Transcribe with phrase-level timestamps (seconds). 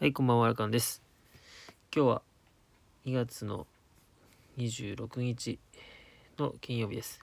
[0.00, 1.02] はい、こんばんは、ラカンです。
[1.94, 2.22] 今日は
[3.04, 3.66] 2月の
[4.56, 5.58] 26日
[6.38, 7.20] の金曜日です。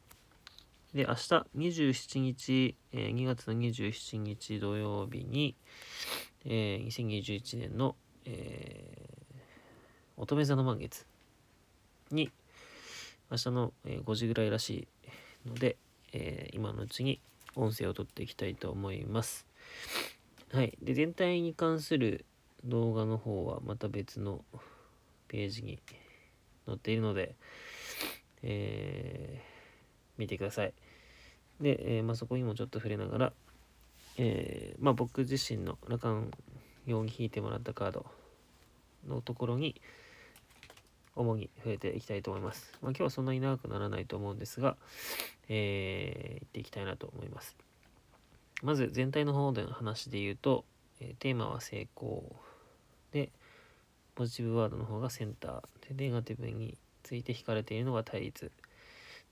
[0.94, 1.20] で、明日
[1.58, 5.56] 27日、えー2月の27日土曜日に、
[6.46, 7.96] えー2021年の、
[8.26, 11.08] えー乙女座の満月
[12.12, 12.30] に、
[13.32, 14.88] 明日の、え5時ぐらいらし
[15.46, 15.78] いので、
[16.14, 17.20] えー今のうちに
[17.56, 19.48] 音声を取っていきたいと思います。
[20.54, 20.78] はい。
[20.80, 22.24] で、全体に関する
[22.64, 24.44] 動画の方はまた別の
[25.28, 25.80] ページに
[26.66, 27.36] 載っているので、
[28.44, 29.58] えー
[30.18, 30.74] 見てください。
[31.62, 33.34] で、えーまあ、そこにもちょっと触れながら、
[34.18, 36.32] えーまあ、僕自身のラカン
[36.86, 38.06] 用に引いてもらったカード
[39.08, 39.80] のところに
[41.16, 42.72] 主に触れていきたいと思います。
[42.82, 44.76] まあ、今日はそんなに長くならないと思うんですが、
[45.50, 47.56] えー、行っていきたいなと思います。
[48.64, 50.66] まず全体の方での話で言うと、
[51.00, 52.36] えーテーマは成功
[53.12, 53.32] で
[54.16, 55.96] ポジティブワードの方がセンター。
[55.96, 58.52] でネガティブについて引かれているのが対立。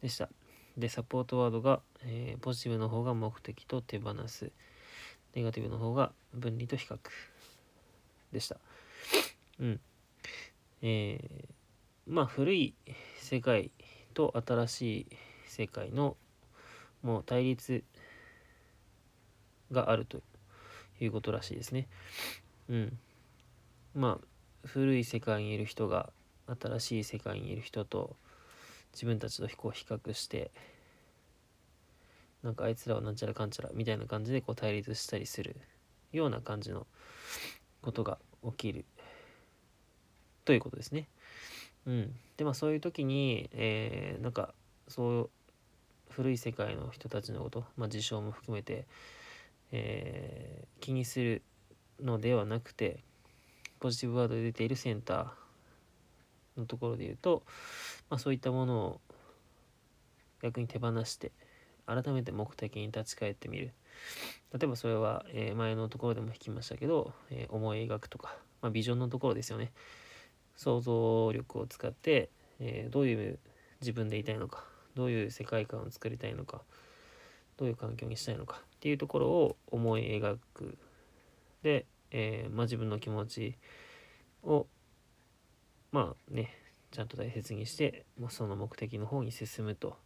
[0.01, 0.29] でした。
[0.77, 4.51] でサポートワードが、えーポジティブの方が目的と手放す。
[5.33, 6.97] ネガティブの方が分離と比較。
[8.31, 8.57] でした。
[9.59, 9.79] うん。
[10.81, 11.55] えー
[12.07, 12.75] まあ古い
[13.17, 13.71] 世界
[14.13, 15.07] と新しい
[15.47, 16.17] 世界の
[17.01, 17.83] もう対立
[19.71, 20.21] があると
[20.99, 21.87] いうことらしいですね。
[22.69, 22.99] うん。
[23.95, 26.09] まあ古い世界にいる人が
[26.61, 28.15] 新しい世界にいる人と
[28.93, 30.51] 自分たちとこう比較して
[32.43, 35.55] なんかあいつらはなんちゃらかんちゃらみたいな感じでこう対立したりする
[36.11, 36.85] ような感じの
[37.81, 38.85] ことが起きる
[40.43, 41.07] ということですね。
[41.87, 42.15] うん。
[42.37, 44.53] でまあそういう時に、えーなんか
[44.87, 45.29] そう
[46.09, 48.85] 古い世界の人たちのこと、まあ、事象も含めて
[49.71, 51.41] えー気にする
[51.99, 53.03] のではなくて
[53.79, 57.43] ポジティブワードで出ているセンターのところで言うと、
[58.09, 59.01] まあ、そういったものを
[60.41, 61.31] 逆に手放して
[61.85, 63.71] 改めて目的に立ち返ってみる。
[64.53, 69.71] 例えばそれは、えー前のところでも引きましたけど、えー思い描くとか、まあ、ビジョンのところですよね。
[70.55, 73.39] 想像力を使って、えーどういう
[73.81, 74.63] 自分でいたいのか
[74.95, 76.61] どういう世界観を作りたいのか
[77.57, 80.77] どういう環境にしたいのかっていうところを思い描く。
[81.63, 81.85] で、
[82.17, 83.57] えーまあ、自分の気持ち
[84.41, 84.67] を
[85.91, 86.49] まあね
[86.91, 89.97] ちゃんと大切にして、まあ、その目的の方に進むと、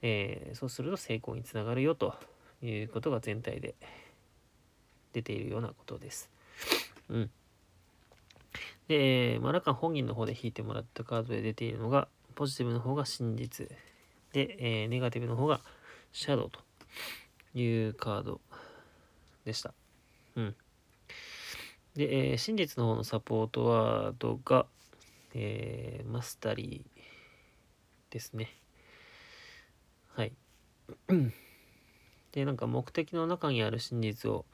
[0.00, 2.14] えーそうすると成功につながるよと
[2.62, 3.74] いうことが全体で
[5.12, 6.30] 出ているようなことです。
[7.10, 7.30] うん。
[8.88, 13.68] で、えーまあ、ラカン本人の方で引いてもらったカードで出ているのがポジティブの方が真実
[14.32, 15.60] で、えーネガティブの方が
[16.12, 16.60] シャドウと
[17.58, 18.40] いうカード
[19.44, 19.74] でした。
[20.36, 20.56] うん。
[21.98, 24.66] で、えー真実の方のサポートワードが、
[25.34, 28.56] えーマスタリーですね。
[30.14, 30.32] はい。
[32.30, 34.46] で、なんか目的の中にある真実を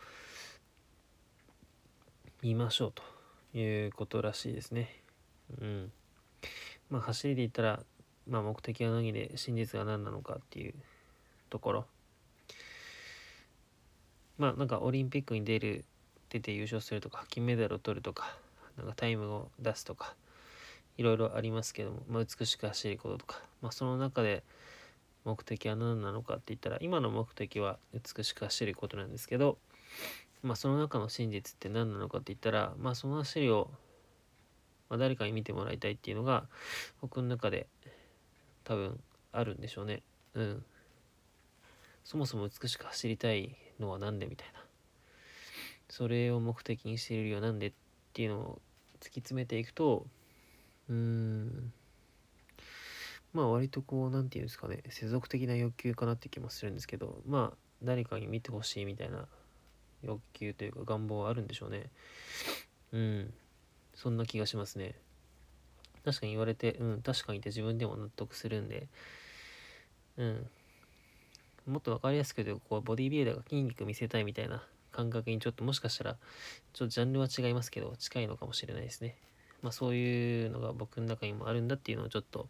[2.40, 2.92] 見ましょう
[3.52, 5.02] ということらしいですね。
[5.60, 5.92] うん。
[6.88, 7.84] まあ走りで言ったら、
[8.26, 10.74] まあ目的は何で真実が何なのかっていう
[11.50, 11.86] ところ
[14.38, 15.84] まあなんかオリンピックに出る
[16.34, 18.36] 出て優勝するとか金メダルを取るとか
[18.76, 20.16] なんかタイムを出すとか
[20.98, 24.42] いろいろありますけども、まあ、美しく走ることとか、まあ、その中で
[25.24, 29.58] 目的は何なのかって言ったら今の目的は美しく走ることなんですけど、
[30.42, 33.70] まあ、その中の真実って何なのかって言ったら、まあ、その走りを、
[34.90, 36.46] ま、誰かに見てもらいたいっていうのが
[37.00, 37.68] 僕の中で
[38.64, 38.98] 多分
[39.30, 40.02] あるんでしょうね。
[40.34, 40.64] うん。
[42.02, 44.63] そもそも美しく走りたいのは何でみたいな。
[45.96, 47.72] それを目的にしているよなんでっ
[48.14, 48.58] ていうのを
[48.98, 50.08] 突き詰めていくと、
[50.88, 51.72] うーん。
[53.32, 59.28] まあ割とこう、なんていうんですかね、世俗的な欲求かなって気もするんですけど、まあ誰かに見てほしいみたいな
[60.02, 61.84] 欲求というか願望はあるんでしょうね。
[62.90, 63.34] うん。
[63.94, 64.96] そんな気がしますね。
[66.04, 68.88] 確かに言われて、うん、確かにって自分でも納得するんで、
[70.16, 70.46] うん。
[71.68, 76.14] もっと分かりやすく言うと、こう、ボディビルダーが筋肉見せたいみたいな感覚にちょっともしかしたら、
[76.72, 79.16] ちょっとジャンルは違いますけど、近いのかもしれないですね。
[79.60, 82.48] まあそういうのが僕の中にもあるんだっていうのをちょっと、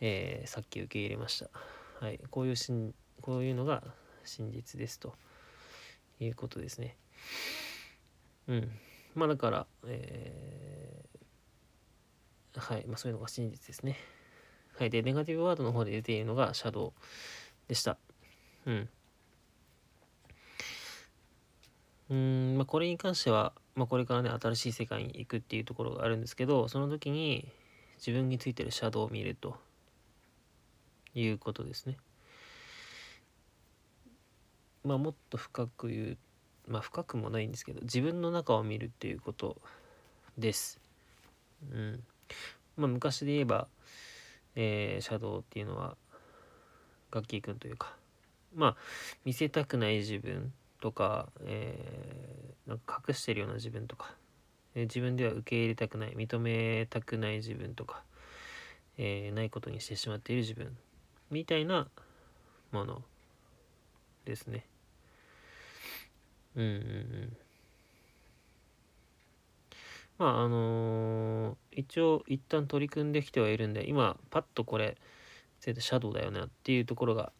[0.00, 1.50] えーさっき受け入れました。
[2.04, 2.18] はい。
[2.30, 3.84] こういうしん、こういうのが
[4.24, 5.14] 真実ですと
[6.18, 6.96] いうことですね。
[8.48, 8.70] うん。
[9.14, 12.86] まあだから、えーはい。
[12.88, 13.98] まあそういうのが真実ですね。
[14.78, 14.90] はい。
[14.90, 16.92] で、ネガティブワードの方で出ているのがシャドウ
[17.68, 17.98] でした。
[18.66, 18.88] うん。
[22.10, 27.46] うん、まあ、これに関しては、まあ、これからね、新しい世界に行くっていうところがあるんですけど、その時に
[27.98, 29.56] 自分についてるシャドウを見ると
[31.14, 31.98] いうことですね。
[34.84, 36.18] まあ、もっと深く言う、
[36.66, 39.60] まあ、深くもないんですけど、自分の中を見るっていうこと
[40.38, 40.80] です。
[41.70, 42.02] うん。
[42.76, 43.68] まあ、昔で言えば、
[44.54, 45.96] えー、シャドウっていうのは、
[47.10, 47.94] ガッキーくんというか、
[48.54, 48.76] まあ、
[49.24, 54.14] 見せたくない自分とか、えー、なんか隠してるような自分とか、
[54.74, 58.02] えー、自分では受け入れたくない認めたくない自分とか、
[58.96, 60.76] えー、ないことにしてしまっている自分
[61.30, 61.88] みたいな
[62.72, 63.02] もの
[64.24, 64.66] ですね。
[66.56, 67.36] うんうんうん。
[70.18, 74.96] まああのー、一応一旦取り組んできてはいるんで今パッとこれ
[75.60, 77.32] 全てシャドウだよなっていうところが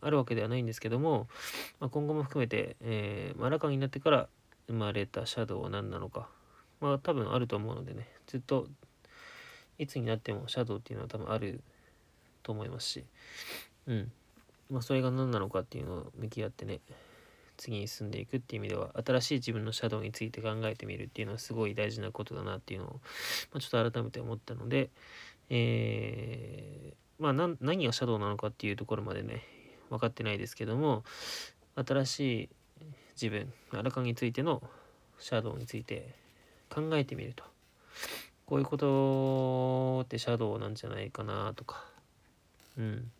[0.00, 1.28] あるわけではないんですけども、
[1.78, 4.28] まあ、今後も含めて、えー、マラカになってから
[4.66, 6.28] 生まれたシャドウは何なのか、
[6.80, 8.66] まあ多分あると思うのでね、ずっと
[9.78, 11.60] いつになってもシャドウっていうのは多分ある
[12.42, 13.04] と思いますし、
[13.86, 14.12] うん。
[14.70, 16.80] まあそれが何なのかっていうのを向き合ってね、
[17.56, 23.00] 次に進んでいくっていう意味では、新しい自分のシャドウについて考えてみるっていうのはすごい大事なことだなっていうのを、
[23.52, 24.90] まあ、ちょっと改めて思ったので、
[25.50, 29.42] えー、まあ何がシャドウなのかっていうところまでね、
[29.90, 31.04] 分かってないですけども
[31.76, 32.48] 新しい
[33.20, 34.62] 自分アラカンについての
[35.18, 36.14] シャドウについて
[36.70, 37.44] 考えてみると。
[38.46, 41.84] こういうことってシャドウなんじゃないかなとか。
[42.78, 43.10] うん。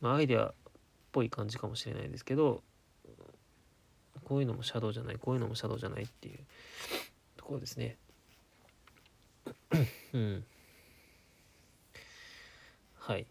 [0.00, 0.52] まあアイデアっ
[1.12, 2.62] ぽい感じかもしれないですけど
[4.24, 6.38] こういうのもシャドウじゃないこういうのもシャドウじゃないっていう。
[7.36, 7.96] ところですね。
[10.12, 10.44] うん。
[12.98, 13.26] はい。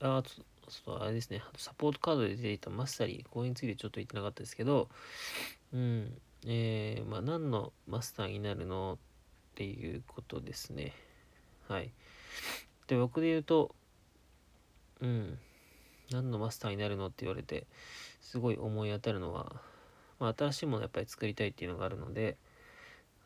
[0.00, 4.88] あちょっとあれですね、サポートカードで出ていたマスタリー、これについてちょっと言ってなかったですけど、
[5.72, 6.12] うん、
[6.46, 10.94] えー、まあ、何のマスターになるのっていうことですね。
[11.68, 11.92] はい。
[12.86, 13.74] で、僕で言うと、
[15.00, 15.38] うん、
[16.10, 17.66] 何のマスターになるのって言われて、
[18.22, 19.60] すごい思い当たるのは、
[20.18, 22.36] まあ、新しいものをやっぱり作りたいっていうのがあるので、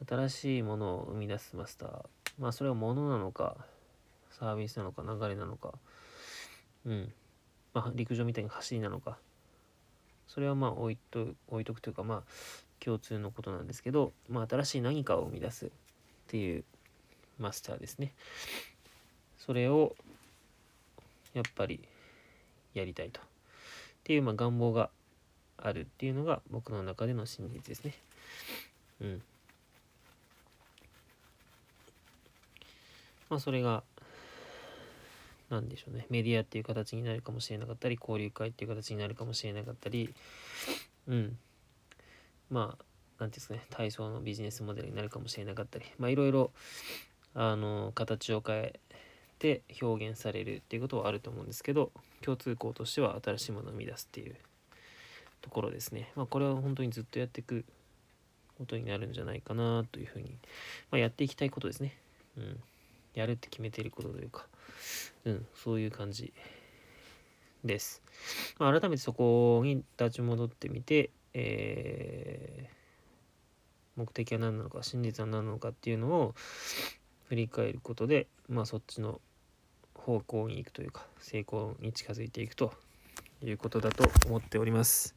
[0.09, 2.05] 新しいものを生み出すマスター、
[2.39, 3.57] まあ、それはものなのか、
[4.31, 5.75] サービスなのか、流れなのか、
[6.87, 7.13] うん。
[7.73, 9.19] まあ、陸上みたいに走りなのか。
[10.29, 12.23] それはまあ置いと置いとくというかまあ
[12.81, 15.69] 共通のことなんですけど、まあ、新しい何かを生み出すっ
[16.29, 16.65] ていう
[17.39, 18.13] マスターですね。
[19.39, 19.95] それを
[21.35, 21.81] やっぱり
[22.75, 23.21] やりたいと。
[23.21, 23.25] っ
[24.05, 24.91] ていうまあ願望が
[25.57, 27.95] あるっていうのが僕の中での真実ですね。
[29.01, 29.23] うん。
[33.31, 33.83] まあそれが
[35.55, 36.07] 何でしょうね。
[36.11, 40.13] メディアっていう形になるかもしれなかったり交流会っていう形になるかもしれなかったり。
[41.09, 41.39] うん。
[42.51, 42.85] まあ
[43.19, 43.63] 何ていうんですかね。
[43.71, 45.85] 体操のビジネスモデルになるかもしれなかったり。
[45.99, 46.51] まあいろいろ
[47.35, 48.81] あの形を変え
[49.39, 51.91] て表現されるっていうことはあると思うんですけど
[52.23, 54.37] 共通項としては新しいものを生み出すっていう
[55.41, 56.13] ところですね。
[56.17, 57.65] まあこれは本当にずっとやっていく
[58.59, 60.37] ことになるんじゃないかなというふうに、
[60.91, 61.97] まあ、やっていきたいことですね。
[62.37, 62.61] うん。
[63.15, 64.47] やるって決めてることというか
[65.25, 66.33] うん、そういう感じ
[67.65, 68.03] です。
[68.59, 76.35] まあ、改めてそこに立ち戻ってみて、えー、目的は何なのか、真実は何なのかっていうのを
[77.29, 79.21] 振り返ることで、まあそっちの
[79.95, 82.75] 方向に行くというか、成功に近づいていくと
[83.43, 85.15] いうことだと思っております。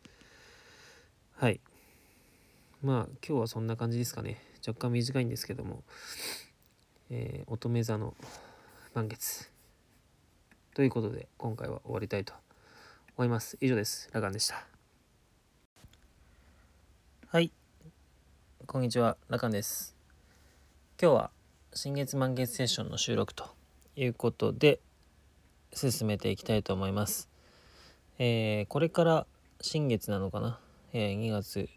[1.35, 1.59] はい。
[2.81, 4.41] まあ今日はそんな感じですかね。
[4.65, 5.83] 若干短いんですけども、
[7.09, 8.13] えー、乙女座の
[8.93, 9.49] 満月。
[10.73, 12.33] ということで、今回は終わりたいと
[13.15, 13.57] 思います。
[13.61, 14.09] 以上です。
[14.11, 14.67] ラガンでした。
[17.29, 17.51] はい。
[18.65, 19.15] こんにちは。
[19.29, 19.95] ラカンです。
[21.01, 21.31] 今日は
[21.73, 23.45] 新月満月セッションの収録と
[23.95, 24.81] いうことで、
[25.73, 27.29] 進めていきたいと思います。
[28.19, 29.27] えー、これから
[29.61, 30.59] 新月なのかな、
[30.91, 31.69] えー、2月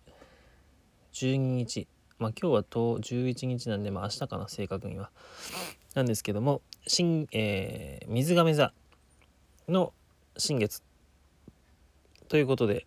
[1.12, 1.86] 12日。
[2.20, 5.10] まあ今日はと11日なんで、まあ明日かな、正確には。
[5.94, 8.72] なんですけども、新、えー、水亀座
[9.68, 9.92] の
[10.36, 10.82] 新月
[12.28, 12.86] ということで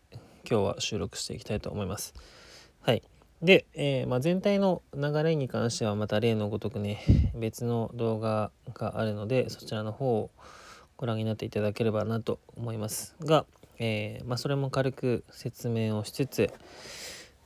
[0.49, 2.13] 今日は収録していきたいと思います。
[2.81, 3.01] はい。
[3.41, 10.29] で、えー、まあ、全体の流れに関してはまた例のごとくね別の動画があるのでそちらの方を
[10.95, 13.45] ご覧になっていただければなと思いますが、
[13.79, 16.53] えー、まあ、それも軽く説明をしつつ、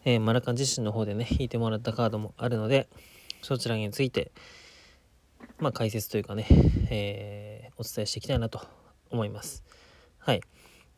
[0.07, 2.87] えー、マラカン自身の方でね引いてもらったカードもあるので
[3.41, 4.31] そちらについて
[5.59, 6.45] まあ、解説というかね、
[6.91, 8.61] えお伝えしていきたいなと
[9.09, 9.63] 思います。
[10.19, 10.41] はい。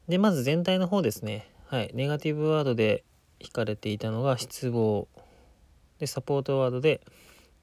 [0.10, 1.50] で、まず全体の方ですね。
[1.70, 3.04] はいネガティブワードで
[3.40, 5.08] 引かれていたのが失望
[6.00, 7.00] でサポートワードで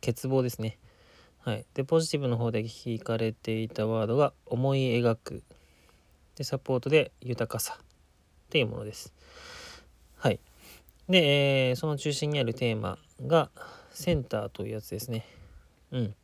[0.01, 0.79] 欠乏ですね
[1.41, 5.43] はいでポジティブの方で引かれていたワードが思い描く
[6.37, 7.85] でサポートで豊かさっ
[8.49, 9.13] ていうものです
[11.09, 13.51] で、えー、その中心にあるテーマが
[13.91, 15.25] センターというやつですね。
[15.93, 16.15] うん。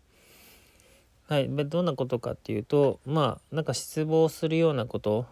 [1.28, 5.26] はい、どんなことかっていうとまあなんか失望するようなこと。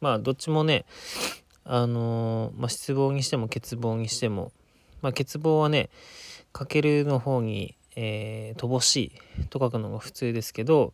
[0.00, 0.84] まあどっちもね
[1.64, 4.52] あのー、まあ、失望にしても欠乏にしても。
[5.00, 5.90] まあ欠乏はね
[6.52, 10.92] かけるの方に、えー、乏しいと書くのが普通ですけど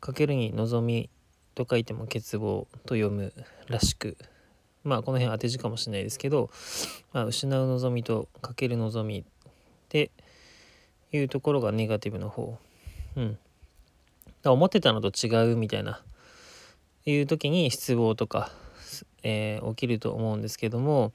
[0.00, 1.10] かけるに望み
[1.54, 3.32] と書いても欠乏と読む
[3.68, 4.16] らしく。
[4.84, 6.50] まあこの辺当て字かもしれないですけど、
[7.12, 9.24] まあ、失う望みとかける望みっ
[9.88, 10.10] て
[11.10, 12.58] いうところがネガティブの方
[13.16, 13.38] うん。
[14.42, 16.02] だ思ってたのと違うみたいな、
[17.06, 18.50] いう時に失望とか、
[19.22, 21.12] えー、起きると思うんですけども、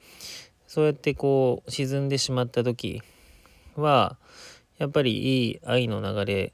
[0.66, 3.02] そうやってこう沈んでしまった時
[3.76, 4.16] は、
[4.78, 6.52] やっぱりいい愛の流れ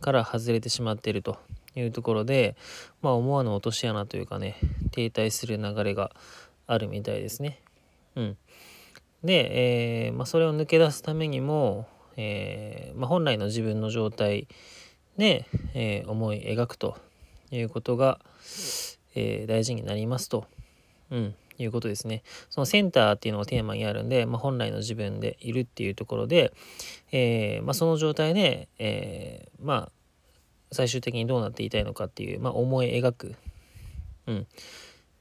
[0.00, 1.38] から外れてしまってると
[1.78, 2.56] いうところで、
[3.02, 4.56] まあ思わぬ落とし穴というかね、
[4.90, 6.10] 停滞する流れが
[6.66, 7.60] あるみたいですね。
[8.16, 8.36] うん。
[9.24, 14.46] で、えー、まあ、それを抜け出すためにも、えー、まあ、本来の自分の状態
[15.16, 16.96] で、えー、思い描くと
[17.50, 18.20] いうことが、
[19.14, 20.46] えー、大事になりますと、
[21.10, 22.22] うん、いうことですね。
[22.50, 26.52] そのセンターっていうのがテーマにあるんで、まあ、本来の自分でいるっていうところで、
[27.10, 29.92] えまあ、その状態で、えまあ
[30.70, 33.34] 最終的にどうなっていたいのかっていう、まあ、思い描く。
[34.26, 34.46] うん、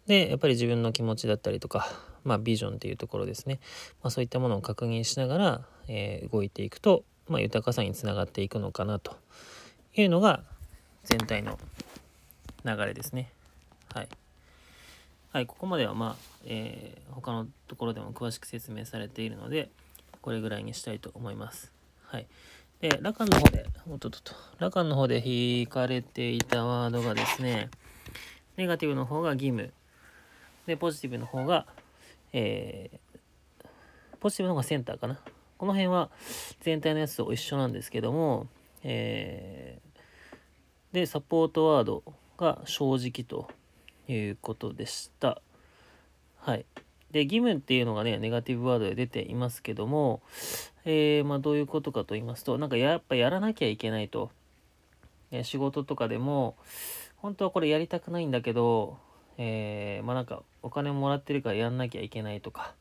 [0.05, 1.87] でやっぱり自分の気持ちだったりとか、
[2.25, 3.59] まあ、ビジョンっていうところですね、
[4.03, 9.15] まあ、そういったものを確認しながら、えー、動いていくと、まあ、豊かさにつながっていくのかなと
[9.95, 10.43] いうのが
[11.05, 11.57] 全体の
[12.65, 13.31] 流れですね。
[13.93, 14.09] はい。
[15.31, 19.69] はい、ここまではまあ、えー、他のところでも詳しく説明されているので、
[20.21, 21.71] これぐらいにしたいと思います。
[22.03, 22.27] はい。
[22.81, 27.71] で、ラカンの方で、おっとっと、ラカンの方で引かれていたワードがですね、
[28.55, 29.73] ネガティブの方が義務、
[30.67, 31.65] で、ポジティブの方が、
[32.33, 33.67] えー、
[34.19, 35.19] ポジティブの方がセンターかな。
[35.57, 36.11] この辺は
[36.59, 38.47] 全体のやつと一緒なんですけども、
[38.83, 42.03] えー、で、サポートワード
[42.37, 43.49] が正直と
[44.07, 45.41] いうことでした。
[46.37, 46.65] はい。
[47.11, 50.21] で、義務っていうのがね、ネガティブワードで出ていますけども、
[50.85, 54.31] えー、まあ、どういうことかと言いますと、なんかやっぱやらなきゃいけないと。
[55.31, 56.55] え仕事とかでも、
[57.17, 58.97] 本当はこれやりたくないんだけど、
[59.37, 62.73] えー、まあなんかお金もらってるからやんなきゃいけないとか、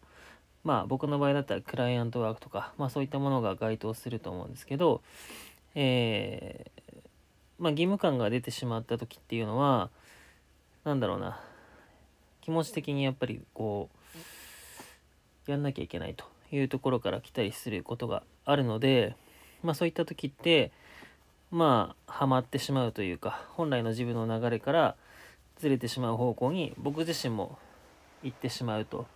[0.62, 5.02] まあ僕の場合だったらクライアントワークとか、まあそういったものが該当すると思うんですけど、
[5.74, 7.02] えー、
[7.58, 9.90] まあ義務感が出てしまった時っていうのは、
[10.84, 11.40] なんだろうな、
[12.40, 13.95] 気持ち的にやっぱりこう、
[15.50, 19.16] やんなきゃいけないというところから来たりすることがあるので、
[19.62, 20.72] まあそういった時って、
[21.50, 24.96] まあ、ハマってしまうというか、本来の自分の流れから
[25.58, 27.58] ずれてしまう方向に僕自身も
[28.22, 29.06] 行ってしまうと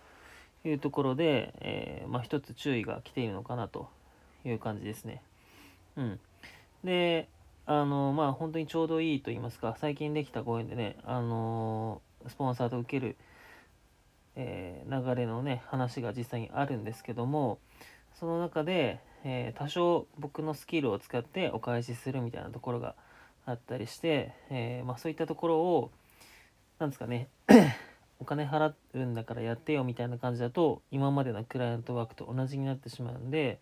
[0.63, 3.89] いうところで、えー、まあ、一つ注意が来ているのかなと
[4.45, 5.21] いう感じですね。
[5.97, 6.19] うん。
[6.83, 7.27] で、
[7.65, 13.17] あの、まあ、本当にちょうどいいと言いますか、最近できたご縁でね、あのスポンサーと受ける、
[14.35, 17.59] えー、流れのね、話が実際にあるんですけども、
[18.13, 22.95] その中で、えー、多少僕のスキルを使ってお返しするみたいなところが
[23.45, 25.91] あったりして、えー、まあ、そういったところを
[26.79, 27.27] なんですかね
[28.19, 33.59] お金払うんだからやってよみたいな感じだと今までのクライアントワークと同じになってしまうんで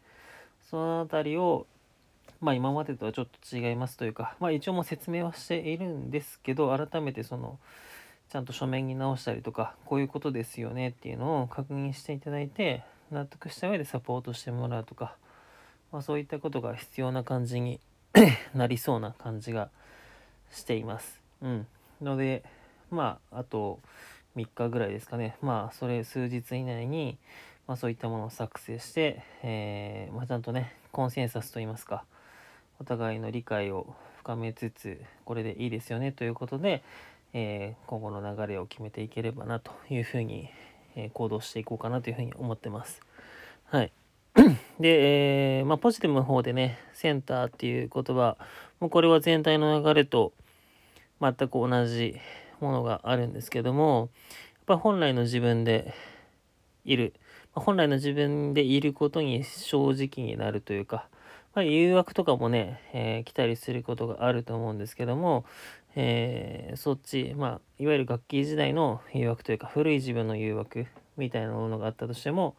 [0.69, 1.67] その辺りを
[2.39, 7.59] まあ今までとはちょっと違いますというかまあ一応もう説明はしているんですけど改めてその
[8.29, 15.15] ちゃんと書面に直したりとかこういうことですよねっていうのを確認していただいて納得した上でサポートしてもらうとか、
[15.91, 17.79] まあ、そういったことが必要な感じに
[18.53, 19.69] なりそうな感じが
[20.51, 21.19] しています。
[21.41, 21.67] うん。
[22.01, 22.43] ので、
[22.91, 23.79] まあ、あと
[24.35, 25.35] 3日ぐらいですかね。
[25.41, 27.17] まあ、それ数日以内に、
[27.67, 32.05] まあ、そういったものを作成して、えー、まあ、ちゃんとね、コンセンサスといいますか、
[32.79, 36.83] お互いの理解を深めつつ、これでいいですよねということで、
[37.33, 40.49] えー、今後の流れを決めていければなというふうに、
[40.95, 43.01] えー、行動していこうかなというふうに思ってます。
[43.65, 43.91] はい。
[44.79, 48.37] で、えー、まあ、ポジティブの方でね、センターっていう言葉、
[48.79, 50.33] もうこれは全体の流れと
[51.21, 52.15] 全く同じ
[52.61, 54.09] ものがあるんですけども、
[54.53, 55.93] やっぱ本来の自分で
[56.85, 57.13] いる、
[57.53, 61.07] 本来の自分でいることに正直になるというか、
[61.53, 65.45] まあ、誘惑とかもね、えー、来たりすることがあると思うんですけども、
[65.95, 70.85] えー、そっち、まあ、いわゆる楽器時代の誘惑というか、古い自分の誘惑
[71.17, 72.55] みたいなものがあったとしても、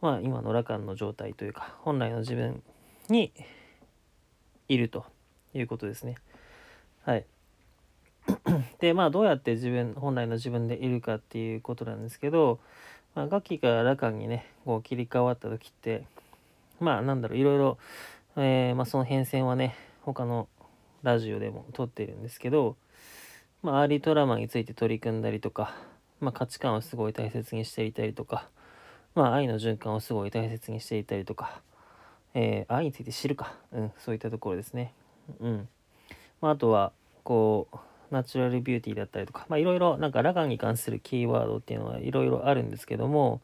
[0.00, 2.62] まあ、今の羅漢の状態というか、本来の自分
[3.08, 3.32] に
[4.68, 5.04] いると
[5.54, 6.16] いうことですね。
[7.04, 7.26] はい。
[8.80, 12.60] で、まあ、どうやって自分、本来の自分でいるかっていうことなんですけど、
[13.14, 16.04] まあ、楽器から羅漢にね、こう切り替わった時って、
[16.80, 17.78] まあ、なんだろう、いろいろ、
[18.36, 20.48] えー、まあ、その変遷はね、他の
[21.02, 22.76] ラジオでも撮ってるんですけど、
[23.62, 25.74] まあ、アーリートラマについて取り組んだりとか、
[26.20, 28.48] まあ、価値観をすごい大切にしていたりとか、
[29.14, 31.60] まあ、愛の循環をすごい大切にしていたりとか、
[32.34, 34.94] えー、愛について知るか、うん、そういったところですね。
[35.40, 35.68] うん。
[36.40, 36.92] まあ、あとは、
[37.24, 37.76] こう、
[38.10, 43.40] ナチュラルビューティーだったりとか、まあ、いろいろ、なんか、ラガンに関するキーワードっていうのはいろいろあるんですけども、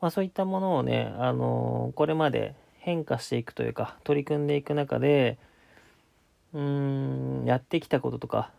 [0.00, 5.38] まあ、そういったものをね、あのー、これまで変化していくというか、取り組んでいく中で、
[6.54, 8.50] うーん、やってきたこととか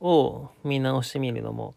[0.00, 1.74] を見直してみるのも、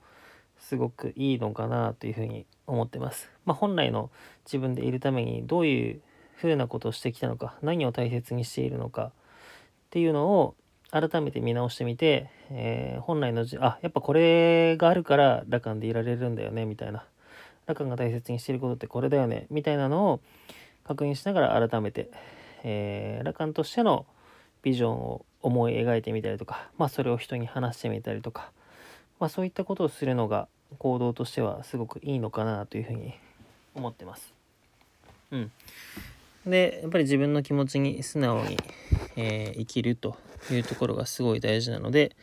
[0.60, 3.30] すごくいいのかなというふうに思ってます。
[3.46, 4.10] まあ、本来の
[4.46, 6.02] 自分でいるためにどういう
[6.38, 9.12] ふうなことをしてきたのか何を大切にしているのかっ
[9.90, 10.56] ていうのを
[10.92, 17.06] 改めて見直してみて、えー、本来のじあやっぱこれがあるから羅漢でいられるんだよねみたいな
[17.66, 20.22] 羅漢が大切にしていることってこれだよねみたいなのを
[20.86, 22.10] 確認しながら改めて、
[22.64, 24.06] えー、羅漢としての
[24.68, 28.52] ビジョンを思い描いてみたりとか、まあ、それを人に話してみたりとか、
[29.18, 33.14] まあ、そういったことをするのが行動としてはすごくいいのかなというふうに
[33.76, 34.34] 思ってます。
[35.32, 35.52] うん。
[36.46, 38.58] で、やっぱり自分の気持ちに素直に、
[39.16, 40.18] えー、生きると
[40.52, 42.14] いうところがすごい大事なので、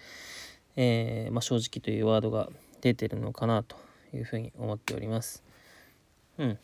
[0.76, 2.50] えー、まあ、正直というワードが
[2.82, 3.76] 出てるのかなと
[4.12, 5.42] いうふうに思っております。
[6.36, 6.58] うん。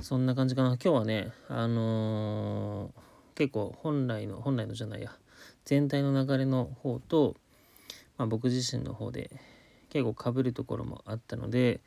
[0.00, 0.78] そんな感じかな。
[0.82, 2.90] 今日はね、あのー、
[3.34, 5.12] 結構本来の、本来のじゃないや、
[5.64, 7.36] 全体の流れの方と、
[8.16, 9.30] まあ、僕自身の方で
[9.90, 11.80] 結構かぶるところもあったので、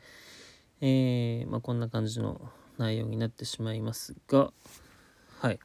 [0.80, 2.40] えー、まあ、こんな感じの
[2.76, 4.52] 内容になってしまいますが、
[5.40, 5.58] はい。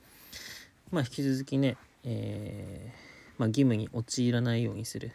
[0.92, 5.12] まあ、引き続きね、えー、まあ、義務に陥らないようにする。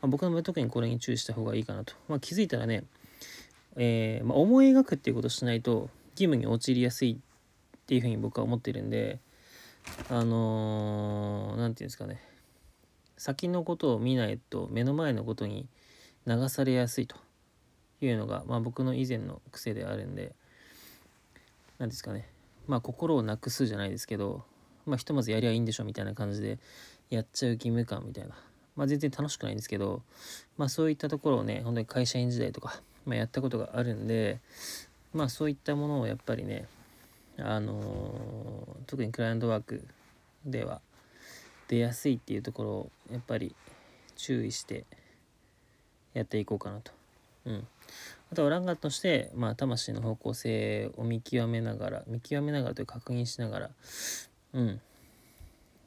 [0.00, 1.94] まあ、僕の場合特にこれに注意した方がいいかなと。
[2.08, 2.84] ま、気づいたらね、
[3.76, 9.18] えー、ま思い描くっていうことをしないと義務に陥りやすいっていうふうに僕は思ってるんで、
[10.10, 12.20] あの何、ー、て言うんですかね。
[13.16, 15.66] 先のことを見ないと目の前のことに
[16.26, 17.16] 流されやすいと。
[18.00, 20.34] いうのが、まあ、僕の以前の癖であるんで、
[21.78, 22.28] 何ですかね。
[22.66, 24.42] まあ心をなくすじゃないですけど
[24.86, 26.58] まあひとまずやりゃいいんでしょみたいな感じで
[27.10, 28.34] やっちゃう義務感みたいな。
[28.76, 30.02] まあ全然楽しくないんですけど
[30.56, 34.40] まあそういったところをね本当に会社員時代とか、まあ、やったことがあるんで
[35.12, 36.66] まあそういったものをやっぱりね
[37.38, 39.86] あの、特にクライアントワーク
[40.44, 40.80] では
[41.68, 43.54] 出やすいっていうところをやっぱり
[44.16, 44.84] 注意して
[46.12, 46.92] やっていこうかなと。
[47.46, 47.66] うん。
[48.32, 53.70] あとはランガとして、まあ、魂の方向性を見極めながら、見極めながらという確認しながら、
[54.54, 54.80] うん、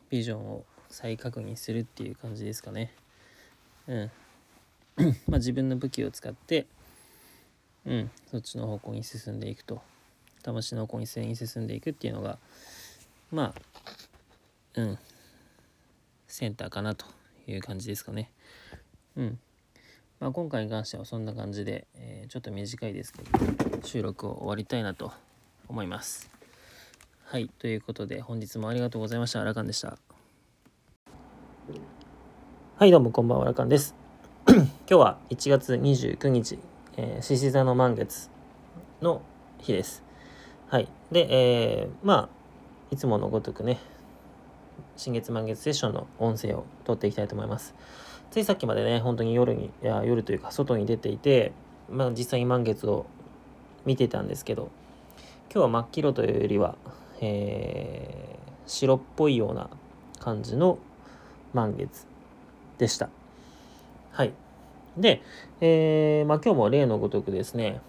[0.10, 2.94] ビジョンを再確認するっていう感じですかね。
[3.88, 4.12] うん。
[5.28, 6.68] まあ、自分の武器を使って、
[7.86, 9.82] うん、そっちの方向に進んでいくと。
[10.44, 12.38] 魂の方向に進んでいくっていうのが、
[13.32, 13.62] まあ、
[14.76, 15.00] うん、
[16.28, 17.06] センターかなと
[17.48, 18.32] いう感じですかね。
[19.16, 19.40] うん。
[20.20, 23.30] まあ、今回に関してはそんな感じで、えー、ちょっと短いですけど、
[23.84, 25.12] 収録を終わりたいなと
[25.68, 26.30] 思います。
[27.24, 29.44] はい、ということで本日もありがとうございました。
[29.44, 29.98] ラカンでした。
[32.78, 33.96] はい、どうもこんばんは、ラカンです。
[34.48, 36.58] 今日は1月29日、
[36.96, 38.30] え獅子座の満月
[39.02, 39.22] の
[39.60, 40.07] 日です。
[40.70, 40.90] はい。
[41.14, 42.30] で、えー、まあ、
[42.92, 43.80] いつものごとくね、
[44.98, 47.74] 新月満月セッションの音声を撮っていきたいと思います。
[48.32, 51.54] ついさっきまでね、本当に夜に、いや、夜というか外に出ていて、
[51.90, 53.06] まあ実際に満月を
[53.86, 54.70] 見てたんですけど、
[55.50, 56.76] 今日は真っ黄色というよりは、
[57.22, 59.70] えー、白っぽいような
[60.20, 60.80] 感じの
[61.54, 62.06] 満月
[62.78, 63.08] でした。
[64.12, 64.34] はい。
[64.98, 65.22] で、
[65.62, 67.80] えー、まあ今日も例のごとくですね、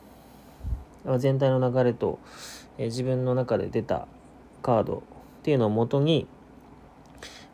[1.19, 2.19] 全体の流れと、
[2.79, 4.07] え、自分の中で出た
[4.63, 4.97] カード
[5.41, 6.27] っていうのをもとに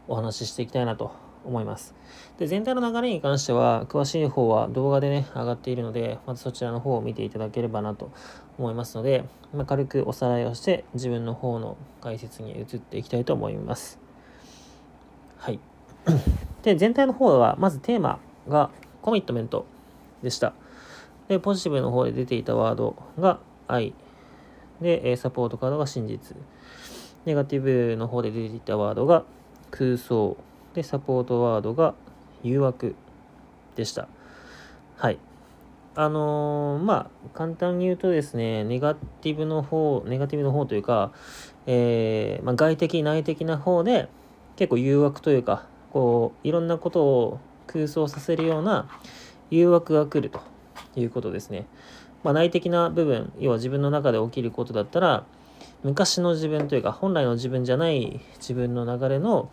[0.07, 1.13] お話ししていきたいなと
[1.45, 1.95] 思います。
[2.39, 8.11] で、全体の流れに関しては、詳しい方は動画でね、上がっているので、まずそちらの方を見ていただければなと
[8.59, 13.99] 思いますので、まあ、軽くおさらいをして、自分の方の解説に移っていきたいと思います。
[15.39, 15.59] はい。
[16.63, 18.71] で、全体の方は、まずテーマが
[19.03, 19.67] コミットメント
[20.23, 20.55] でした。
[21.29, 23.95] で、ポジティブの方で出ていたワードが愛。
[24.81, 26.37] で、サポートカードが真実。
[27.25, 29.25] ネガティブの方で出ていたワードが
[29.71, 30.37] 空想、
[30.75, 31.95] でサポートワードが
[32.43, 32.95] 誘惑
[33.77, 34.09] でした
[34.97, 35.19] はい
[35.97, 41.13] あのー、まあ簡単に言うとですねネガティブの方ネガティブの方というか、
[41.67, 44.09] えー、まあ、外的内的な方で
[44.57, 48.89] 結構誘惑というかこういろんなことを空想させるような
[49.51, 50.41] 誘惑が来ると
[50.97, 51.67] いうことですね。
[52.25, 55.25] まあ、内的な部分要は自分の中で起きることだったら
[55.85, 59.51] 昔の自分というか本来の自分じゃない自分の流れの、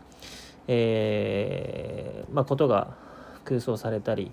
[0.67, 2.95] えー、まあ、ことが
[3.43, 4.31] 空想されたり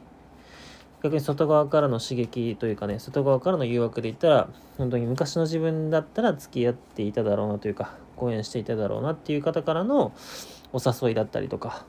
[1.02, 4.48] 逆に外側からの刺激というかね外側からの誘惑で言ったら
[4.78, 10.12] 本当に昔の自分だったら付き合っていただろうなというか講演していただろうなっていう方からの
[10.72, 11.84] お誘いだったりとか、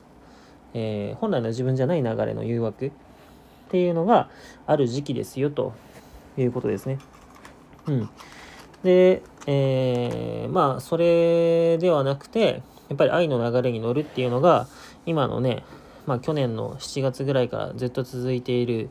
[0.74, 2.90] えー、本来の自分じゃない流れの誘惑っ
[3.70, 4.28] ていうのが
[4.66, 5.74] ある時期ですよと
[6.42, 6.98] いうことですね。
[7.86, 8.10] うん。
[8.82, 14.66] で、えー、まあ、それではなくて、やっぱり愛の流れに乗るっていうのが、
[15.06, 15.64] 今のね、
[16.06, 18.90] まあ、去年の7月ぐらいからずっと続いている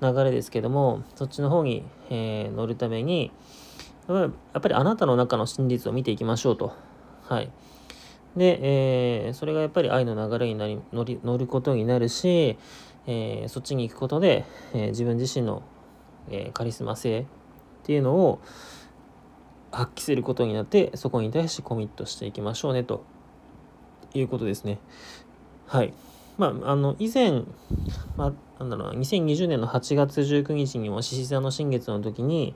[0.00, 3.32] 流れですけども、そっちの方に、えー、乗るために、
[4.08, 6.74] やっぱりあなたの中の真実を見ていきましょうと。
[7.24, 7.50] はい。
[8.36, 8.58] で、
[9.26, 12.58] えー、それがやっぱり愛の流れになり乗り乗ることになるし、
[13.06, 15.62] えー、そっちに行くことで、えー、自分自身の、
[16.28, 17.24] えー、カリスマ性っ
[17.84, 18.40] ていうのを
[19.72, 23.04] 発揮することになってそこに対してコミットしていきましょうねと
[24.14, 24.78] いうことですね。
[25.66, 25.92] はい。
[26.36, 27.42] まあ、あの以前、
[28.16, 32.54] まあ、なんだろうな2020年の8月19日にも獅子座の新月の時に、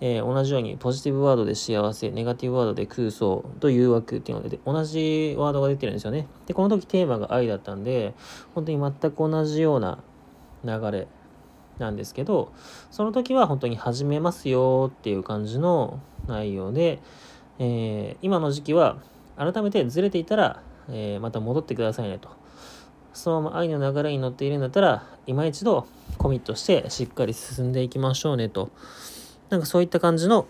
[0.00, 6.28] えー、同じようにポジティブワードで幸せ、ネガティブワードで空想と誘惑っていうので、同じワードが出てるんですよね。
[6.46, 8.14] で、この時テーマが愛だったんで、
[8.54, 9.98] 本当に全く同じような
[10.64, 11.08] 流れ
[11.78, 12.52] なんですけど、
[12.90, 17.00] その時は本当に始めますよっていう感じの内容で、
[17.58, 18.98] えー、今の時期は
[19.36, 22.28] 改めてずれていたら、えー、また戻ってくださいねと。
[23.12, 25.86] そのまま愛の流れに乗っているんだったら、今一度
[26.18, 28.70] コミットしてしっかり進んでいきましょうねと。
[29.50, 30.46] なんかそういった感じの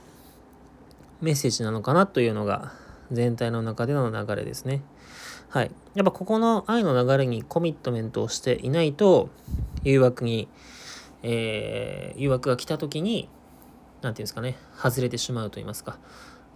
[1.21, 2.73] メッセージなのかなというのが
[3.11, 4.83] 全体の中での流れですね。
[5.49, 5.71] はい。
[5.95, 9.31] やっぱここの愛の流れにコミットメントをしていないと
[9.83, 10.49] 誘惑に、
[11.31, 13.29] えー、誘惑が来た時に
[14.01, 15.99] 何て言うんですかね外れてしまうと言いますか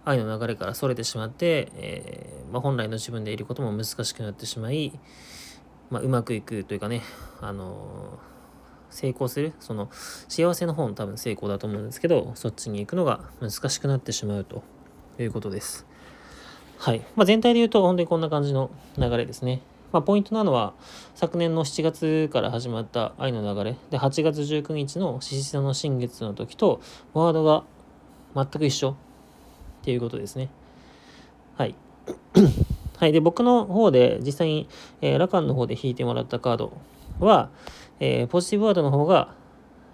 [0.05, 4.99] 愛の流れからそれてしまって、えー、まあ、本来の自分でいることも難しくなってしまい、
[5.89, 7.01] まあ、うまくいくというかね
[7.39, 8.33] あのー
[8.93, 9.89] 成功する、その
[10.29, 14.63] 幸せの方の多分成功だと思うんですけど、そっちに行くのが難しくなってしまうと
[15.19, 15.85] いうことです。
[16.77, 17.01] はい。
[17.15, 19.61] まあ、全体で言うと、本当にこんな感じの流れですね。
[19.93, 20.73] まあ、ポイントなのは、
[21.13, 26.81] 昨年の7月から始まった愛の流れ、で、8月19日の獅子座の新月の時と、
[27.13, 27.63] ワードが
[28.35, 28.95] 全く一緒っ
[29.83, 30.49] ていうことですね。
[31.57, 31.75] はい。
[32.97, 33.11] はい。
[33.11, 34.67] で、僕の方で、実際に、
[35.01, 36.73] えー、ラカンの方で引いてもらったカード
[37.19, 37.51] は、
[37.99, 39.35] えー、ポジティブワードの方が、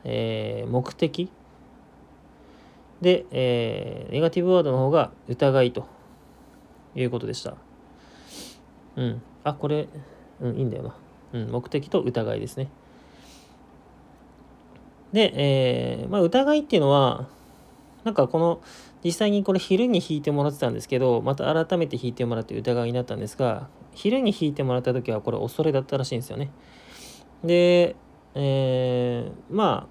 [0.05, 1.29] えー、目的
[3.01, 5.87] で、えー、ネガティブワードの方が疑いと
[6.95, 7.55] いうことでした。
[8.95, 9.21] うん。
[9.43, 9.87] あ、これ、
[10.41, 10.95] うん、いいんだよな。
[11.33, 12.69] うん、目的と疑いですね。
[15.13, 17.27] で、えー、まあ、疑いっていうのは、
[18.03, 18.61] なんかこの、
[19.03, 26.51] 実際にこれ昼に引いてもらってたんですけど、また改めて引いてもらって疑いになったんですが、昼に引いてもらった時はこれ恐れだったらしいんですよね。
[27.43, 27.95] で、
[28.35, 29.87] えー、ま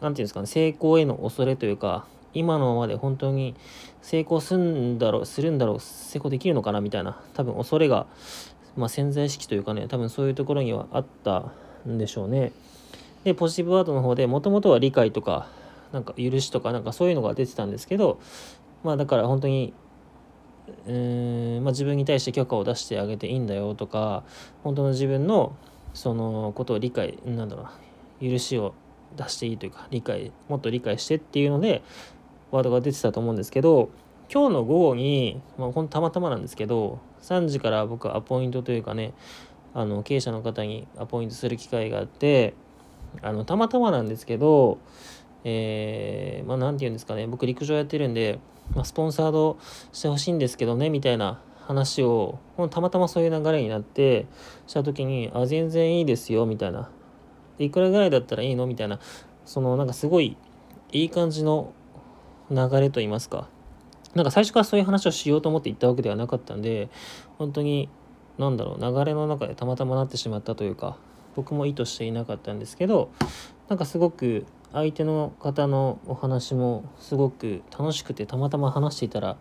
[0.00, 3.54] あ、なんていうんですかね、成功への恐れというか、今のままで本当に
[4.02, 8.06] 成功するんだろう、するんだろう、成功できるのかなみたいな、多分恐れが、
[8.76, 11.52] まあ、潜在意識というかね、多分そういうところにはあった
[11.88, 12.52] んでしょうね。
[13.24, 15.48] で、ポジティブワードの方でもともとは理解とか、
[15.92, 18.18] なんか許しとか、なんかそういうのが出てたんですけど、
[18.82, 19.72] まあだから本当に
[20.86, 24.24] うーんまあ、自分に対して許可を出してあげていいんだよとか
[24.62, 25.56] 本当の自分の
[25.92, 28.74] そのことを理解なんだろうな許しを
[29.16, 31.82] 出していいというか理解もっと理解してっていうので
[32.50, 33.90] ワードが出てたと思うんですけど
[34.32, 39.12] 今日の午後に、まあ、ほんたまたまなんですけど3時から僕アポイントというかね
[39.74, 42.54] あの経営者の方にアポイントする機会があって
[43.22, 44.78] あのたまたまなんですけど
[45.44, 48.40] えー、まあ何て言うんですかね僕陸上やってるんで、
[48.74, 49.58] まあ、スポンサード
[49.92, 52.38] してほしいんですけどねみたいな話を
[52.70, 54.26] たまたまそういう流れになって
[54.66, 56.90] した時に「あ全然いいですよ」みたいな
[57.58, 58.98] 「いくらぐらいだったらいいの?」みたいな
[59.44, 60.36] そのなんかすごい
[60.92, 61.72] いい感じの
[62.50, 63.48] 流れと言いますか。
[64.14, 66.88] なんか最初からそういう話をしようと思って行ったわけではなかったんで
[67.36, 67.88] 本当に
[68.38, 70.96] 何だろう流れの中でたまたまなってしまったというか
[71.34, 73.10] 僕も意図していなかったんですけど
[73.68, 79.36] なんかすごく相手の方のお話もすごく楽しくてたまたま話していたら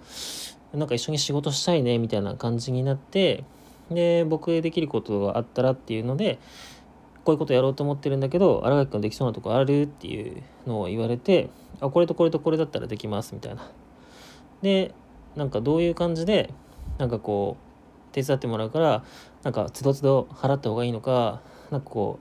[0.74, 3.44] なんか一緒に仕事したいねみたいな感じになって
[3.92, 6.40] で僕でできることがあったらっていうので
[7.26, 9.84] こういうことやろうと思ってるんだけど新垣君できそうなとこある？
[9.84, 11.50] っていうのを言われて
[11.84, 13.70] あこれとこれとこれだったらできますみたいな。
[14.62, 14.94] で
[15.36, 16.54] なんかどういう感じで
[16.98, 19.04] なんかこう手伝ってもらうから
[19.44, 21.42] なんかつどつど払った方がいいのか
[21.72, 22.20] なんかこ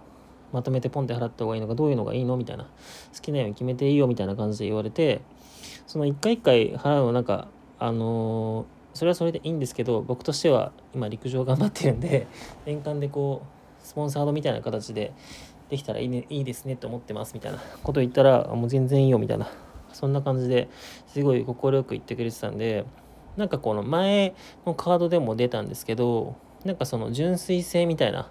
[0.52, 2.64] うまとめてポンって払った方がいいのかどういうのがいいのみたいな。
[2.64, 5.20] 好きなように決めていいよみたいな感じで言われて
[5.86, 7.48] その一回一回払うのなんか
[7.78, 12.26] あのー、それはそれでいいんですけど僕としては今陸上頑張ってるんで
[12.64, 15.12] 年間でこうスポンサードみたいな形で
[15.70, 19.48] できたらいい,、ね、いいですねって思ってますみたいなこと言ったらもう全然いいよみたいな。
[19.92, 20.68] そんな感じで
[21.06, 22.84] すごい快く言ってくれてたんで
[23.36, 24.34] なんかこの前
[24.66, 28.30] のカードでも出たんですけどなんかその純粋性みたいな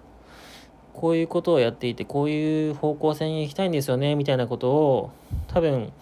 [0.92, 5.10] こういうことをやっていてこういう方向性に行きたいんですよねみたいなことを
[5.48, 5.92] 多分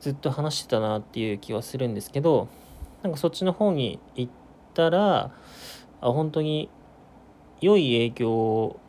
[0.00, 2.48] ずっと話してたなっていう気はするんですけど
[3.02, 4.32] なんかそっちの方に行っ
[4.74, 5.32] たら
[6.00, 6.70] あ本当に
[7.60, 8.80] 良い影響を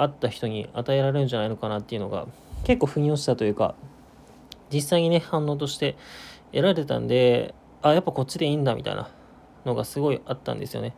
[0.00, 2.26] あった人に与えられるんじゃないのかなっていうのが
[2.64, 3.74] 結構腑に落ちたというか
[4.72, 5.96] 実際にね反応として
[6.52, 9.10] 得られたんであやっぱこっちでいいんだみたいな
[9.66, 10.94] のがすごいあったんですよね。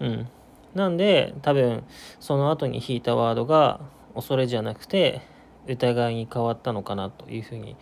[0.00, 0.28] うん。
[0.74, 1.84] なんで多分
[2.18, 3.80] その後に引いたワードが
[4.14, 5.20] 恐れじゃなくて
[5.66, 7.76] 疑いに変わったのかなというふうに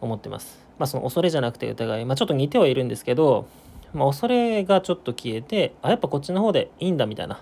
[0.00, 0.58] 思ってます。
[0.78, 3.46] まあその恐れじゃなくて疑い、まあ、ちょっと似てはいるんですけど、
[3.92, 7.36] まあ、恐れがちょっと消えてあやっぱこっちの方でいいんだみたいな。
[7.36, 7.38] っ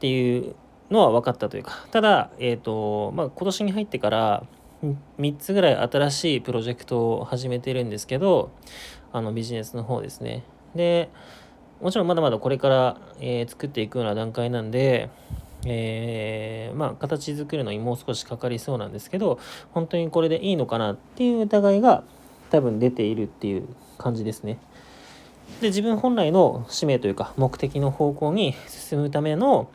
[0.00, 0.54] ていう
[0.90, 4.46] のは分かったというかただ、えーとまあ、今年に入ってから
[5.18, 8.50] 3つぐらい新しいプロジェクトを始めてるんですけど
[9.12, 10.44] あのビジネスの方ですね
[10.74, 11.08] で
[11.80, 15.08] もちろんまだまだこれから、えー、作っていくような段階なんで
[15.66, 19.38] えー、まあ形作るのにもう少しかかりそうなんですけど
[19.72, 22.04] 本当にこれでいいのかなっていう疑いが
[22.50, 23.66] 多分出ているっていう
[23.98, 24.58] 感じですね。
[25.60, 29.68] で自分本来の使命というか目的の方向に進むための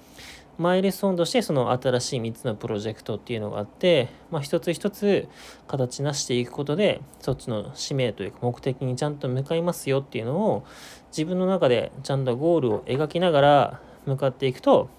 [0.60, 5.30] マイルストーンとしてその新しい3つのプロジェクトっていうのがあって、まあ、一つ一つ
[5.68, 10.66] 形なしていくことでそっちの使命というか目的にちゃんと向かいますよっていうのを
[11.12, 14.90] 自分の中でちゃんとゴールを描きながら向かっていくと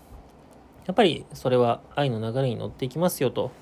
[0.87, 3.53] やっぱりそれは愛の流れに乗っていきますよと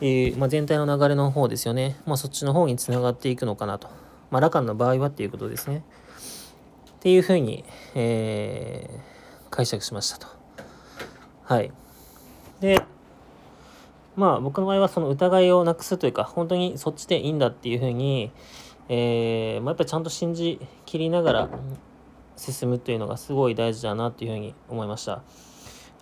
[0.00, 1.96] いう、まあ、全体の流れの方ですよね。
[2.06, 3.88] まあ、そっちの方につながっていくのかなと。
[4.30, 5.84] まあ、ラカンの場合はっていうことですね。
[6.96, 10.41] っていうふうに、えー、解釈しましたと。
[11.44, 11.72] はい。
[12.60, 12.82] で、
[14.16, 18.30] まあ僕の場合はその疑いをなくすというか、本当にそっちでいいんだっていうふうに、
[18.88, 21.50] えー、まあ、やっぱりちゃんと信じきりながら
[22.36, 25.12] 進むというのがすごい大事だなっていうふうに思いました。
[25.12, 25.22] やっ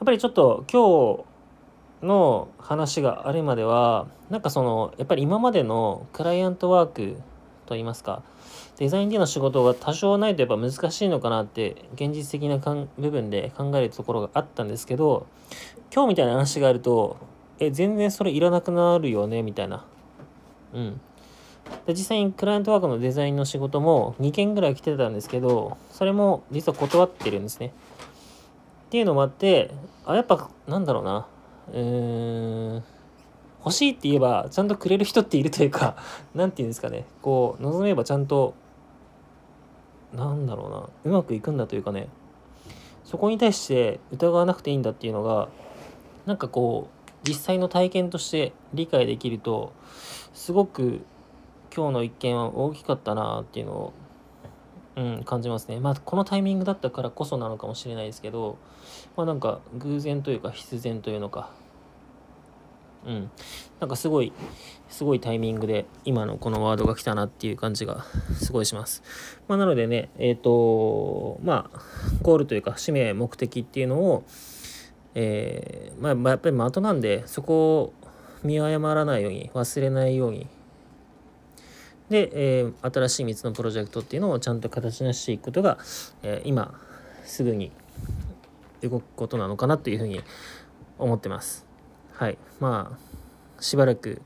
[0.04, 1.24] ぱりちょっと今
[2.00, 7.16] 日の話があるまではなんかそのやっぱり今までのクライアントワーク
[7.66, 8.22] といいますか
[8.80, 12.56] デザインでの仕事が多少ないとやっぱ難しいのかなって現実的な
[12.98, 15.26] 部分で考えるところがあったんですけど
[15.94, 17.18] 今日みたいな話があると
[17.58, 19.84] え全然それいらなくなるよねみたいな。
[20.72, 21.00] うん。
[21.86, 27.74] で実際にクライアントワークのデザインの仕事も2件ぐらい来てたんですけどそれも実は断ってるんですね。
[28.86, 29.70] っていうのもあって
[30.06, 31.26] あやっぱなんだろうな。
[31.70, 32.84] うーん。
[33.62, 35.96] 欲しいって言えばちゃんとくれる人っているというか
[36.34, 37.04] 何て言うんですかね。
[37.20, 38.54] こう望めばちゃんと
[40.14, 41.12] なんだろうな。
[41.12, 42.08] うまくいくんだというかね。
[43.04, 45.48] そこに対して疑わなくていいんだっていうのが
[46.26, 46.88] なんかこ
[47.24, 49.72] う実際の体験として理解できると
[50.32, 51.00] すごく
[51.74, 53.92] 今日の一件は大きかったなっていうのを
[54.96, 55.80] うん、感じますね。
[55.80, 58.58] まあ、このタイミングだったからこそなのかもしれないですけど、
[59.16, 61.50] まあ、なんか偶然というか必然というのか、
[63.06, 63.30] うん、
[63.80, 64.32] なんかすごい、
[64.88, 68.04] すごいタイミングで今のこのワードが来たなっていう感じが
[68.38, 69.02] すごいします。
[69.48, 71.80] まあ、なのでね、えっ、ー、と、まあ、
[72.22, 74.24] ゴールというか使命、目的っていうのを、
[75.14, 77.92] えー、まあ、やっぱり的なんで、そこを
[78.42, 80.46] 見誤らないように、忘れないように、
[82.10, 85.78] で、えー、新しい3つのプロジェクトっていうのをちゃんと形にしていくことが、
[86.22, 86.78] えー、今
[87.24, 87.70] すぐに
[88.82, 90.20] 動くことなのかなというふうに
[90.98, 91.69] 思ってます。
[92.20, 92.36] はい。
[92.58, 92.98] ま
[93.58, 94.20] あ、しばらく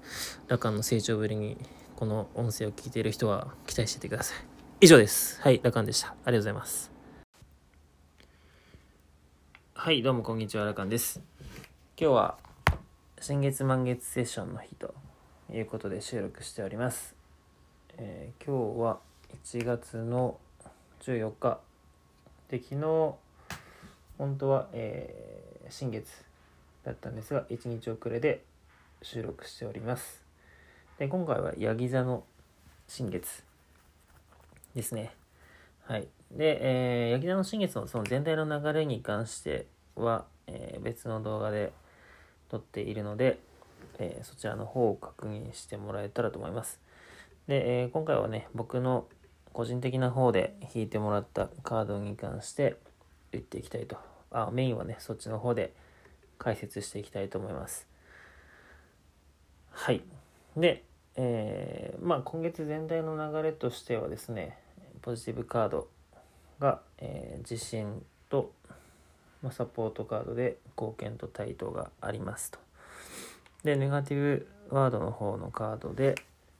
[0.48, 1.56] ラカンの成長ぶりに
[1.94, 4.38] この音声を聞いている人は期待しててください。
[4.80, 5.40] 以上です。
[5.42, 6.08] はい、ラカンでした。
[6.08, 6.90] ありがとうございます。
[9.74, 11.22] はい、どうもこんにちは、ラカンです。
[11.96, 12.38] 今日は
[13.20, 14.92] 新月満月セッションの日と
[15.52, 17.14] いうことで収録しております。
[17.96, 18.98] えー、今日は
[19.44, 20.40] 1月の
[21.02, 21.60] 14日
[22.48, 23.14] で昨日
[24.18, 26.23] 本当は、えー、新月
[26.84, 28.42] だったんですが1日遅れで
[29.02, 30.22] 収録しております
[30.98, 32.24] で今回はヤギ座の
[32.88, 33.42] 新月
[34.74, 35.14] ですね
[35.86, 39.66] はいで、えー、焼き玉の新月のその全体の流れに関して
[39.96, 41.72] は、えー、別の動画で
[42.50, 43.38] 撮っているので、
[43.98, 46.80] えー、そちらの方を確認してもらえたらと思います。
[47.46, 49.06] で、えー、今回はね、僕の
[49.52, 52.76] 個人的な方で引いてもらったカードに関して
[53.32, 53.96] 言っていきたいと。
[54.30, 55.72] あ、メインはね、そっちの方で
[56.44, 57.88] 解説していきたいと思います。
[59.70, 60.02] はい。
[60.58, 60.84] で、
[61.16, 64.58] えー、まあ今月全体の流れとしてはですね、
[65.00, 65.88] ポジティブカード
[66.60, 68.52] が、えー、自信と、
[69.42, 72.58] まあ、サポートカードで貢献と対等がありますと。
[73.62, 76.14] で、ネガティブワードの方のカードで、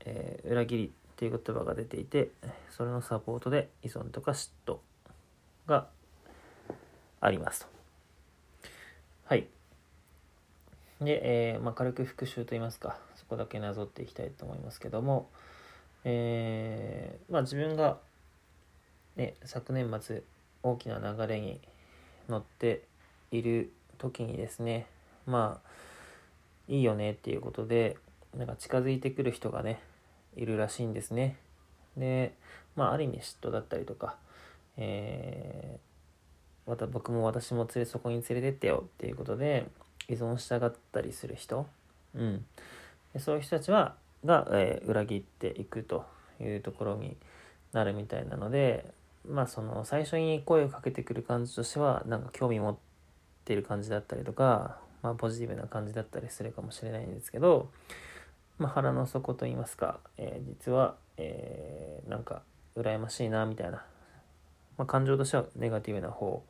[0.07, 2.31] えー、裏切りっていう言葉が出ていて、
[2.71, 4.79] それのサポートで依存とか嫉妬
[5.67, 5.89] が
[7.21, 7.67] ありますと。
[9.27, 9.54] はい。
[11.05, 15.29] で、えー、まあ、軽く復習といいますか、そこだけなぞっていきたいと思いますけども、
[16.05, 17.99] えー、まあ、自分が、
[19.17, 20.23] ね、昨年末
[20.63, 21.61] 大きな流れに
[22.29, 22.83] 乗って
[23.31, 24.87] いる時にですね、
[25.27, 25.71] まあ、
[26.69, 27.97] いいよねっていうことで、
[28.37, 29.81] なんか近づいてくる人がね、
[30.37, 31.37] いるらしいんですね。
[31.97, 32.35] で、
[32.77, 34.17] まあ、ある意味嫉妬だったりとか、
[34.77, 39.67] えー、また僕も私も連れそこに連れてってよっていうことで
[40.09, 41.67] 依存したがったりする人、
[42.15, 42.45] うん、
[43.13, 46.05] でそういう人たちはが、えー、裏切っていくと
[46.41, 47.17] いうところに
[47.73, 48.93] なるみたいなので
[49.29, 52.77] まあその最初に声をかけてくる感じとしてはなんか興味持っ
[53.45, 57.71] てる感じだったりとか、まあ、ポジティブな感じだったりするかもしれないんですけど、
[58.59, 62.43] まあ、腹の底と言いますか、えー、実は、えー、なんか
[62.77, 63.85] 羨ましいなみたいな、
[64.77, 66.43] まあ、感情としてはネガティブな方。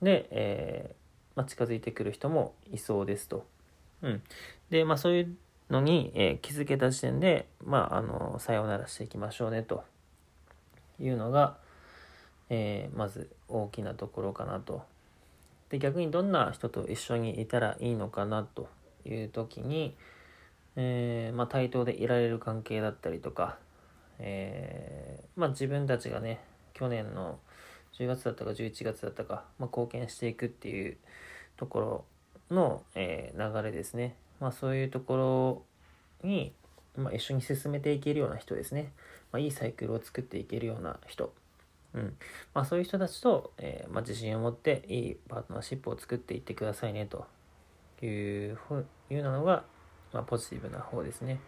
[0.00, 0.94] で、え
[1.40, 3.46] まあ、近づいてくる人もいそうですと。
[4.02, 4.22] うん、
[4.68, 5.36] で、まあ、そういう
[5.70, 9.82] のに、えー、気づけた時点で、まあ、あのさようならしていきましょうねと
[11.00, 11.56] いうのが、
[12.50, 14.82] えー、まず大きなところかなと。
[15.70, 18.68] で逆にどんな人と一緒にいたらいいのかなと
[19.06, 19.94] いう時に、
[20.76, 23.56] えー、まあ、対等でいられる関係だったりとか、
[24.18, 26.40] えー、まあ、自分たちがね
[26.74, 27.38] 去年の
[27.98, 30.98] 10月だったか11月だったか、まあ、貢献していくっていう
[31.60, 32.04] とこ
[32.50, 35.64] ろの、えー、流れですね、まあ、そういうとこ
[36.22, 36.54] ろに、
[36.96, 38.92] まあ、一緒に進めていけるような人ですね、
[39.30, 41.34] まあ、いいサイクルを作っていけるような人、
[41.92, 42.16] うん
[42.54, 47.26] まあ、そういう人たちと、えーまあ、自信を持っていいパートナーシップを作っていってくださいねと
[48.02, 48.58] いう
[49.10, 49.64] いうのが、
[50.14, 51.40] まあ、ポジティブな方ですね。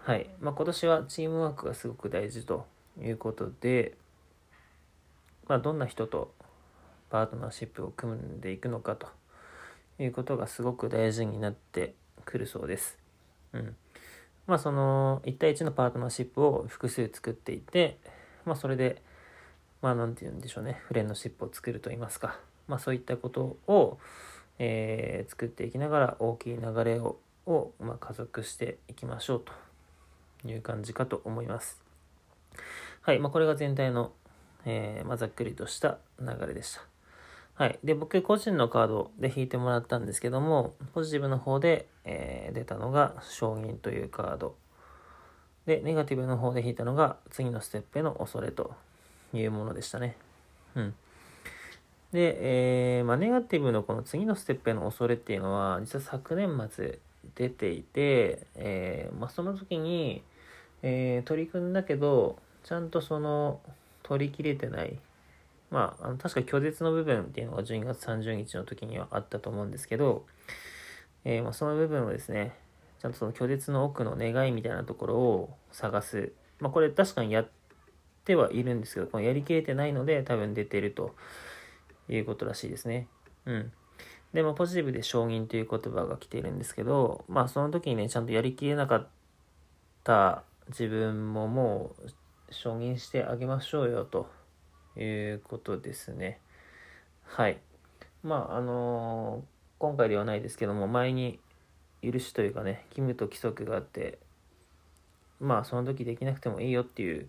[0.00, 0.28] はい。
[0.40, 2.66] まあ、今年はチームワークがすごく大事と
[3.00, 3.96] いうことで、
[5.46, 6.34] まあ、どんな人と
[7.12, 9.06] パートナーシップを組んでいくのかと
[9.98, 11.94] いうことがすごく大事になって
[12.24, 12.96] くるそうです。
[13.52, 13.76] うん。
[14.46, 17.98] まあ、その1対1のパートナーシップを複数作っていて、
[18.46, 19.02] まあ、それで、
[19.82, 23.98] まあ、なんて言うんでしょうね、フレンドシップを作ると言いますか、まあ、そういったことを、
[24.58, 29.44] えー、作っていきながら大きい流れをを、まあ、加速していきましょう
[30.42, 31.82] という感じかと思います。
[33.02, 33.18] はい。
[33.18, 34.12] まあ、これが全体の、
[34.64, 36.91] えー、まあ、ざっくりとした流れでした。
[37.54, 37.78] はい。
[37.84, 44.56] で、僕個人のカードで引いてもらったんですけども、ポジティブの方で、えー、出たのが、承認というカード。
[45.66, 48.74] で、ネガティブの方で引いたのが、次のステップへの恐れと
[49.32, 50.16] いうものでしたね。
[50.74, 50.94] うん。
[52.12, 56.98] で、えー、まあ、ネガティブのこの次のステップへの恐れっていうのは、実は昨年末
[57.36, 60.22] 出ていて、えー、まあ、その時に、
[60.82, 63.60] えー、取り組んだけど、ちゃんとその、
[64.02, 64.98] 取り切れてない。
[65.72, 70.26] まあ、あの確か拒絶の部分っていうのが12月30日の時にはあったと思うんですけど、
[71.24, 72.54] えー、まあ、その部分をですね、
[73.00, 76.32] ちゃんとその拒絶の奥の願いみたいなところを探す。
[76.60, 77.48] まあ、これ確かにやっ
[78.26, 81.14] てはいるんですけど、このやりきれてないので多分出てると
[82.06, 83.08] いうことらしいですね。
[83.46, 83.72] うん。
[84.34, 89.08] で、もポジティブで承認という言葉が来ているんですけど、まあその時にね、ちゃんとやりきれなかっ
[90.04, 92.10] た自分ももう
[92.50, 94.28] 承認してあげましょうよと
[94.96, 96.38] いうことですね。
[97.24, 97.58] はい。
[98.22, 99.42] まああのー、
[99.78, 101.40] 今回ではないですけども、前に
[102.02, 104.18] 許しというかね、義務と規則があって、
[105.40, 107.28] まあその時できなくてもいいよっていう、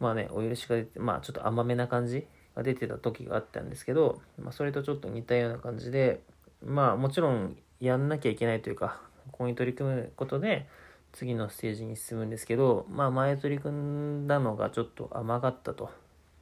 [0.00, 6.20] まあね、お許しが出て、まあちょっと甘めな感じが出てた時があったんですけど、まあ、それとちょっと似たような感じで、
[6.64, 9.00] まあもちろんやんなきゃいけないというか、
[9.30, 10.66] ここに取り組むことで、
[11.12, 15.90] 次のステージに進むんですけど、まあ前取り組んだのがちょっと甘かったと。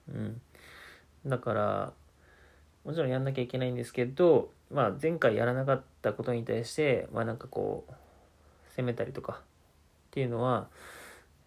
[0.09, 0.41] うん。
[1.27, 1.93] だから、
[2.85, 7.93] もちろんやんなきゃいけないんですけど、まあ前回やらなかったことに対して、まあなんかこう、
[8.77, 9.37] 責めたりとかっ
[10.11, 10.69] ていうのは、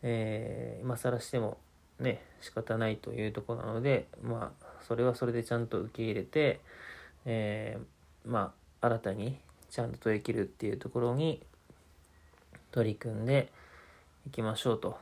[0.01, 1.57] えー、今更しても
[1.99, 6.59] ね仕方ないというところなのでまあそれはそれでちゃんと受け入れて、
[7.25, 9.37] えー、まあ新たに
[9.69, 11.41] ちゃんと取り切るっていうところに
[12.71, 13.51] 取り組んで
[14.25, 14.97] いきましょうと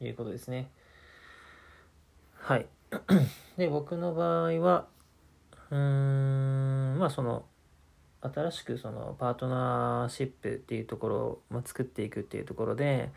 [0.00, 0.70] いうことですね。
[2.50, 2.66] はい。
[3.56, 4.88] で、僕の場合は、
[5.70, 7.44] うーん、まあその、
[8.22, 13.12] 新しくそのパートナーシップっていうところを、ま作っていくっていうところで、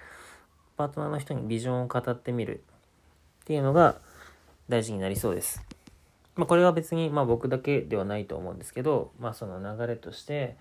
[0.77, 2.61] パートナーの人にビジョンを語ってみる
[3.41, 3.95] っていうのが
[4.69, 5.63] 大事になりそうです。
[6.35, 10.57] まあ、これは別に、まあ、僕だけではないと思うんですけど、まあ、その流れとして、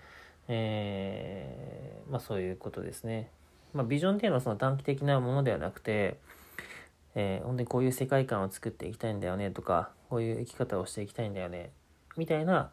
[0.47, 3.29] えー、まあ、そういうことですね。
[3.71, 6.17] まあ、ビジョンっていうのはその短期的なものではなくて、
[7.15, 11.71] えー、本当にこういう世界観を作っていきたいんだよねとか、こういう生き方をしていきたいんだよね、
[12.17, 12.71] みたいな、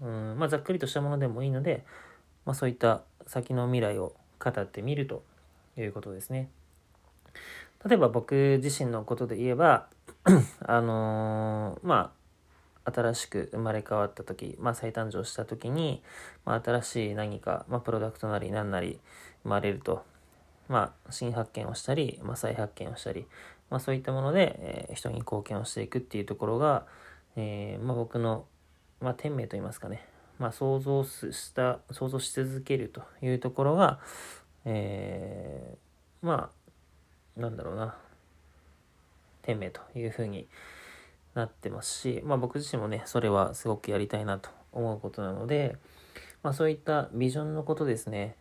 [0.00, 1.84] うん、まあ、ざっくりとしたものでもいいので、
[2.44, 5.22] まあ、そういった先の未来を語ってみると
[5.76, 6.50] いうことですね。
[7.86, 9.88] 例えば僕自身のことで言えば、
[10.60, 12.12] あのー、ま
[12.84, 16.02] あ、新しく生まれ変わった時、まあ、再誕生した時に、
[16.44, 19.00] まあ、新しい何か、まあ、プロダクトなり何なり
[19.42, 20.04] 生まれると、
[20.70, 23.26] まあ、新発見をしたり、まあ、再発見をしたり、
[23.70, 26.86] まあ、そういったもので、えー、人に貢献をしていくっていうところが、
[27.36, 28.46] えー、まあ、僕の、
[29.00, 30.06] まあ、天命といいますかね、
[30.38, 33.98] まあ、想像した、想像し続けるというところが、
[34.64, 36.50] えー、ま
[37.36, 37.96] あ、なんだろうな、
[39.42, 40.46] 天命というふうに
[41.34, 45.76] なってますし、まあ僕自身もね、それはすごくやりたいなと思うことなので、
[46.44, 48.36] まあそういったビジョンのことですね、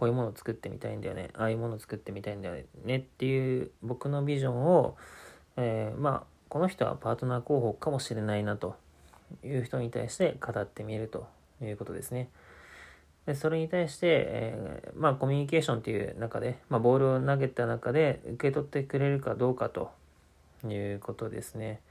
[0.00, 2.54] こういうものを作ってみたいんだよね、ああいうものを作ってみたいんだよ
[2.86, 4.96] ねっていう僕のビジョンを、
[5.58, 8.76] えー、まあこの人はパートナー候補かもしれないなと
[9.44, 11.26] いう人に対して語ってみると
[11.62, 12.30] いうことですね。
[13.26, 19.90] でそれに対して、えー、まあコミュニケーションっていう中で、まあ、ボールを投げた中で受け取ってくれるかどうかと
[20.66, 21.82] いうことですね。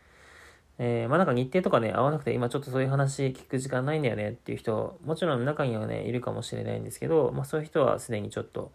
[0.79, 8.71] えー、まあなんか日程とかね、合わなくて、今ちょっとそういう話聞く時間ないんだよねっていう人、もちろん中にはね、いるかもしれないんですけど、まあそういう人はすでにちょっと、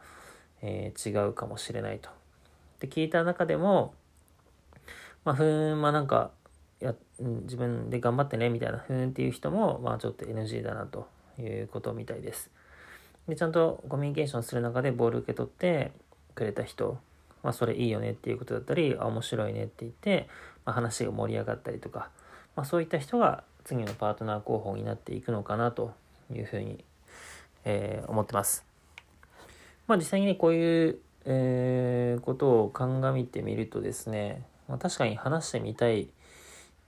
[0.62, 2.10] えー、違うかもしれないと。
[2.80, 3.94] で、聞いた中でも、
[5.24, 6.30] まあ、ふーん、まあなんか、
[6.80, 12.50] や、自分で頑張ってね、みたいな、ふーんっていう人も、まあちょっと NG だなということみたいです。
[13.26, 15.92] で、ちゃんとコミュニケーションする中でボール受け取って
[16.34, 16.98] くれた人、
[17.42, 20.28] まあ、それいいよねっていうことだったり、あ、面白いねって言って、
[20.64, 22.10] まあ、話が盛り上がったりとか、
[22.56, 25.94] まあ、そういった人が次のパートナー候補になっていくのかなと
[26.32, 26.84] いうふうに、
[27.64, 28.64] えー、思ってます。
[29.86, 36.08] まあ、実際にね、こういう、えー、ことを鑑みてみるとですね、まあ、確かに話してみたい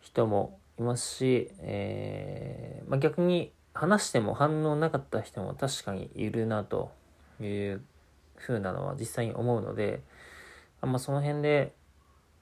[0.00, 6.90] 人もいますし、えー、まあ、逆に話しても反応なかった人も確かにいるなと
[7.40, 7.82] いう
[8.36, 10.00] ふうなのは実際に思うので、
[10.80, 11.72] あまその辺で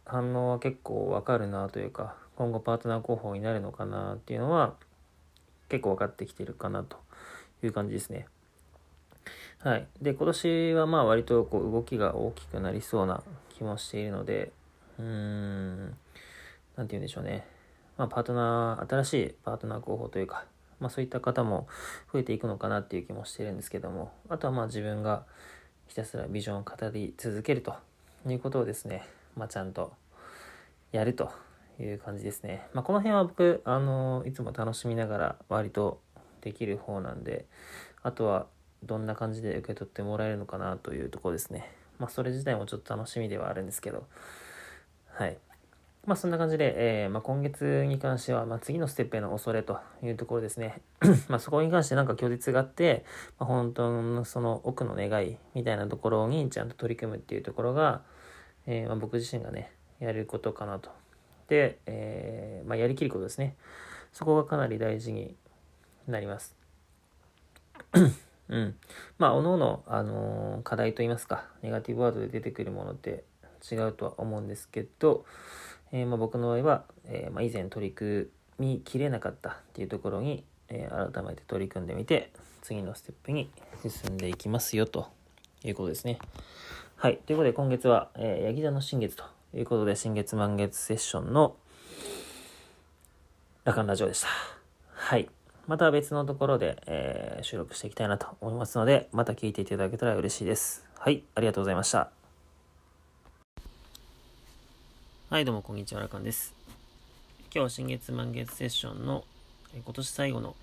[0.06, 4.74] 反応は結構わかるなというか、今後パートナー候補になるのかなっていうのは
[5.68, 6.98] 結構分かってきてるかなと
[7.62, 8.26] いう感じですね。
[9.60, 9.86] はい。
[10.02, 13.22] で、今年はまあ割とこう動きが大きくなりそうな
[13.56, 14.52] 気もしているので、
[14.98, 15.96] うーん、なんて
[16.76, 17.46] 言うんでしょうね。
[17.96, 20.44] まあパートナー、新しいパートナー候補というか、
[20.80, 21.66] まあそういった方も
[22.12, 25.24] 増えていくのかなっていう気もしてるんですけども、あとはまあ自分が
[25.88, 27.74] ひたすらビジョンを語り続けると
[28.26, 29.02] いうことをですね、
[29.36, 29.92] まあ、ちゃんと
[30.92, 31.30] やると
[31.80, 32.66] いう感じですね。
[32.72, 36.00] まあ、この辺は僕、あのいつも楽しみながら割と
[36.40, 37.46] できる方なんで、
[38.02, 38.46] あとは
[38.82, 41.72] どんな感じで受け取ってもらえるのかなというとこですね。
[41.98, 44.06] まあ、それ自体もちょっと楽しみではあるんですけど、
[45.08, 45.38] はい。
[46.06, 50.82] まあ、そんな感じで、えー、まあ、今月に関しては、まあ、次のステップへの恐れというところですね。
[51.28, 53.04] まあ、そこに関してなんか拒絶があって、
[53.38, 58.02] ま、本当のその奥の願いみたいなところにちゃんと取り組むっていうところが、
[58.66, 60.90] えー、まあ、僕自身がね、やることかなと。
[61.48, 63.56] で、えー、まあ、やりきることですね。
[64.12, 65.34] そこがかなり大事に
[66.06, 66.54] なります。
[68.48, 68.74] うん。
[69.18, 73.24] まあ、おのおの、あのー、課題といいますか、ネガティブワードで出てくるものって
[73.70, 75.24] 違うとは思うんですけど、
[75.92, 83.50] えー、まあ、僕の場合は、えまあ、以前取り組みきれなかったっていうところに、え改めて取り組んでみて、次のステップに
[83.82, 85.08] 進んでいきますよと
[85.62, 86.18] いうことですね。
[87.04, 87.18] はい。
[87.18, 89.24] ということで今月は、えー、ヤギ座の新月と
[89.54, 91.54] いうことで、新月満月セッションの
[93.64, 94.28] ラカンラジオでした。
[94.90, 95.28] はい。
[95.66, 100.86] また別のところで、えー、収録していきたいなと思いますので、また聞いていただけたら嬉しいです。
[100.98, 101.22] はい。
[101.34, 102.08] ありがとうございました。
[105.28, 106.54] はい、どうもこんにちは、ラカンです。
[107.40, 109.24] 今日は新月満月セッションの
[109.76, 110.56] え今年最後の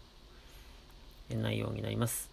[1.30, 2.32] 内容になります。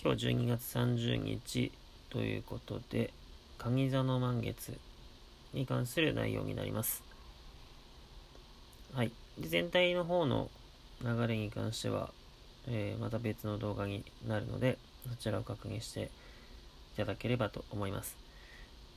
[0.00, 1.72] 今日12月30日
[2.10, 3.12] ということで、
[3.58, 4.78] 鍵座の満月
[5.52, 7.02] に関する内容になります。
[8.94, 9.12] はい。
[9.38, 10.50] で全体の方の
[11.02, 12.10] 流れに関しては、
[12.68, 14.78] えー、また別の動画になるので、
[15.08, 16.10] そちらを確認して
[16.94, 18.16] いただければと思います。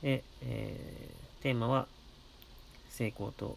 [0.02, 1.86] で、えー、テーマは
[2.88, 3.56] 成功と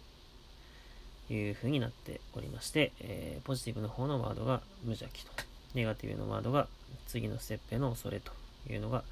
[1.30, 5.32] いう風になっておりまして、えー、ポジティブの方のワードが無邪気と、
[5.74, 6.68] ネガティブのワードが
[7.08, 8.32] 次のステップへの恐れと
[8.70, 9.04] いうのが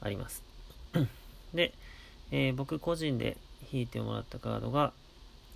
[0.00, 0.42] あります。
[1.54, 1.72] で、
[2.30, 3.36] えー、僕個人で
[3.72, 4.92] 引いてもらったカードが、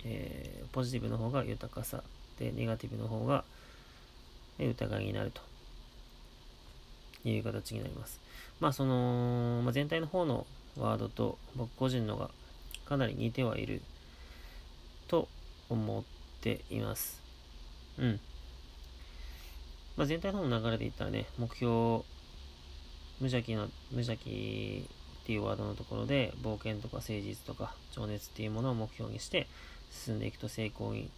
[0.03, 2.03] えー、ポジティブの方が豊かさ
[2.39, 3.43] で、ネガティブの方が
[4.59, 5.41] 疑いになると
[7.27, 8.19] いう形になります。
[8.59, 10.45] まあその、まあ、全体の方の
[10.77, 12.29] ワードと僕個人のが
[12.85, 13.81] かなり似てはいる
[15.07, 15.27] と
[15.69, 16.03] 思っ
[16.41, 17.21] ています。
[17.97, 18.19] うん。
[19.97, 22.03] まあ、全体の方の流れで言ったらね、目標、
[23.19, 24.87] 無邪気の、無邪気
[25.23, 29.47] っていうワードのところで、冒険とか誠実とか情熱っていうものを目標にして
[29.91, 31.09] 進んでいくと成功に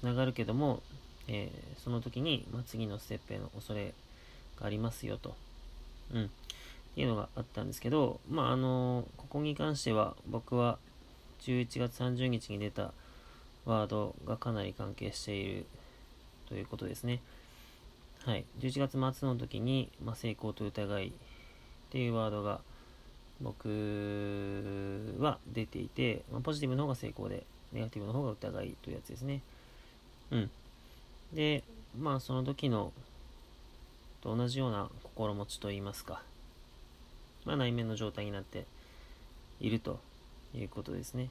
[0.00, 0.82] つながるけども、
[1.28, 3.94] えー、その時に、まあ、次のステップへの恐れ
[4.60, 5.34] がありますよと。
[6.12, 6.24] うん。
[6.24, 6.28] っ
[6.94, 10.78] ていうのがあったんですけど、まあ、あのここに関しては僕は
[11.40, 12.92] 11月30日に出た
[13.64, 15.66] ワードがかなり関係している
[16.48, 17.20] ということですね。
[18.24, 18.44] はい。
[18.60, 21.12] 11月末の時に、まあ、成功と疑い
[21.92, 22.62] っていうワードが
[23.42, 23.68] 僕
[25.18, 29.42] は出ていて、まあ、ポジティブの方が成功で、ネガティブの方が疑いというやつですね。
[30.30, 30.50] うん。
[31.34, 31.62] で、
[32.00, 32.94] まあその時の
[34.22, 36.22] と同じような心持ちといいますか、
[37.44, 38.64] まあ内面の状態になって
[39.60, 40.00] いると
[40.54, 41.28] いうことですね。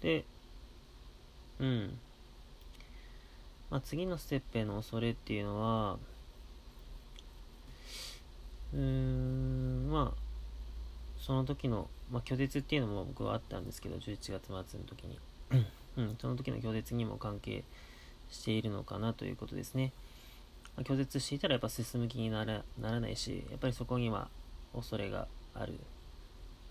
[0.00, 0.24] で、
[1.60, 1.96] うん。
[3.72, 5.96] まあ、次のステップへの恐れっていうのは、
[8.74, 10.20] うーん、まあ、
[11.18, 15.18] その時の、まあ、拒絶っていうのも僕はあったんですけど、11月末の時に。
[15.96, 17.64] うん、その時の拒絶にも関係
[18.30, 19.92] しているのかなということですね。
[20.76, 24.28] まあ、拒絶していたらやっぱ進む気にならならないし、やっぱりそこには
[24.74, 25.80] 恐れがある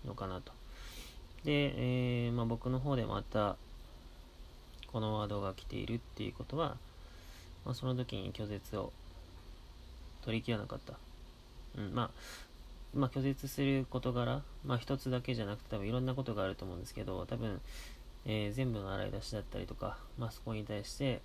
[0.06, 0.52] のかなと。
[1.44, 3.56] で、えー、まあ、僕の方でまた
[4.92, 6.76] このワードが来ているっていうことは、
[7.64, 8.92] まあ、その時に拒絶を
[10.22, 10.94] 取り切らなかった。
[11.76, 12.10] うん、まあ、
[12.94, 17.60] まあ、拒絶する事柄、まあ、一つだけじゃなくて多分いろんなことがあると思うんですけど、多分、
[18.26, 21.20] えー、全部の洗い出しだったりとか、まあ、そこに対して、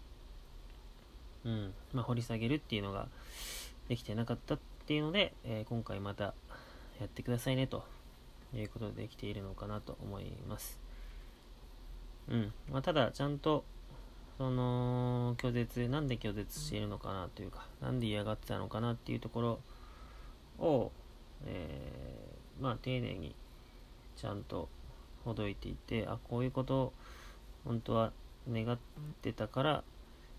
[1.46, 3.08] うん、まあ、掘り下げるっていうのが
[3.90, 6.34] できてなかったっていうので、えー、今回また
[7.00, 7.84] やってくださいねと
[8.56, 10.80] いうことでできているのかなと思います。
[12.30, 12.54] うん。
[12.72, 13.64] まあ、ただ、ちゃんと、
[14.38, 19.60] その、拒絶、なんで拒絶しているのかなというか、なんで嫌がってたのかなっていうところ
[20.60, 20.92] を、
[21.46, 23.36] えー、まあ、丁寧に、
[24.16, 24.70] ちゃんと
[25.26, 26.94] ほどいていて、あ、こういうことを、
[27.66, 28.14] 本当は
[28.50, 28.78] 願っ
[29.22, 29.84] てたから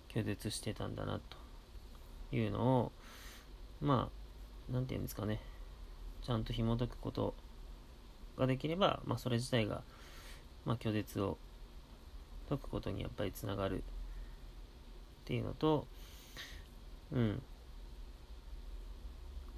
[0.08, 1.20] 拒絶してたんだな、
[2.30, 2.92] というのを、
[3.80, 4.10] ま
[4.70, 5.40] あ、なんて言うんですかね、
[6.22, 7.34] ちゃんと紐解くこと
[8.36, 9.82] ができれば、まあ、それ自体が、
[10.64, 11.36] まあ、拒絶を
[12.48, 13.82] 解くことにやっぱりつながるっ
[15.24, 15.86] ていうのと、
[17.12, 17.42] うん。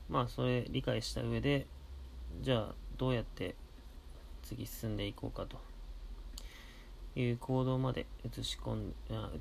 [0.09, 1.66] まあ、それ理解した上で、
[2.43, 3.55] じゃあ、どうやって
[4.43, 5.59] 次進んでいこうかと
[7.18, 8.95] いう行動まで移し込ん、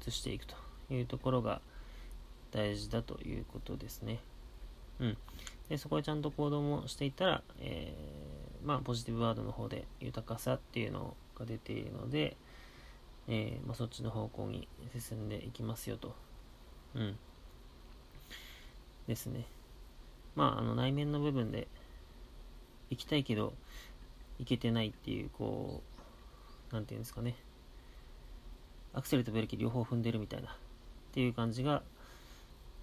[0.07, 0.55] 移していくと
[0.91, 1.61] いうところが
[2.51, 4.19] 大事だということですね。
[4.99, 5.17] うん。
[5.69, 12.37] で、そこでちゃんと行動もしていたら、えー、まあ、ポジティブワードの方で豊かさっていうのが出ているので、
[13.31, 14.67] えー、まあ、そっちの方向に
[14.99, 16.15] 進んでいきますよと。
[16.95, 17.15] うん。
[19.07, 19.45] ですね。
[20.35, 21.67] まあ、あの、内面の部分で、
[22.89, 23.53] 行きたいけど、
[24.39, 25.83] 行けてないっていう、こ
[26.71, 27.35] う、なんていうんですかね。
[28.93, 30.53] アクセルとブレーキ両方踏んでるみたいな、っ
[31.13, 31.83] ていう感じが、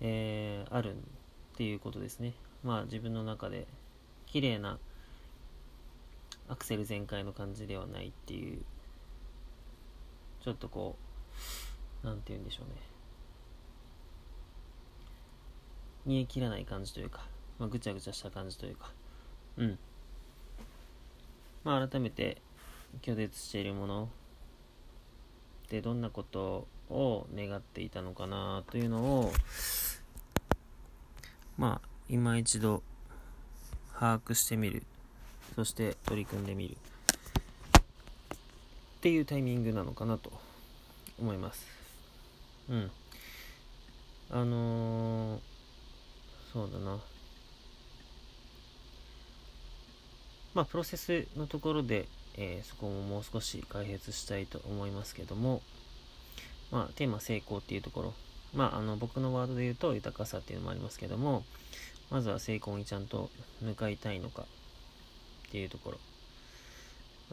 [0.00, 0.98] えー、あるっ
[1.56, 2.34] ていうことですね。
[2.62, 3.66] まあ、自分の中で、
[4.26, 4.78] 綺麗な、
[6.48, 8.64] アクセル全開の感じではないっていう
[10.46, 10.94] ちょっとこ
[12.04, 12.80] う、なんて言うんでしょうね。
[16.04, 17.26] 煮え切らない感じというか、
[17.58, 18.92] まあ、ぐちゃぐちゃした感じというか、
[19.56, 19.78] うん。
[21.64, 22.40] まあ、改めて、
[23.02, 24.08] 拒絶しているもの
[25.68, 29.32] でどんなことを願っていたのかなというのを、
[31.58, 32.84] まあ、今一度
[33.94, 34.84] 把握してみる。
[35.56, 36.76] そして取り組んでみる。
[38.96, 40.32] っていうタイミングなのかなと
[41.20, 41.66] 思います。
[42.70, 42.90] うん。
[44.30, 45.40] あのー、
[46.52, 46.98] そうだな。
[50.54, 55.60] まあ、プロセスのところで、えー、そこももう少し解説したいと思いますけども、
[56.72, 58.14] まあ、テーマ成功っていうところ、
[58.54, 61.44] まあ、あの僕のワードで言うと豊かさっていうのもありますけども、
[62.10, 63.28] まずは成功にちゃんと
[63.60, 65.98] 向かいたいのかっていうところ。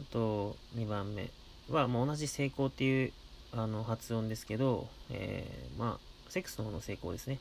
[0.00, 1.30] あと、2番目
[1.68, 3.12] は、もう同じ成功っていう
[3.52, 7.38] あの発音ですけど、えー、まあ、セックスの方の成功ですね。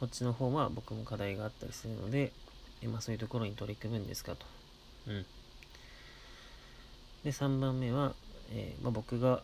[0.00, 2.32] こっちの方は僕も課題があったりするので、
[2.82, 4.46] えまあ、そういうところに取り組むんですかと。
[5.06, 5.26] うん。
[7.24, 8.14] で、3番目は、
[8.50, 9.42] えー、まあ、僕が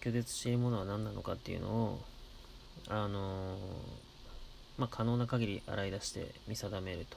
[0.00, 2.00] 拒絶しているものは何なのかっていうのを、
[2.88, 3.58] あのー、
[4.76, 7.16] まあ、可能な限り洗い出して見定めると。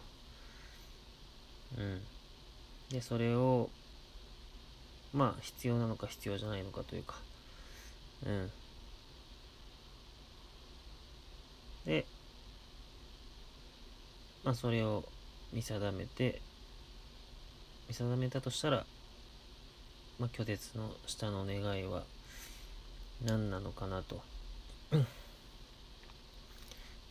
[1.77, 2.01] うん。
[2.89, 3.69] で、それを、
[5.17, 7.15] まあ、必要なのか必要じゃないのかというか、
[8.23, 8.51] うん。
[11.87, 12.05] で、
[14.43, 15.03] まあ、それを
[15.51, 16.39] 見定めて、
[17.89, 18.85] 見定めたとしたら、
[20.19, 22.03] まあ、拒絶の下の願いは
[23.25, 24.21] 何なのかなと。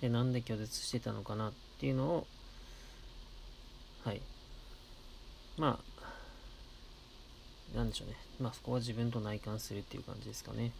[0.00, 2.26] で、なんで拒絶してたのかなっていうのを、
[4.04, 4.20] はい。
[5.58, 5.95] まあ、
[7.74, 8.16] なんでしょうね。
[8.40, 10.72] まあ、そこは自分と内観するっていう感じですかね。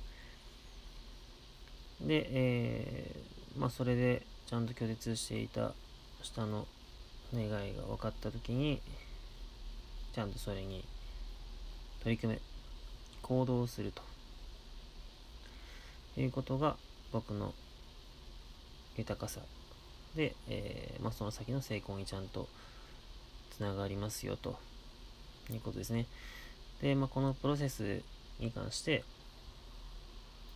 [2.00, 5.72] で、えー、まあ、それでちゃんと拒絶していた
[6.22, 6.66] 下の
[7.34, 8.80] 願いが分かった時に、
[10.14, 10.84] ちゃんとそれに
[12.02, 12.40] 取り組め、
[13.22, 14.02] 行動すると
[16.20, 16.76] いうことが
[17.12, 17.52] 僕の
[18.96, 19.40] 豊かさ
[20.14, 22.48] で、えー、まあ、その先の成功にちゃんと
[23.56, 24.58] つながりますよと
[25.50, 26.06] いうことですね。
[26.82, 28.02] で、まあ、このプロセス
[28.38, 29.04] に関して、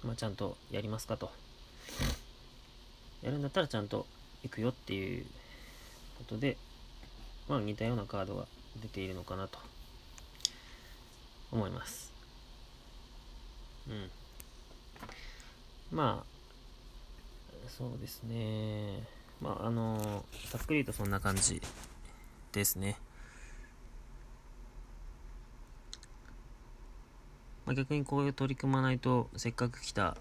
[0.02, 1.30] まあ、ちゃんとやりますかと。
[3.22, 4.06] やるんだったらちゃんと
[4.42, 5.26] 行くよっていう
[6.18, 6.56] ことで、
[7.48, 8.46] まあ似たようなカードが
[8.80, 9.58] 出ているのかなと
[11.52, 12.12] 思います。
[13.88, 14.10] うん。
[15.90, 19.02] まあ、そうですね。
[19.40, 21.60] まあ、あのざっくりとそんな感じ
[22.52, 22.96] ですね。
[27.70, 30.16] まあ、逆にこういう取り組まないと、せっかく来た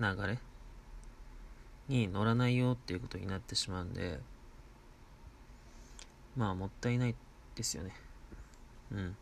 [0.00, 0.36] 流れ
[1.86, 4.18] に乗らないよっていうことになってしまうんで、
[6.36, 7.14] まあ、もったいない
[7.54, 7.94] ですよね。
[8.90, 9.16] うん。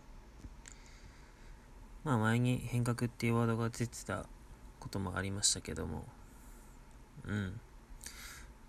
[2.03, 4.25] まあ、前に変革っていうワードが出てた
[4.81, 6.07] こともありましたけども、
[7.27, 7.61] うん。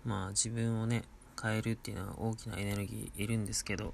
[0.04, 1.04] まあ、自分をね、
[1.42, 3.92] 変えるっていうのは大きなエネルギーいるんですけど、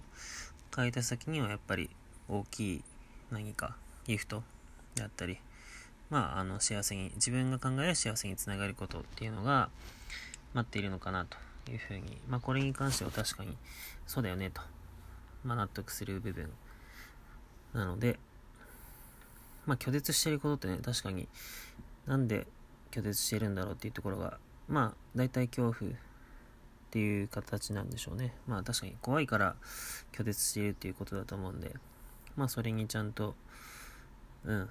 [0.75, 1.89] 変えた先にはやっぱり
[2.29, 2.85] 大きい
[3.31, 4.43] 何かギフト
[4.97, 5.39] であったり、
[6.11, 9.71] まあ、あの、幸せに、自分が考える幸せにつながることっていうのが
[10.55, 11.37] 待っているのかなと
[11.71, 13.57] いうふうに、まあ、これに関しては確かに
[14.07, 14.61] そうだよねと、
[15.45, 16.51] まあ、納得する部分
[17.73, 18.19] なので、
[19.67, 21.29] まあ、拒絶していることってね、確かに
[22.07, 22.47] なんで
[22.91, 24.39] 拒絶しているんだろうっていうところが、
[24.69, 25.95] まあ、大体恐怖っ
[26.91, 28.33] ていう形なんでしょうね。
[28.47, 29.57] まあ、確かに怖いから
[30.13, 31.75] 拒絶しているっていうことだと思うんで、
[32.37, 33.35] まあ、それにちゃんと、
[34.45, 34.71] うん、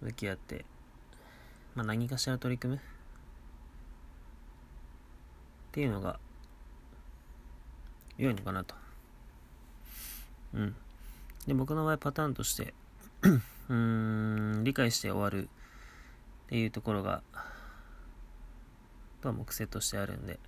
[0.00, 0.64] 向き合って、
[1.74, 2.82] まあ、何かしら取り組むっ
[5.72, 6.18] ていうのが
[8.16, 8.74] 良いのかなと。
[10.54, 10.74] うん。
[11.46, 12.74] で、僕の場合パターンとして
[13.70, 15.48] うーん、理解して終わる
[16.46, 17.22] っていうところが、
[19.22, 20.38] とは目癖としてあるんで、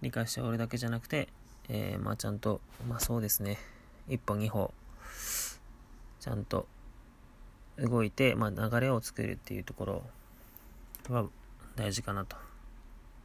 [0.00, 1.28] 理解して終わるだけじゃなくて、
[1.68, 3.58] えー、まあちゃんと、まあそうですね、
[4.08, 4.72] 一歩二歩、
[6.20, 6.66] ちゃんと
[7.78, 10.02] 動いて、まあ流れを作るっていうところ
[11.08, 11.26] は
[11.76, 12.36] 大事かなと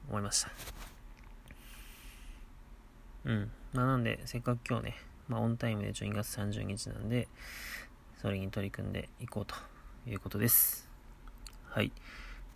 [0.10, 0.52] 思いました。
[3.26, 3.52] うん。
[3.74, 4.96] まあ、なんで、せっかく今日ね、
[5.28, 7.28] まあ、オンタイムで12月30日なんで、
[8.22, 9.56] それに取り組んでいこうと
[10.10, 10.90] いうことです。
[11.70, 11.92] はい。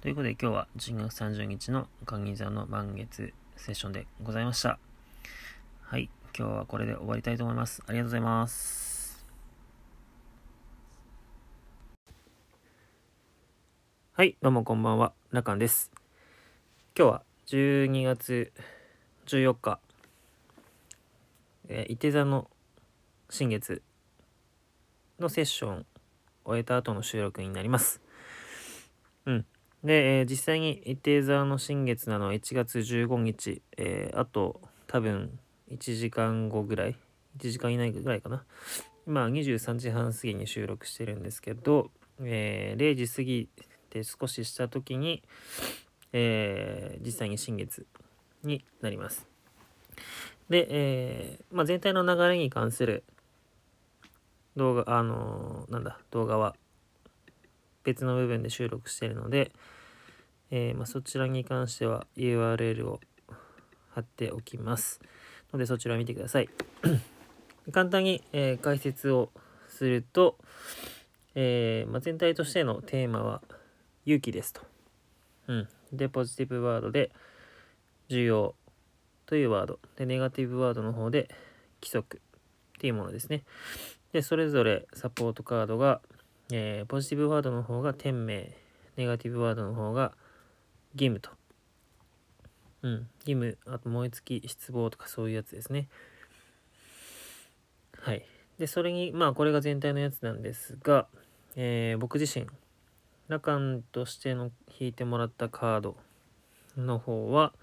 [0.01, 4.77] ということで、今日は12月30日の鍵座の満月セッションでございました。
[5.81, 6.09] はい。
[6.37, 7.81] 今日はこれで終わりたいと思います。
[7.87, 8.86] ありがとうございます。
[14.17, 14.35] はい。
[14.41, 15.13] どうもこんばんは。
[15.29, 15.91] ラカンです。
[16.97, 18.51] 今日は12月
[19.27, 19.79] 14日、
[21.69, 22.49] えー、伊手座の
[23.29, 23.83] 新月
[25.19, 25.85] のセッション
[26.45, 28.01] 終えた後の収録になります。
[29.27, 29.45] うん。
[29.83, 35.37] で、えー、実際に伊手座の新月なのは1月15日、えー、あと多分
[35.71, 36.95] 1時間後ぐらい、
[37.37, 38.43] 1時間以内ぐらいかな。
[39.05, 43.49] 今23時半過ぎに収録してるんですけど、えー、0時過ぎ
[43.97, 45.23] て少しした時に、
[46.13, 47.85] えー、実際に新月
[48.43, 49.27] になります。
[50.49, 53.03] で、えー、まあ、全体の流れに関する
[54.55, 56.55] 動画、あのー、なんだ、動画は
[57.83, 59.51] 別の部分で収録しているので、
[60.51, 62.99] えー、まあ、そちらに関しては URL を
[63.89, 65.01] 貼っておきます。
[65.53, 66.49] のでそちらを見てください。
[67.71, 69.29] 簡単に、えー、解説を
[69.67, 70.37] すると、
[71.35, 73.41] えー、まあ、全体としてのテーマは
[74.07, 74.61] 勇気ですと。
[75.47, 75.67] うん。
[75.91, 77.11] で、ポジティブワードで
[78.07, 78.55] 重要
[79.25, 79.79] というワード。
[79.97, 81.27] で、ネガティブワードの方で
[81.81, 82.21] 規則
[82.77, 83.43] っていうものですね。
[84.13, 85.99] で、それぞれサポートカードが、
[86.53, 88.49] えー、ポジティブワードの方が店名、
[88.95, 90.13] ネガティブワードの方が
[90.93, 91.29] 義務と。
[92.83, 93.09] うん。
[93.25, 95.89] 義務、あと燃え尽き、失望とかそういうやつですね。
[97.99, 98.25] はい。
[98.57, 101.07] で、それに、まあ、これが全体のやつなんですが、
[101.57, 102.47] えー、僕自身、
[103.27, 105.97] ラカンとしての引いてもらったカード
[106.77, 107.53] の方は、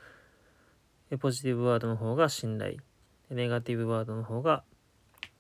[1.21, 2.77] ポジティブワードの方が信頼、
[3.31, 4.65] ネガティブワードの方が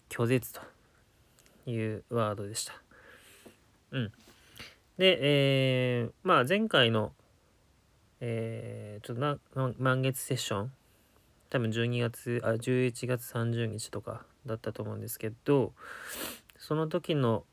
[0.08, 0.60] 拒絶と
[1.70, 2.74] いうワードでした。
[3.90, 4.12] うん。
[4.98, 7.12] で、えー、まあ前回の
[8.26, 9.22] えー、ちょっと
[9.60, 10.72] な満月セッション
[11.50, 15.74] 多分12月あ11月30日とかだったと思うんですけど
[16.58, 17.44] その時の、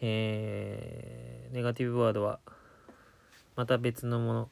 [0.00, 2.40] えー、ネガティブワードは
[3.56, 4.48] また別のもの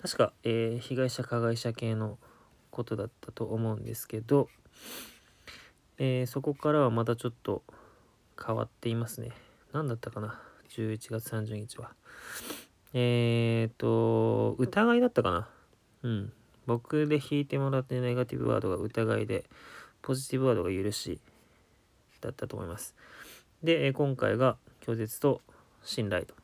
[0.00, 2.18] 確か、えー、被害者加害者系の
[2.70, 4.48] ことだったと思うんですけど、
[5.98, 7.62] えー、そこからはまたちょっと
[8.44, 9.30] 変わっていますね
[9.72, 10.40] 何だったかな
[10.70, 11.92] ？11月30日は
[12.94, 15.48] えっ、と、疑いだったかな？
[16.02, 16.32] うん。
[16.66, 19.44] 僕で引いてもらってネガティブワードが疑いで、
[20.02, 21.18] ポジティブワードが許し
[22.20, 22.94] だったと思います。
[23.62, 25.40] で、今回が拒絶と
[25.82, 26.34] 信頼と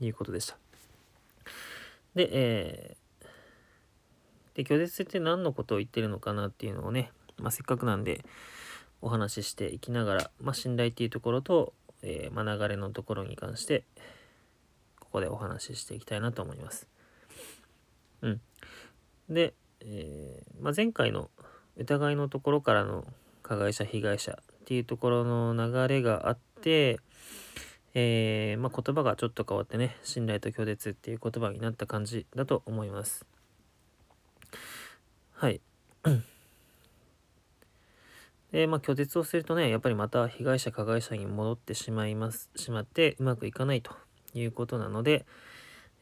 [0.00, 0.56] いうことでした。
[2.14, 8.24] で、えー、で拒絶って何のことを言ってるのかなっていうのをね、まあ、せっかくなんで
[9.00, 13.84] お話ししていきながら、まあ、信頼っていうところと、えー、まあ、流れのところに関して
[15.00, 16.88] ここでお話ししていきたいなと思います。
[18.22, 18.40] うん。
[19.28, 21.30] で、えー、まあ、前回の
[21.76, 23.04] 疑いのところからの
[23.42, 27.00] 加害者被害者っていうところの流れがあって、
[27.94, 33.26] えー、まあ、言葉がちょっと変わってね信頼と拒絶っていう言葉になった感じだと思います。
[35.34, 35.60] はい。
[38.52, 43.92] で、まあ、拒絶をするとね、やっぱりまた被害者、加害者に戻ってしまいます、しまって、うまくいかないと
[44.34, 45.24] いうことなので、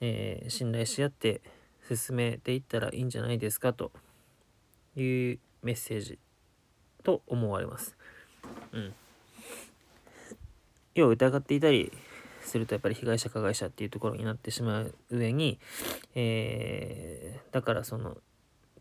[0.01, 1.41] えー、信頼し合って
[1.88, 3.93] 進めていったらいいんじゃないですかと
[4.97, 6.18] いうメッセージ
[7.05, 7.97] と思われます。
[8.72, 8.95] うん。
[10.95, 11.93] 要は疑っていたり
[12.43, 15.59] するとやっぱり被害者加害者っていうところになってしまう上に、
[16.14, 18.16] えー、だからその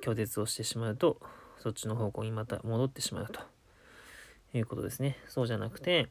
[0.01, 1.19] 拒絶をしてしまうと
[1.59, 3.41] そっちの方向にまた戻ってしまうと
[4.57, 5.17] いうことですね。
[5.27, 6.07] そうじゃなくて、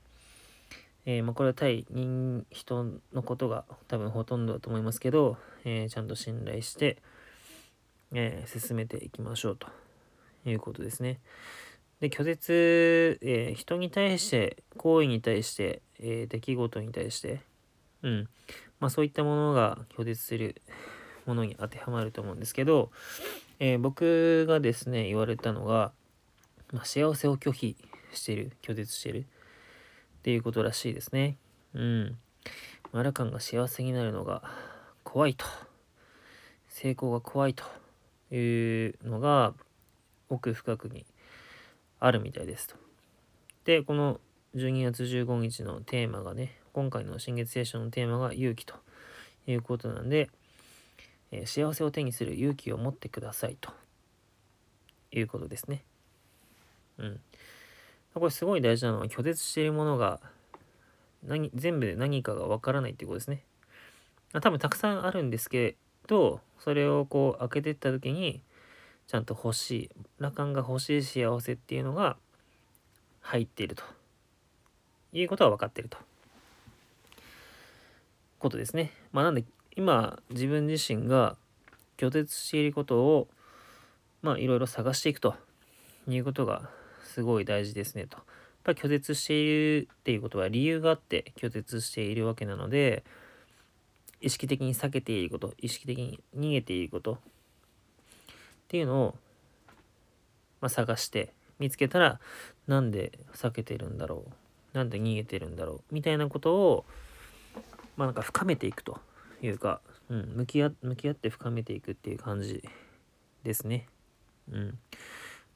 [1.07, 6.99] えー、まあ、これは対人人のことが多分ほとんどだと思いますけど、えー、ちゃんと信頼して、
[8.13, 9.69] え、進めていきましょうと
[10.45, 11.19] いうことですね。
[12.01, 17.41] で拒絶、え人に対して行為に対して、え出来事に対して
[18.03, 18.29] うん
[18.79, 20.61] まあそういったものが拒絶する
[21.27, 22.91] ものに当てはまると思うんですけど、
[23.59, 25.93] え僕がですね言われたのが、
[26.73, 27.77] まあ、幸せを拒否
[28.13, 31.37] してる拒絶してるっていうことらしいですね。
[31.75, 32.19] うん。
[32.93, 34.43] マラカンが幸せになるのが
[35.05, 35.45] 怖いと。
[36.69, 37.65] 成功が怖いと
[38.35, 39.55] いうのが
[40.29, 41.05] 奥深くに
[42.01, 42.77] あるみたいですと。
[43.65, 44.21] で、この
[44.55, 48.75] 12月15日のテーマがね、今回の新月聖書のテーマが勇気と
[49.47, 50.31] いうことなんで、
[51.31, 53.73] えー、幸せを手にする勇気を持ってくださいと
[55.13, 55.83] いうことですね。
[56.99, 57.21] うん。
[58.15, 60.21] これすごい大事なのは拒絶しているものが
[61.23, 63.43] 何全部で何かがわからないっていうことですね。
[64.41, 65.77] 多分たくさんあるんですけ
[66.07, 68.43] どそれをこう開けていった時に
[69.09, 72.19] ちゃんと欲しい羅漢が欲しい幸せっていうのが
[73.23, 73.83] 入っていると
[75.13, 75.97] いうことは分かっていると
[78.39, 78.93] ことですね。
[79.13, 79.45] まあなんで
[79.77, 81.37] 今自分自身が
[81.97, 83.29] 拒絶していることを
[84.21, 85.35] まあいろいろ探していくと
[86.07, 86.69] いうことが
[87.03, 88.19] すごい大事ですねと。
[88.19, 88.25] やっ
[88.65, 89.47] ぱり拒絶してい
[89.81, 93.03] るっていうことは理由があって拒絶しているわけなので
[94.21, 97.19] 意識的に避けていること意識的に逃げていること
[98.69, 99.15] っていうのを、
[100.61, 102.21] まあ、探して見つけたら
[102.67, 104.27] なんで避けてるんだろ
[104.75, 104.77] う？
[104.77, 105.95] なんで逃げてるんだろう？
[105.95, 106.85] みたいなことを
[107.97, 109.01] まあなんか深めていくと
[109.43, 112.63] いうか、うん、向き合向き合って深めていくっていう感じ
[113.43, 113.89] ですね。
[114.53, 114.79] うん。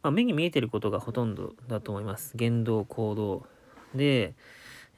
[0.02, 2.32] まあ、目に見えてることがほとんどだと思います。
[2.34, 3.46] 言動、行動
[3.94, 4.34] で、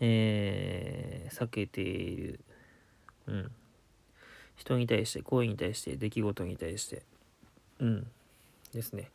[0.00, 2.40] えー、避けている、
[3.26, 3.50] うん、
[4.56, 7.02] 人に対して、行為に対して、出来事に対して、
[7.80, 8.06] うん、
[8.72, 9.10] ですね。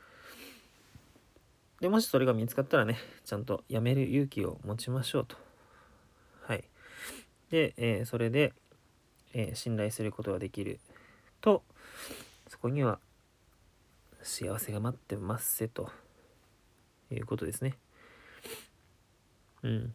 [1.82, 5.38] で、もしそれが見つかったらね、ちゃんとやめる勇気を持ちましょうと。
[6.42, 6.66] はい。
[7.50, 8.54] で、えー、それで、
[9.34, 10.80] えー、信頼することができる
[11.42, 11.64] と、
[12.48, 13.00] そこには
[14.22, 15.90] 幸せが待ってますせと
[17.12, 17.78] いうことですね。
[19.64, 19.94] うん。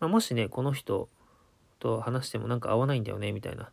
[0.00, 1.08] まあ、もしね、この人
[1.78, 3.70] と話してもなんか合わないんだよね、みたいな。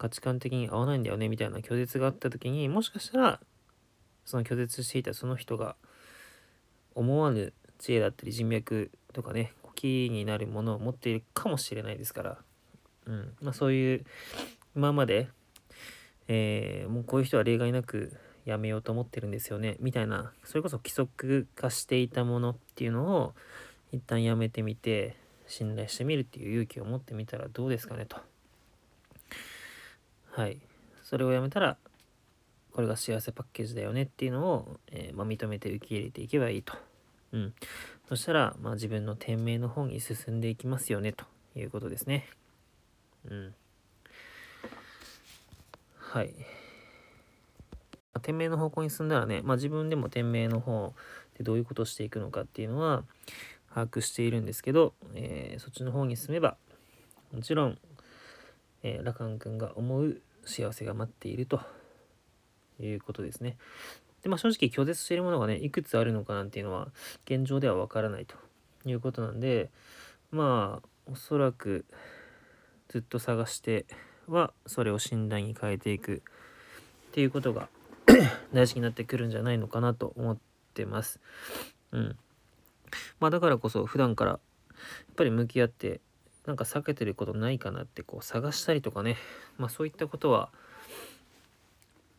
[0.00, 3.40] 価値観的に合わないんだよね、みたいな拒絶があった時にもしかしたら、
[4.24, 5.76] その拒絶していたその人が
[6.94, 12.38] 思わぬ知恵だったり人脈とかね、キーになるものを持っているかもしれないですから、
[13.06, 13.32] うん。
[13.40, 14.04] まあ、そういう
[14.76, 15.28] 今まで、
[16.28, 23.34] えー、もうこういう人は例外なくやめようと思ってるんですよねみたいなそれこそ規則化していたものっていうのを
[23.90, 28.18] 一旦やめてみて信頼してみるっていう勇気を持ってみたらどうですかねと。
[30.30, 30.60] はい
[31.02, 31.76] それをやめたら
[32.72, 36.74] これが幸せパッケージだよねっていうのを、えー、まあ、認めて受け入れていけばいいと
[37.32, 37.54] うん。
[38.08, 41.24] そしたら、まあ、自分の店名の方に進んでいきますよね、と
[41.56, 42.28] いうことですね。
[43.28, 43.54] うん。
[45.96, 46.34] はい。
[48.22, 50.92] 店名の方向に進んだらね、まあ、自分でも店名の方
[51.38, 53.04] でどういうことをしていくのかっていうのは
[53.72, 56.56] 把握しているんですけど、えー、そっちの方に進めば、
[57.32, 57.78] もちろん、
[58.82, 61.60] えー、ラカン君が思う幸せが待っていると
[62.80, 63.56] いうことですね。
[64.22, 66.88] で、まあ、正直拒絶しているものがね、いくつあるのかなんていうのは、
[67.24, 68.36] 現状ではわからないと
[68.84, 69.70] いうことなんで、
[70.30, 71.84] まあ、おそらく、
[72.88, 73.86] ずっと探して
[74.26, 76.22] は、それを診断に変えていく
[77.08, 77.68] っていうことが
[78.52, 80.38] 大事になってくるんじゃないのかなと思っ
[80.74, 81.20] てます。
[81.92, 82.16] うん。
[83.20, 86.00] まあ、だからこそ、普段から、やっぱり向き合って、
[86.46, 89.16] なんか避けてることないかなってこう探したりとかね、
[89.58, 90.50] まあそういったことは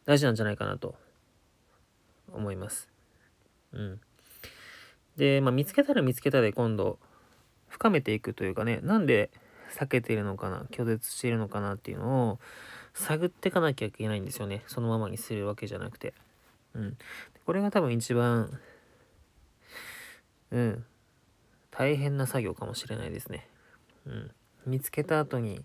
[0.05, 0.95] 大事なんじゃないかなと
[2.33, 2.89] 思います。
[3.73, 3.99] うん。
[5.17, 6.97] で、まあ、見つけたら見つけたで今度
[7.67, 9.29] 深めていくというかねなんで
[9.77, 12.39] 避けてるのかな拒絶しているのかなっていうのを
[12.93, 16.13] 探っていかなきゃいけないんですよねそのままにするわけじゃなくて。
[16.73, 16.97] うん。
[17.45, 18.57] これが多分一番
[20.51, 20.85] うん
[21.71, 23.47] 大変な作業かもしれないですね。
[24.05, 24.31] うん。
[24.65, 25.63] 見つけた後に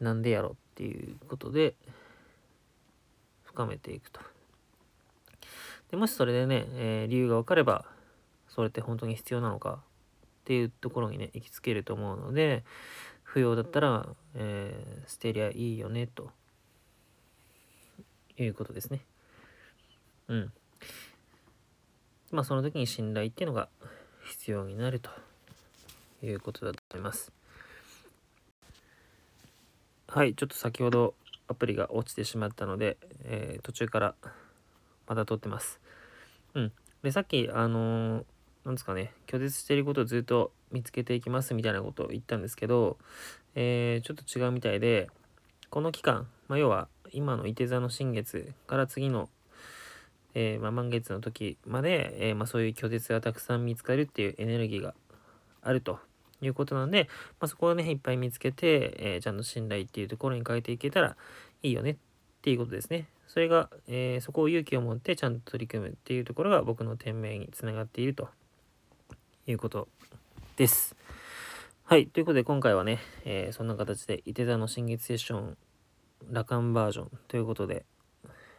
[0.00, 1.74] なんでやろっていうことで
[3.44, 4.20] 深めていくと。
[5.90, 7.86] でもしそれでね、えー、理由が分かれば、
[8.48, 12.62] それって本当に必要なのかっていうところにね、行きつけると思うので、
[13.22, 16.30] 不要だったら、えー、捨てりゃいいよね、と
[18.36, 19.04] いうことですね。
[20.28, 20.52] うん。
[22.30, 23.68] まあ、その時に信頼っていうのが
[24.24, 25.10] 必要になると
[26.22, 27.32] いうことだと思います。
[30.08, 31.14] はい、ちょっと先ほど
[31.48, 34.14] アプリが落ちてしまったので、えー、途中から
[35.06, 35.80] また撮ってます。
[36.54, 36.72] うん。
[37.02, 38.24] で、さっき、あのー、
[38.64, 42.98] なんですかね、拒絶していることをずっと見つけていきますみたいなことを言ったんですけど、
[43.54, 45.08] えー、ちょっと違うみたいで、
[45.70, 49.28] この期間、まあ、要は今の伊手座の新月から次の、
[50.34, 54.94] えー、まあ、満月の時まで、えー、まあ、そういう拒絶がたくさん見つかるっていうエネルギーが
[55.62, 55.98] あると
[56.40, 57.08] いうことなんで、
[57.40, 61.16] まあ、そこをね、いっぱい見つけて、えー、ちゃんと信頼っていうところに変えていけたら
[61.62, 61.96] いいよねっ
[62.42, 63.08] ていうことですね。
[63.26, 68.28] それが、えー、そこを勇気を持ってちゃんと取り組むっていうところが僕の店名につながっていると
[69.46, 69.88] いうこと
[70.56, 70.96] です。
[71.84, 72.06] はい。
[72.06, 75.56] ということで今回はね、えー、そんな形で伊手座の新月セッション
[76.30, 77.84] 羅漢バージョンということで、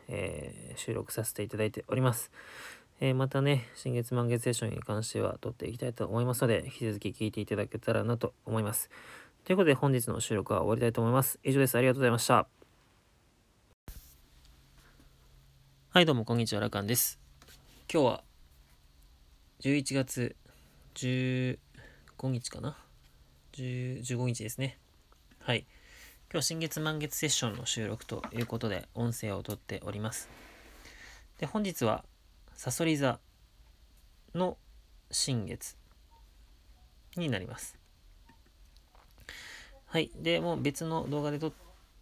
[0.07, 2.31] えー、収録させていただいております。
[3.01, 8.89] えー、またね、新月満月セッションに関しては撮っていきたいと思いますので、引き続き聞いていただけたらなと思います。
[9.45, 11.39] ということで本日の収録は終わりたいと思います。
[11.43, 11.77] 以上です。
[11.77, 12.45] ありがとうございました。
[15.91, 17.21] はい、どうも、こんにちは、ラカンです。
[17.91, 18.23] 今日は、
[19.61, 20.35] 11月
[20.95, 21.57] 15
[22.23, 22.77] 日かな
[23.53, 24.77] ？15日ですね。
[25.39, 25.59] はい。
[25.59, 25.67] 今
[26.33, 30.27] 日は新月満月セッションの収録ということで、音声をとっております。
[31.37, 32.03] で、本日は、
[32.59, 33.21] さそり座
[34.35, 34.57] の
[35.11, 35.77] 新月
[37.15, 37.79] になります。
[39.85, 40.11] はい。
[40.17, 41.53] で、もう別の動画で撮っ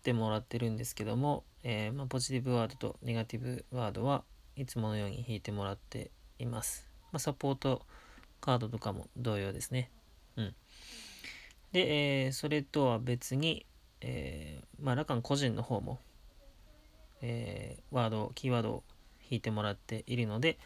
[0.01, 4.23] てもらってるんですけども、えー、まあ、ポジティブワードとネガティブワードは
[4.55, 6.89] いつものように引いてもらっています。
[7.11, 7.85] まあ、サポート
[8.41, 9.91] カードとかも同様ですね。
[10.37, 10.55] うん。
[11.71, 13.67] で、えー、それとは別に、
[14.01, 15.99] えー、まあ、ラカン個人の方も、
[17.21, 18.83] えー、ワード、キーワードを
[19.29, 20.57] 弾いてもらっているので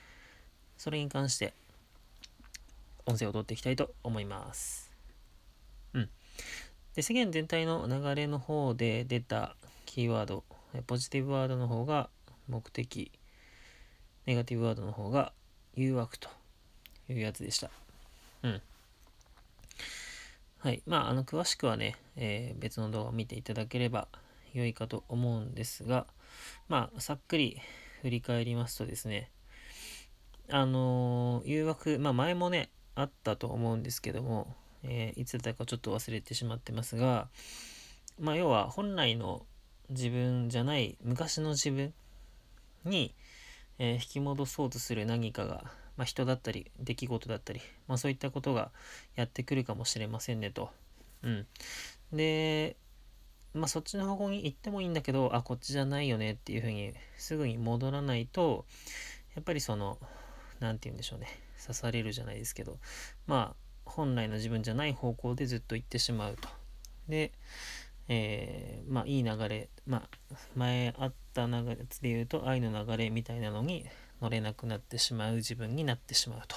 [0.78, 1.53] それに関して
[3.05, 4.91] 音声を取っていきたいと思います。
[5.93, 6.09] うん。
[6.95, 9.55] で世間全体の流れの方で出た
[9.86, 10.43] キーワード
[10.88, 12.09] ポジティブワードの方が
[12.47, 13.12] 目的
[14.26, 15.34] ネガティブワードの方が
[15.76, 16.30] 誘惑と
[17.09, 17.70] いうやつでした。
[18.43, 18.62] うん。
[20.59, 20.84] はい。
[20.86, 24.07] まあ、あの、詳しくはね、えー、別の動画を見ていただければ
[24.53, 26.05] 良いかと思うんですが、
[26.70, 27.59] まあ、さっくり
[28.01, 29.31] 振り返りますとですね、
[30.49, 37.29] あのー、誘惑、まあ、前もね、あったと思うんですけども、えー、いつだったかちょっと忘れてしまってますが、
[38.19, 39.45] まあ、要は本来の
[39.89, 41.93] 自分じゃない昔の自分
[42.85, 43.13] に、
[43.79, 48.71] えー、引き戻そうとする何かがまあ、人だったり出来事だったり、まあ、そういったことが
[49.15, 50.71] やってくるかもしれませんねと。
[51.21, 51.47] うん、
[52.11, 52.75] で、
[53.53, 58.65] まあ、そっちの方向に行ってもいいんだけどあこっちじゃないよねっていうふうにすぐに戻らないと
[59.35, 59.97] やっぱりその
[60.59, 61.27] 何て言うんでしょうね
[61.61, 62.77] 刺されるじゃないですけど
[63.27, 66.47] まあ本来の自分じゃない方向でずっと行ってしまうと。
[67.09, 67.33] で、
[68.07, 73.85] えー、まあいい流れ、まあ前あった流れで言うと愛の流れみたいなのに
[74.21, 76.55] 乗れなくなってしまう自分になってしまうと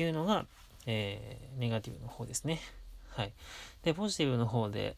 [0.00, 0.46] いうのが、
[0.86, 2.60] えー、ネガティブの方ですね。
[3.08, 3.32] はい。
[3.82, 4.96] で、ポジティブの方で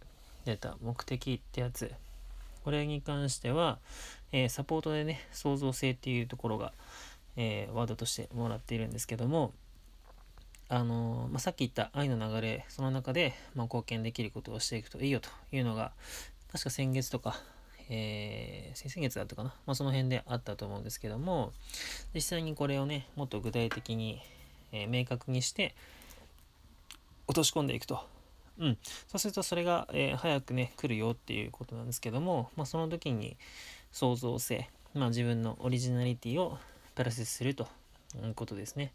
[0.49, 1.93] 出た目的ってやつ。
[2.65, 3.79] これに関しては、
[4.33, 6.73] えー、サポートでね、創造性っていうところが、
[7.37, 9.53] えー、ワードとしてもらっているんですけども、
[10.69, 15.93] あのー、まあ、さっき言った愛の流れ、その中で、まあ、貢献できることをしていくといいよというのが、
[16.53, 17.41] 確か先月とか、
[17.91, 21.53] え、先々月だったかな、まあ、その辺であったと思うんですけども、
[22.15, 24.21] 実際にこれをね、もっと具体的に、
[24.73, 25.75] え、明確にして、
[27.27, 28.18] 落とし込んでいくと。
[28.59, 28.79] うん。
[29.07, 33.37] そうすると、それが、えー、早くね、来るよっていうことなんですけども、まあ、その時に
[33.93, 36.59] 創造性、まあ、自分のオリジナリティを
[36.95, 37.69] プラスすると
[38.17, 38.93] いうことですね。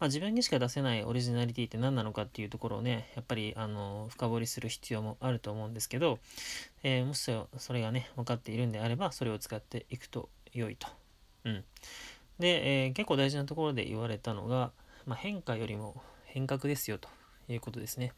[0.00, 6.18] まあ、自分にしか出せないオリジナリティって何なのかっていうところをね、やっぱりあの深掘りする必要もあると思うんですけど、
[6.82, 10.88] えー、もしそれがね、分かっているんであれば、それを使っていくと良いと。
[11.44, 11.64] うん。
[12.38, 14.72] で、えー、結構大事なところで言われたのが、
[15.06, 17.08] まあ、変化よりも変革ですよと
[17.48, 18.12] いうことですね。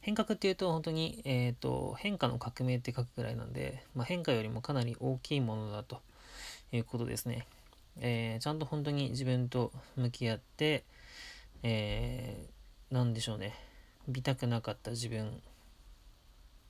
[0.00, 6.02] 変革っていうと本当に、えーと、変化の革命って書くぐらいなんで、まあ、変化よりもかなり大きいものだと
[6.72, 7.46] いうことですね。
[8.00, 10.84] えー、ちゃんと本当に自分と向き合って、
[11.62, 13.54] えー、なんでしょうね。
[14.06, 15.40] 見たくなかった自分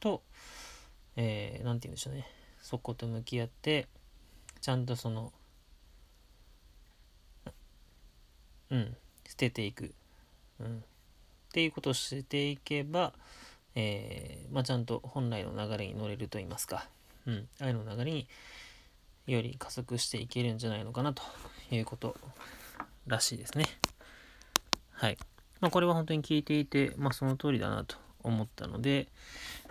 [0.00, 0.22] と、
[1.16, 2.26] えー、て言うんでしょうね。
[2.60, 3.88] そこと向き合って
[4.60, 5.32] ちゃんとその
[8.70, 8.96] うん
[9.28, 9.92] 捨てていく、
[10.60, 10.84] うん、
[11.54, 13.12] っていうことをしていけば、
[13.76, 16.88] えーまあ、ちゃんと本来の流れに乗れると言いますか、
[17.28, 18.26] うん、愛の流れに
[19.28, 21.22] より加速していけるんじゃないのかなと
[21.70, 22.16] いうこと
[23.06, 23.66] らしいですね。
[24.90, 25.18] はい。
[25.60, 27.94] まあ、これは本当に聞いていて、まあ、その通りだなと
[28.24, 29.06] 思ったので、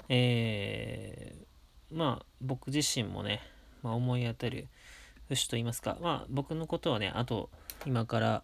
[0.07, 3.41] えー、まあ、僕自身もね、
[3.81, 4.67] まあ、思い当たる
[5.27, 7.49] 節と言いますか、まあ、僕のことはね、あと、
[7.85, 8.43] 今から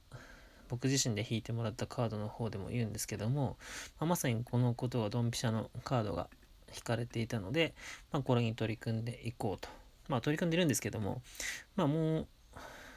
[0.70, 3.58] 僕自身で引いてもらったカードの方でも言うんですけども、
[4.00, 6.30] まあ、まさにこのことがドンピシャのカードが
[6.74, 7.74] 引かれていたので、
[8.12, 9.70] まあ、これに取り組んでいこうと。
[10.10, 11.22] まあ取り組んでるんですけども、
[11.76, 12.28] まあもう、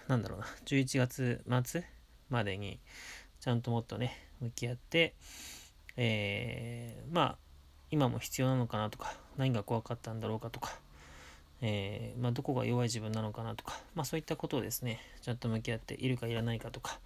[0.09, 1.85] なんだろうな、11月末
[2.31, 2.81] までに、
[3.39, 5.15] ちゃんともっとね、向き合って、
[5.97, 7.37] えー、まあ、
[7.91, 10.73] 今も必要なのかなとか、何が怖かったんだろうかとか、
[11.61, 16.99] えー、まあ、どこが弱い自分なのかなとか、まあそういったことをですね、ちゃんと向き合っているかいらないかとか、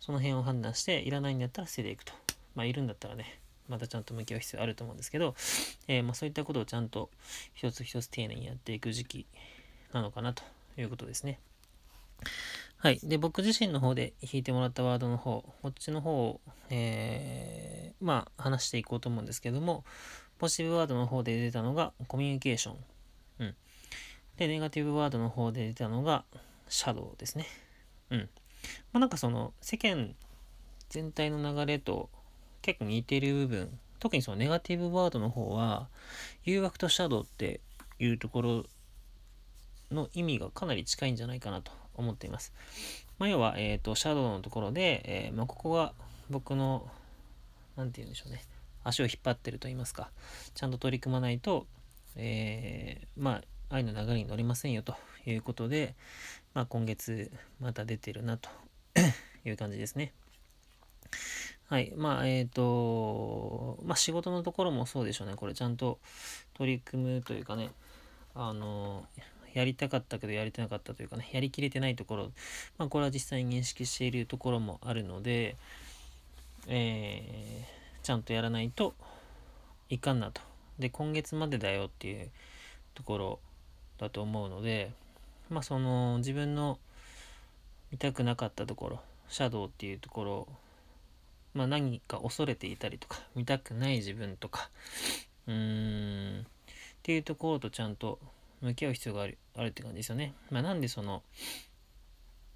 [0.00, 2.12] その辺を判断して、いらないんだったら捨てていくと。
[2.54, 5.34] まあいるんだったらね、またちゃんと向き合う必要あると思うんですけど、
[5.86, 7.10] えー、まあ、そういったことをちゃんと
[7.54, 9.26] 一つ一つ丁寧にやっていく時期
[9.92, 10.42] なのかなと
[10.76, 11.38] いうことですね。
[12.76, 12.98] はい。
[13.02, 16.40] で、僕自身の方で弾いてもらったワードの方、こっちの方を、
[16.70, 19.84] えー、まあ、話していこうと思うんですけども、
[20.38, 22.76] ポジティブワードの方で出たのがコミュニケーション。
[23.40, 23.54] うん。
[24.38, 26.24] で、ネガティブワードの方で出たのが
[26.68, 27.46] シャドウですね。
[28.08, 28.28] うん。
[28.92, 30.14] まあ、なんかその、世間
[30.88, 32.10] 全体の流れと
[32.62, 35.88] 結構似てる部分、特にそのネガティブワードの方は、
[36.44, 37.60] 誘惑とシャドウって
[37.98, 38.64] いうところ
[39.90, 42.52] の意味がかなり近いんじゃないかなと思っています。
[43.18, 45.92] まあ、要は、えっ、ー、と、シャドウのところで、えー、まあ、ここが
[46.30, 46.88] 僕の、
[47.76, 48.42] 何て言うんでしょうね、
[48.82, 50.10] 足を引っ張ってると言いますか、
[50.54, 51.66] ちゃんと取り組まないと、
[52.16, 54.96] えー、まあ、愛の流れに乗りませんよと
[55.26, 55.94] いうことで、
[56.54, 57.30] まあ、今月
[57.60, 58.48] また出てるなと
[59.44, 60.12] いう感じですね。
[61.68, 61.92] はい。
[61.96, 65.36] まあ、えっ、ー、と、まあ、仕事のところもそうでしょうね。
[65.36, 66.00] これちゃんと
[66.54, 67.70] 取り組むというかね、
[68.34, 69.06] あの、
[69.54, 72.30] やりたかったけどやれてなかったというかねやりきれてないところ、
[72.78, 75.56] まあ、これは実際に認識しているところもあるので、
[76.68, 78.94] えー、ちゃんとやらないと
[79.88, 80.40] いかんなと
[80.78, 82.30] で今月までだよっていう
[82.94, 83.38] ところ
[83.98, 84.92] だと思うので
[85.50, 86.78] まあその自分の
[87.90, 90.48] 見たくなかったところシャドウっていうところ
[91.54, 94.70] まあ何か恐れていたりとか見たくない自分とか
[95.46, 96.44] うーんっ
[97.02, 98.18] ていうところとちゃんと
[98.60, 100.34] 向き合う必要があるあるって感じですよね。
[100.50, 101.22] まあ、なんでその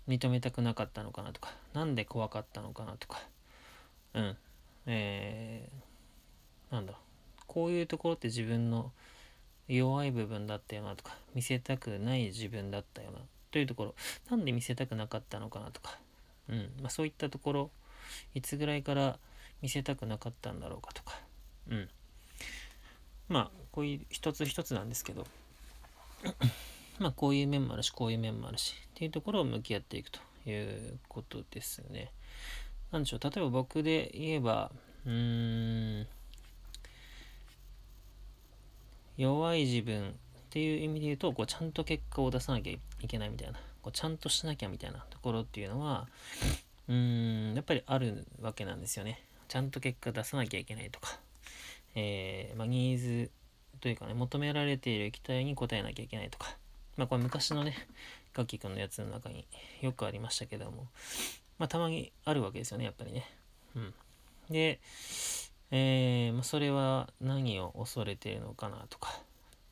[0.06, 3.22] 認めたくなかったのかなとかなんで怖かったのかなとか
[4.12, 4.36] うん
[4.86, 6.92] えー、なんだ
[7.46, 8.92] こういうところって自分の
[9.68, 13.18] 弱い部分だったよなとか見せたくない自分だったよな。
[13.50, 13.94] というところ。
[14.30, 15.98] なんで見せたくなかったのかなとか、
[16.48, 16.72] うん。
[16.80, 17.70] まあ、そういったところ。
[18.34, 19.18] いつぐらいから
[19.62, 21.18] 見せたくなかったんだろうかとか、
[21.70, 21.88] うん、
[23.28, 25.26] まあこういう一つ一つなんですけど。
[26.98, 28.74] まあこういう面もあるしこういう面もあるし。
[28.74, 32.12] っていうところを向き合っていくということですね。
[32.92, 33.20] なんでしょう。
[33.20, 34.70] 例えば僕で言えば
[35.04, 36.06] うーん。
[39.16, 40.12] 弱い自分っ
[40.50, 43.58] ていう意味で言うとこうちゃんと結果を出さなきゃいけないみたいな。
[43.84, 46.08] こうちゃんとしなきゃみたいなところっていうのは
[46.88, 49.22] うーんやっぱりあるわけなんですよね。
[49.46, 51.18] ちゃんと結果出さなきゃいけないとか、
[51.94, 53.30] えー、まあ、ニーズ
[53.80, 56.56] というかね求められている期待に応えなきゃいけないとか。
[56.96, 57.76] まあこれ昔のね
[58.32, 59.46] ガッキーくんのやつの中に
[59.82, 60.86] よくありましたけども。
[61.58, 63.28] まあたまにあるわけですよねやっぱりね。
[63.76, 63.94] うん、
[64.48, 64.80] で
[65.76, 69.20] えー、ま、それは何を恐れてるのかなとか、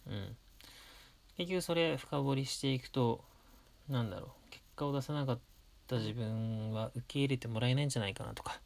[0.08, 0.36] うん。
[1.36, 3.22] 結局それ深掘りしていくと、
[3.88, 5.38] なんだろう、結果を出さなかっ
[5.86, 8.60] た自分は受け入れてもらえないんじゃないかなとか、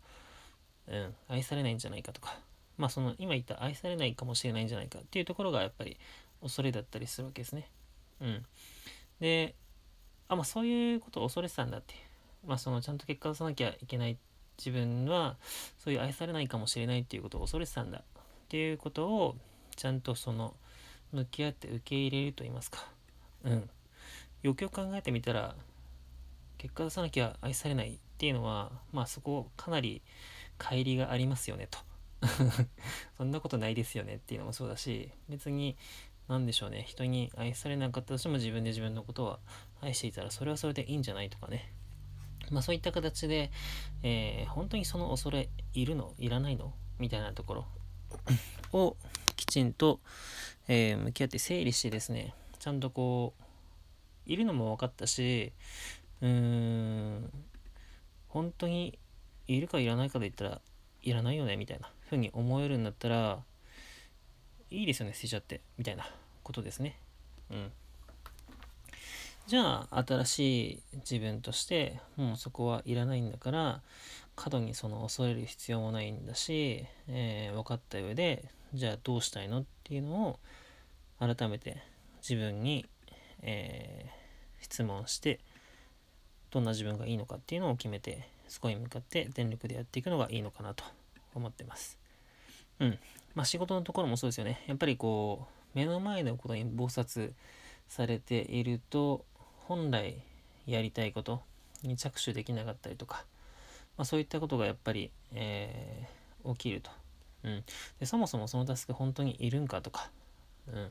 [0.89, 2.39] うん、愛されないんじゃないかとか、
[2.79, 5.99] まあその今言った愛されないかもしれないんじゃないかっていうところがやっぱり
[6.41, 7.69] 恐れだったりするわけですね。
[8.23, 8.47] うん。
[9.21, 9.55] で、
[10.29, 11.95] あ、まあそういうことを恐れてたんだって。
[12.47, 14.17] まあそのちゃんと結果出さなきゃいけないっ
[14.59, 15.37] 自分は
[15.79, 18.03] そういう愛されないかもしれないっていうことを恐れてたんだっ
[18.49, 19.37] ていうことを
[19.77, 20.55] ちゃんとその
[21.13, 22.87] 向き合って受け入れると言いますか。
[23.45, 23.71] うん。
[24.43, 25.55] よくよく考えてみたら
[26.59, 30.03] 結果出さなきゃ愛されないっていうのはまあそこかなり
[30.59, 31.79] 乖離がありますよねと。
[33.19, 35.77] そんなことないですよねっていうのもそうだし別に
[36.29, 36.85] 何でしょうね。
[36.89, 39.39] 人に愛されなかったとしても自分で自分のことは
[39.81, 41.73] 愛していたらそれはそれでいいんじゃないとかね。
[42.51, 43.51] まあそういった形で、
[44.03, 46.15] えー、本当にその恐れいるの？
[46.19, 46.73] いらないの？
[46.99, 47.67] みたいなところ
[48.73, 48.97] を
[49.37, 50.01] きちんと、
[50.69, 53.43] えー、向き合って整理してですね、ちゃんとこう、
[54.25, 55.53] いるのも分かったし、
[56.23, 57.31] うーん、
[58.29, 58.99] 本当に
[59.47, 60.61] いるかいらないかで言ったら、
[61.03, 63.43] いらないよねみたいな風に思えるんだったら、
[64.71, 66.09] いいですよね、捨てちゃって、みたいな
[66.43, 66.99] ことですね。
[67.51, 67.73] うん。
[69.47, 73.81] じゃあ新しい自分としてもうそこはいらないんだから
[74.35, 78.45] 過度にその恐れる必要もないんだし、えー、分かった上で
[78.75, 80.39] じゃあどうしたいのっていうのを
[81.21, 81.77] 改めて
[82.29, 82.87] 自分に、
[83.43, 85.39] えー、質問して
[86.51, 90.83] どんな自分がいいのかっていうのを決めてそこに向かって全力でやっていくのがいいのかなと
[91.35, 91.99] 思ってます。
[92.81, 92.99] うん。
[93.35, 94.63] まあ仕事のところもそうですよね。
[94.67, 97.33] やっぱりこう目の前のことに忙殺
[97.89, 99.25] されていると
[99.69, 100.17] 本来
[100.67, 101.43] やりたいこと
[101.83, 103.25] に着手できなかったりとか、
[103.97, 106.91] まあ、そういったことがやっぱり、えー、起きると、
[107.45, 107.65] うん、
[108.01, 110.11] でそもそもそのタスク本当にいるんかとか、
[110.73, 110.91] うん。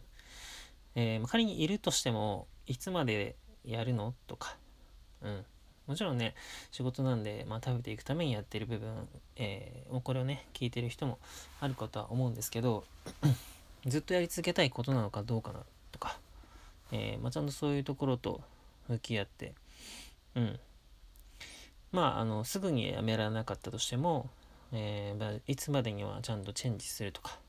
[0.95, 3.35] えー、仮にいるとしてもいつまで
[3.65, 4.55] やるのとか、
[5.21, 5.45] うん、
[5.87, 6.33] もちろんね
[6.71, 11.19] 仕事なんで、まあ、食べていくためにやってる部分、えー、もうこれをね聞いてる人も
[11.59, 12.85] あるかとは思うんですけど
[13.85, 15.59] ずっとやり続けたいことなのかどうかな
[15.91, 16.17] とか、
[16.91, 18.41] えーまあ、ちゃんとそういうところと
[18.87, 19.53] 向き合って、
[20.35, 20.59] うん。
[21.91, 24.29] まあ、あの、すぐにやめられなかったとしても、
[24.71, 27.39] えー、いつまでにはちゃんとチェンジするとか、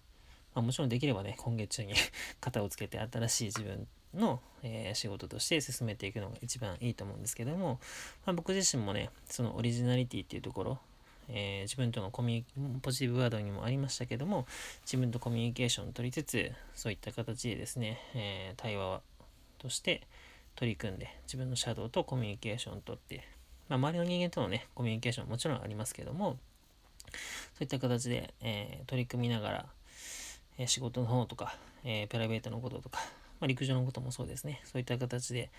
[0.55, 1.95] まあ、もちろんできればね、今月中に
[2.41, 7.81] 肩をつけて新しい自分の、えー、仕事として進めていくのが一番いいと思うんですけども、
[8.25, 10.79] まあ、僕自身もね、そのオリジナリティっていうところ、
[11.29, 14.47] えー、自分とのコミュポジティブワードにもありましたけども、
[14.83, 19.03] 自分とコミュニケーションを取りつつ、そういった形でですね、えー、対話
[19.59, 20.07] として、
[20.57, 23.23] 取り組んで自分のシャドウとコミュニケーションをとって、
[23.69, 26.39] まあ、周りの人間とのねコミュニケーションももちろんありますけども
[27.11, 29.67] そういった形で、えー、取り組みながら、
[30.59, 31.55] えー、仕事の方とか、
[31.85, 33.01] えー、プライベートのこととか、
[33.41, 34.61] まあ、陸上のこともそうですね。
[34.65, 35.51] そういった形で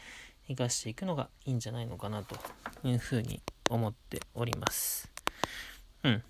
[0.47, 2.35] 生かしていくのがいいんじゃないのかなと
[2.83, 5.09] いうふうに思っております。
[6.03, 6.23] うん。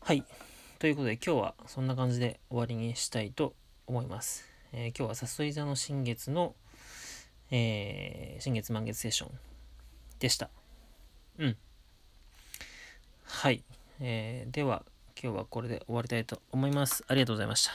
[0.00, 0.24] はい。
[0.78, 3.54] ということで今日はそんな感じで終わりにしたいと
[3.86, 6.54] 思います、え今日はさそり座の新月の
[7.50, 9.30] えー、新月満月セッション
[10.18, 10.50] でした。
[11.38, 11.56] うん。
[13.24, 13.64] はい。
[14.00, 14.84] えー、では、
[15.20, 17.04] 今日はこれで終わりたいと思います。
[17.08, 17.72] ありがとうございました。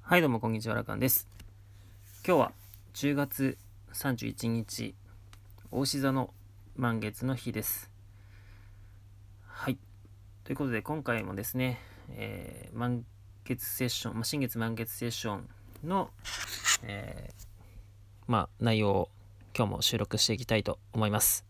[0.00, 1.28] はい、どうもこんにちは、ラカンです。
[2.26, 2.52] 今日は
[2.94, 3.58] 10月
[3.92, 4.94] 31日、
[5.70, 6.32] 大志座の
[6.76, 7.90] 満月の日です。
[9.46, 9.78] はい。
[10.44, 11.78] ということで、今回もですね、
[12.10, 13.04] えー、満
[13.44, 15.48] 月セッション、まあ、新月満月セッション
[15.84, 16.10] の、
[16.82, 17.44] えー、
[18.26, 19.08] まあ、内容を
[19.56, 21.44] 今日も収録していきたいと思います。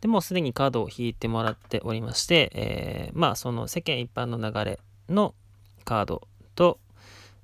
[0.00, 5.34] でもすでにカードを引いてもらっておりまして、えー、まあその世間一般の流れの
[5.84, 6.78] カードと、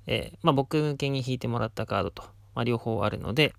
[0.07, 2.23] えー、まあ、僕向けに引いてもらったカードと、
[2.55, 3.53] まあ、両方あるので、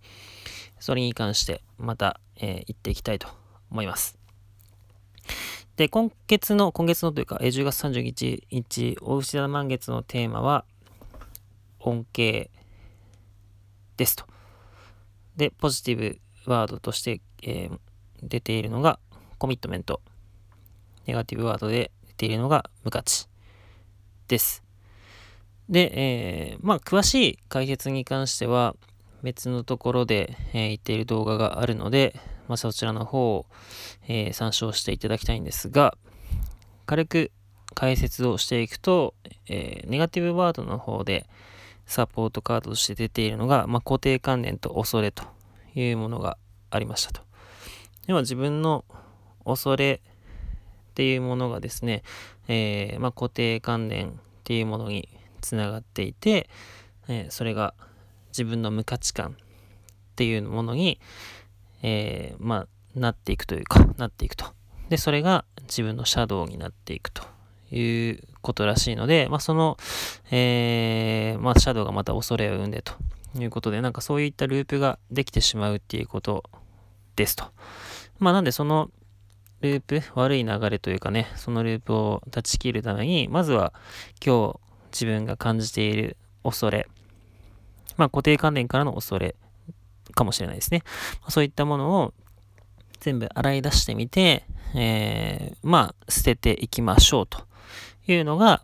[0.81, 3.29] それに関してまた、えー、言っていきたいと
[3.71, 4.19] 思います。
[5.77, 10.65] で、今月の、今月のというか、10月31日、大牛座満月のテーマは、
[11.89, 12.51] 恩恵
[13.97, 14.25] ですと。
[15.37, 17.79] で、ポジティブワードとして、えー、
[18.23, 18.99] 出ているのが
[19.39, 20.01] コミットメント。
[21.07, 23.29] ネガティブワードで出ているのが無価値
[24.29, 24.63] です。
[25.69, 28.75] で、えー、まあ、詳しい解説に関しては、
[29.23, 32.15] 別のところで、えー、言っている動画があるので、
[32.47, 33.47] まあ、そちらの方を、
[34.07, 35.97] えー、参照していただきたいんですが、
[36.87, 37.33] 軽く
[37.75, 39.15] 解説をしていくと、
[39.49, 41.29] えー、ネガティブワードの方で
[41.89, 45.25] サポートカードとして出ているのが、まあ、固定観念と恐れと
[45.75, 46.37] いうものが
[46.71, 47.23] ありましたと。
[48.07, 48.85] では自分の
[49.45, 52.03] 恐れっていうものがですね、
[52.47, 54.13] えー、まあ、固定観念っ
[54.45, 55.09] ていうものに
[55.41, 56.51] つながっていて、
[57.09, 57.75] えー、それが
[58.29, 59.35] 自分の無価値観っ
[60.15, 61.01] ていうものに、
[61.83, 64.45] えー、まあ、なっていくというか、なっていくと。
[64.91, 67.23] で、それが自分のシャドウになっていくと
[67.71, 69.77] いうことらしいので、まあ、その、
[70.31, 72.95] えー、まあ、シャドウがまた恐れを生んでと
[73.39, 76.45] いうことで、なんかそういったループができてしまうっていうこと
[77.17, 77.45] ですと。
[78.19, 78.91] まあなんでその
[79.61, 83.73] ループ、悪い流れというかね、そのループを断ち切るために、まずは
[84.25, 84.61] 今日
[84.93, 86.87] 自分が感じている恐れ、
[87.97, 89.35] まあ固定観念からの恐れ
[90.15, 90.83] かもしれないですね。
[91.29, 92.15] そういったものを
[93.01, 97.48] 全部洗い出してみて、えー、まあ捨てていきましょうと
[98.15, 98.63] いうのが、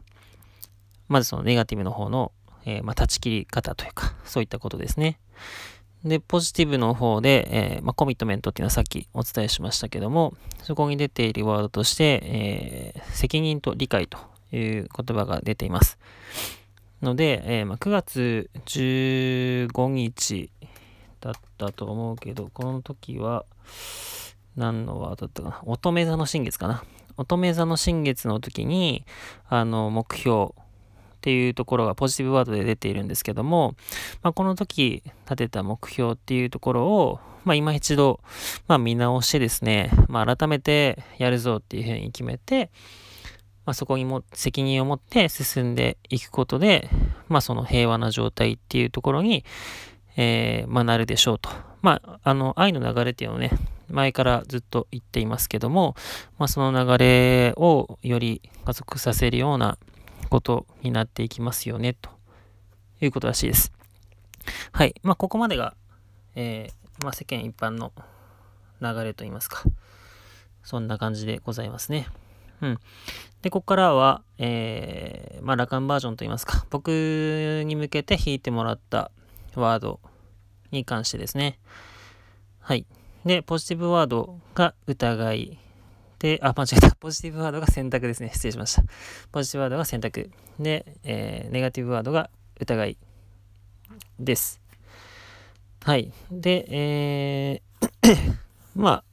[1.08, 2.32] まずそのネガティブの方の、
[2.64, 5.18] えー、まあ断ち切り方というか、 そういったことですね。
[6.04, 14.18] で、ポジティブの方で、えー、まあ、コミットメントっていうのはさっきお伝えしましたけども、そこに出ているワードとして、えー、責任と理解と
[14.54, 15.98] いう言葉が出ています。
[17.00, 20.50] ので、えー、まあ、9月15日
[21.20, 23.46] だったと思うけど、この時は、
[24.56, 25.60] 何のワードだったかな？
[25.64, 26.84] 乙女座の新月かな
[27.16, 29.04] 乙女座の新月の時に、
[29.48, 33.76] あの、目標、っていうところがポジティブワードで出ているんですけども、
[34.22, 38.20] まあ、この時立てた目標っていうところを、まあ、今一度、
[38.68, 42.70] まあ、見直してですね、まあ、改めてやるぞっていうふうに決めて、
[43.64, 46.90] まあ、そこにも責任を持って進んでいくことで、
[47.28, 49.46] まあ、その平和な状態っていうところに、
[50.18, 51.48] えー、まあ、なるでしょうと。
[51.80, 53.50] まあ、あの、愛の流れっていうのをね、
[53.94, 55.94] 前からずっと言っていますけども、
[56.38, 59.78] まあ、その流れをより加速させるような、
[60.34, 62.10] ことになっていきますよね、と
[63.00, 63.72] いうことらしいです。
[64.72, 64.94] はい。
[65.04, 65.76] まあ、ここまでが、
[66.34, 67.92] えー、まあ、世間一般の
[68.80, 69.62] 流れといいますか、
[70.64, 72.08] そんな感じでございますね。
[72.60, 72.78] うん。
[73.42, 79.12] で、ここからは、えー、まあ、ラカンバージョンといいますか、僕に向けて弾いてもらった
[79.54, 80.00] ワード
[80.72, 81.60] に関してですね。
[82.58, 82.86] はい。
[83.24, 85.58] で、ポジティブワードが疑い、
[86.18, 86.94] で、あ、間違えた。
[86.96, 88.30] ポジティブワードが選択ですね。
[88.32, 88.82] 失礼しました。
[89.32, 90.30] ポジティブワードが選択。
[90.58, 92.30] で、えー、ネガティブワードが
[92.60, 92.96] 疑い
[94.18, 94.60] です。
[95.82, 96.12] はい。
[96.30, 98.34] で、えー
[98.74, 99.04] まあ、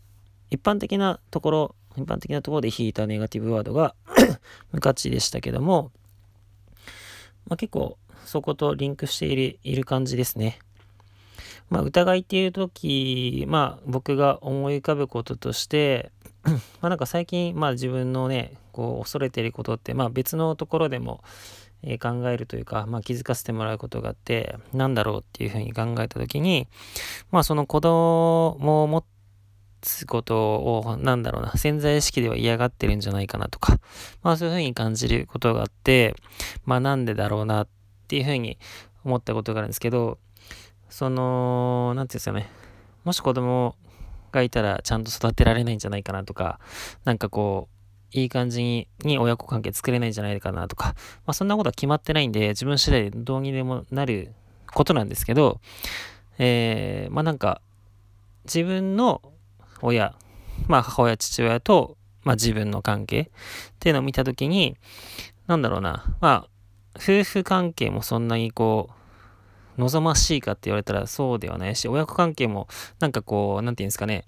[0.50, 3.96] 一般的なところ、一般的なところで引いたネガティブワードが
[4.72, 5.92] 無価値でしたけども、
[7.48, 10.60] まあ、結構そことリンクしているいる感じですね。
[11.72, 16.12] まあ、疑いっていう時、まあ、僕が思い浮かぶこととして、
[16.44, 21.24] まあなんか最近、まあ自分のね、こう恐れてることって、まあ別のところでも、
[21.84, 26.68] え、考えるというか、まあ気づかせてもらうことがあって、なんだろうっていうふうに考えたときに、
[27.32, 29.06] まあその子供を持
[29.80, 33.80] つことを、なんだろうな、潜在意識では嫌がってるんじゃないかなとか、
[34.24, 36.16] まあそういうふうに感じることがあって、
[36.66, 37.68] まあなんでだろうなっ
[38.08, 38.58] ていうふうに
[39.06, 40.18] 思ったことがあるんですけど、
[40.92, 42.52] その、なんていうんですかね、
[43.06, 43.76] もし子供
[44.32, 46.60] がいたらちゃんと育てられないんじゃないかなとか、
[47.06, 50.96] なんかこう、いい感じに親子関係作れないんじゃないかなとか、
[51.26, 54.34] まあそんなことは決まってないんで、自分次第どうにでもなる
[54.74, 55.62] ことなんですけど、
[56.38, 57.62] えー、まあなんか、
[58.44, 59.22] 自分の
[59.82, 60.14] 親、
[60.68, 63.28] まあ母親、父親と、まあ自分の関係っ
[63.80, 64.76] ていうのを見たときに、
[65.48, 66.48] なんだろうな、まあ、
[66.98, 69.01] 夫婦関係もそんなにこう、
[69.78, 71.76] 望ましいかって言われたらそうではない。
[71.76, 72.68] し、親子関係も
[73.00, 74.26] なんかこう、なんていうんですかね、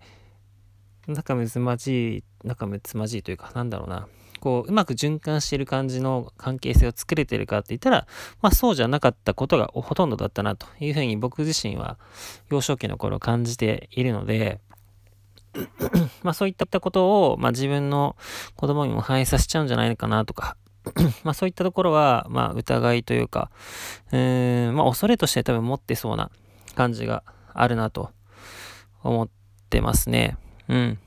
[1.07, 4.07] 仲睦まじい、仲睦まじいというか、なんだろうな、
[4.40, 8.07] こう、うまく循環している感じの関係性を作れてるかって言ったら、
[8.41, 11.98] まあそうじゃなかったことがほとんどだったなというふうに僕自身は
[12.49, 14.60] 幼少期の頃感じているので、
[16.24, 18.15] まあそういったことを、まあ自分の
[18.56, 20.57] 子供にも反映させちゃうんじゃないのかなとか、
[21.23, 23.51] まあそういったところは、まあ疑いというか、
[24.11, 26.30] うーん、まあ恐れとして多分持ってそうな
[26.76, 27.23] 感じが
[27.53, 28.11] あるなと
[29.03, 29.30] 思っ
[29.69, 30.38] てますね。
[30.68, 30.99] うん。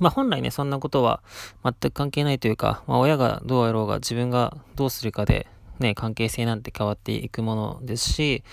[0.00, 1.22] まあ本来ね、そんなことは
[1.64, 5.46] 全く関係ないというか、まあ親がどうやろうが自分がどうするかで、
[5.78, 8.44] ね、関係性なんて変わっていくものですし、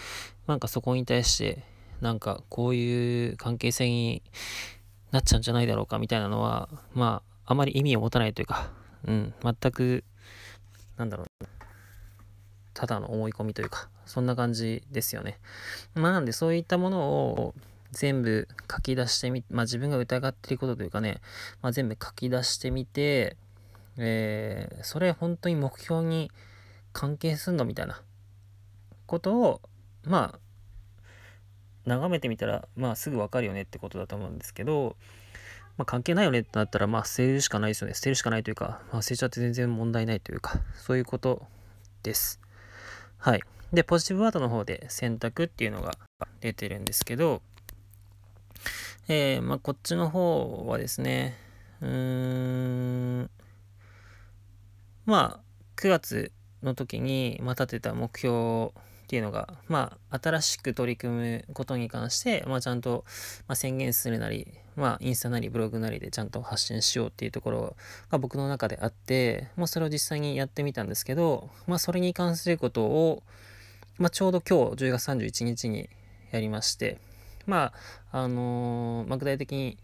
[0.47, 1.64] なんかそこに対して、
[2.01, 4.22] なんかこういう関係性に
[5.11, 8.69] なっちゃうんじゃないだろうかみたいなのは、まあ、あまり意味を持たないというか、
[9.05, 10.03] うん、全く、
[10.98, 11.45] なんだろう、
[12.74, 15.40] ただの思い込みというか、そんな感じですよね。
[15.95, 17.56] まあなんでそういったものを
[17.91, 21.22] 全部書き出してみ、まあ自分が疑っていることというかね、
[21.61, 23.38] まあ全部書き出してみて、
[23.98, 26.32] えー、それ本当に目標に
[26.94, 28.02] 関係すんのみたいな
[29.06, 29.61] ことを、
[30.03, 30.40] まあ、
[31.86, 34.95] 眺めてみたら、まあすぐわかるよねってことだと思うんですけど、
[35.78, 37.94] まあ関係ないよねってなったら、まあ捨てるしかないですよね。
[37.94, 41.45] 捨てるしかないというか、まあ捨てちゃって全然問題ないというか、そういうこと
[42.04, 42.40] です。
[43.18, 43.41] はい。
[43.74, 45.98] で、ポジティブワードの方で選択っていうのが
[46.40, 47.41] 出てるんですけど、
[49.10, 51.38] えー、まあ、こっちの方はですね、
[51.82, 51.90] うー
[53.22, 53.30] ん、
[55.06, 55.40] まあ、
[55.76, 56.32] 9月
[56.64, 58.72] の時に、まあ、立てた目標
[59.08, 63.06] っていうのが、まあ、新しく取り組むことに関して、まあ、ちゃんと、
[63.48, 67.76] まあ、宣言するなり、まあ、インスタなりブログなりでちゃんと発信しようっていうところ
[68.12, 73.24] が僕の中であって、まあ、それを実際にやってみたんですけど、まあ、それに関することを、
[73.98, 75.90] まあ、ちょうど今日10月31日に
[76.32, 77.00] やりまして、
[77.46, 77.72] ま
[78.12, 79.78] あ、あのー、まあ、具体的に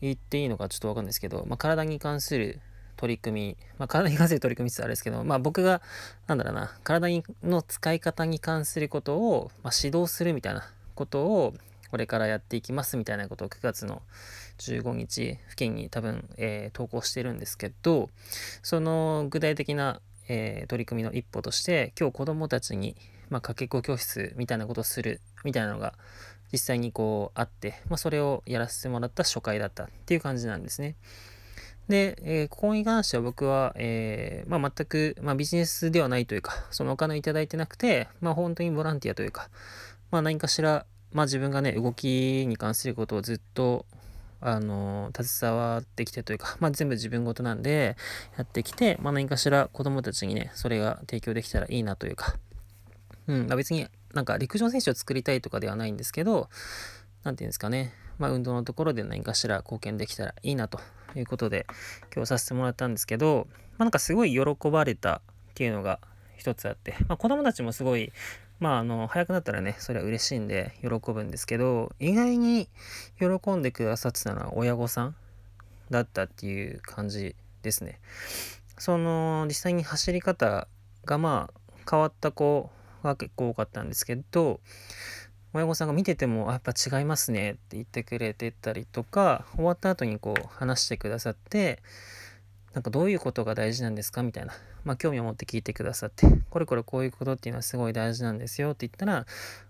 [0.00, 2.60] 言っていいのかちょっとわかんないですけど、まあ、体に関する
[3.04, 5.82] 取り組み、まあ、体に関する取り組みってあれですけど、まあ、僕が、
[6.26, 11.52] なんだろうな、体の使い方に関することを、まあ、指導するみたいなことを、
[11.90, 14.00] これからやっていきますみたいなことを9月の
[14.58, 18.08] 15日付近に多分、えー、投稿してるんですけど、
[18.62, 22.96] その具体的な、えー、取り組みの一歩として、今日子供たちに、
[23.28, 25.92] まあ、かけっこ教室みたいなことをするみたいなのが
[26.50, 30.96] 実際にこうあって、まあ、それをやらせてもらった初回だったっていう感じなんですね。
[31.88, 39.48] で、えー、ここに関しては僕は、えー、まあ、全く、まあ、ビジネスではないというか、そのお金をいただいてなくて、まあ、本当にボランティアというか、
[40.10, 43.84] まあ、何かしら、まあ、自分がね、動きに関することをずっと、
[44.40, 47.96] あの、携わってきてというか、まあ、全部自分事なんで、
[48.38, 52.34] やってきて、まあ、何かしら子供たちにね、それが提供できたらいいなというか、
[53.26, 56.48] うん、あ、別になんか陸上選手を作りたいとかではないんですけど、
[57.24, 60.78] 何て言うんですかね、まあ、運動のところで何かしら貢献できたらいいなと
[61.16, 61.66] いうことで
[62.14, 65.20] 今日させてもらったんですけど、まあ、なんかすごい喜ばれたっ
[65.54, 65.98] ていうのが
[66.36, 68.12] 一つあって、まあ、子供たちもすごい
[68.60, 72.68] まあ、あの、早くなったらね、それは嬉しいんで喜ぶんですけど、意外に
[73.18, 75.16] 喜んでくださってたのは親御さん
[75.90, 77.98] だったっていう感じですね。
[78.78, 80.68] その、実際に走り方
[81.04, 81.60] がまあ、
[81.90, 82.70] 変わった子
[83.02, 84.60] が結構多かったんですけど、
[85.54, 91.80] 親御さんが見てても、やっぱ違いますねって言ってくれてたりとか、終わった後にこう話してくださって、
[92.72, 94.52] なんかどういうことが大事なんですかみたいな。
[94.82, 99.26] まあ興味を持って聞いてくださって、これこれこういうことっていうのはすごい大事なんですよって言ったら、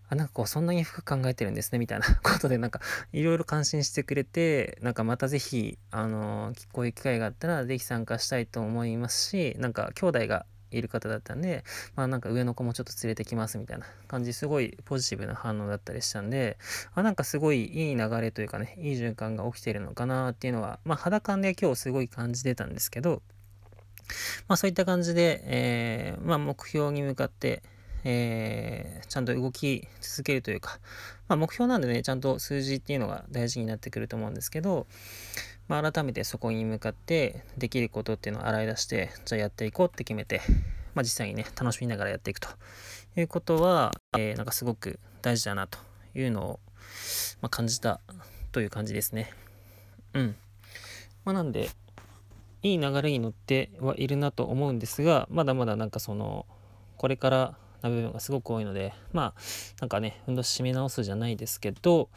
[0.08, 2.80] あ、なんかこうそんなに深く考えてるんですねみたいなことでなんか
[3.12, 10.46] いろいろ感心してくれて、なんかまたぜひ、あのー、こういう機会があったらぜひ参加したいと思いますし、なんか兄弟が
[10.76, 11.64] いる方だったんで、
[11.96, 16.58] まあなんか上の子もちょっと連れてきますみたいな感じ、すごいポジティブな反応だったりしたんで、
[16.94, 23.22] あ、なんかすごいいい流れというかね、いい循環が起きてるのかなっていうのは、まあ肌感で今日すごい感じてたんですけど、
[24.48, 27.62] まあそういった感じで、えー、まあ目標に向かって、
[28.04, 30.78] えー、ちゃんと動き続けるというか、
[31.28, 34.86] まあ目標なんでね、ちゃんと数字っていうのが大事になってくると思うんですけど、
[35.68, 40.40] まあ、改めてそこに向かってできることっていうのを洗い出してじゃあやっていこうって決めて、
[40.94, 42.48] まあ、実際にね楽しみながらやっていくと
[43.16, 45.78] いうことは、えー、なんかすごく大事だなと
[46.14, 46.60] いうのを、
[47.40, 48.00] まあ、感じた
[48.52, 49.32] という感じですね。
[50.12, 50.36] うん。
[51.24, 51.70] まあなんで
[52.62, 56.46] いい流れに乗ってはいるなと思うんですがまだまだなんかその
[56.96, 59.40] これからな部分がすごく多いのでまあ
[59.80, 62.08] なんかね運動締め直すじゃないですけど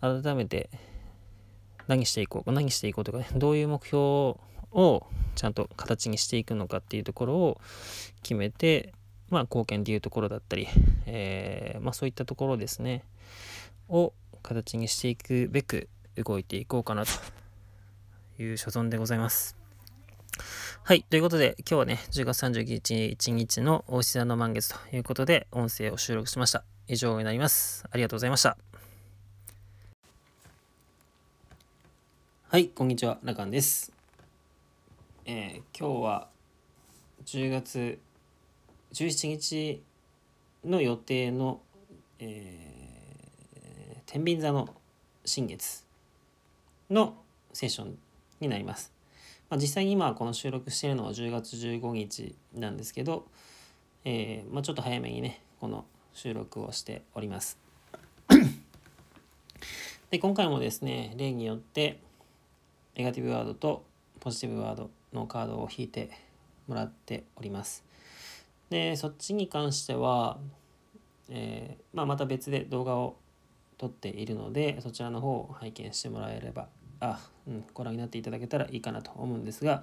[0.00, 0.70] 改めて
[1.86, 7.60] 何していこう何していこうとかねどういう目標をちゃんと形にしていくのかっていうところを
[8.22, 8.92] 決めて
[9.30, 10.68] まあ貢献っていうところだったり、
[11.06, 13.04] えー、まあそういったところですね
[13.88, 14.12] を
[14.42, 17.12] 形にしていくべく動いていこうかなと
[18.42, 19.56] いう所存でございます。
[20.82, 21.02] はい。
[21.02, 26.64] ということで、今日はね、10月31日の大志座の満月ということで、音声を収録しました。
[26.88, 27.84] 以上になります。
[27.90, 28.58] ありがとうございました。
[32.54, 33.92] はい、こんにちは、ラカンです。
[35.26, 36.28] えー、今日は
[37.24, 37.98] 10月
[38.92, 39.82] 17日
[40.64, 41.60] の予定の、
[42.20, 44.68] えー、天秤座の
[45.24, 45.84] 新月
[46.88, 47.16] の
[47.52, 47.98] セッション
[48.38, 48.92] になります。
[49.50, 53.26] まあ、実際に今この収録しているのは10月15日なんですけど、
[54.04, 57.58] えー、まあ、ちょっと早めにねこの収録をしております
[60.12, 62.03] で今回もですね例によって
[62.96, 63.84] ネガティブワードと
[64.20, 66.10] ポジティブワードのカードを引いて
[66.68, 67.84] もらっております
[68.70, 70.38] でそっちに関しては、
[71.28, 73.16] えー、まあ、また別で動画を
[73.78, 76.68] 撮っているのでそちらの方を拝見してもらえれば
[77.00, 79.82] あ、うん、ご覧になっていただけたらいいかなと思うんですが、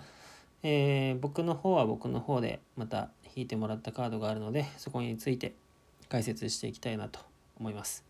[0.64, 5.54] えー、僕の方は僕の方でまた引いてもらったカードがあるのでそこについて
[6.10, 7.20] 解説していきたいなと
[7.60, 8.06] 思います。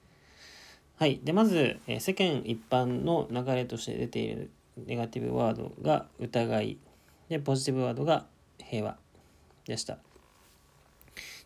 [0.97, 6.77] はい、でまず、えー、世間一般の流れとして出ているネガティブワードが疑い
[7.29, 8.25] でポジティブワードが
[8.57, 8.97] 平和
[9.65, 9.97] でした。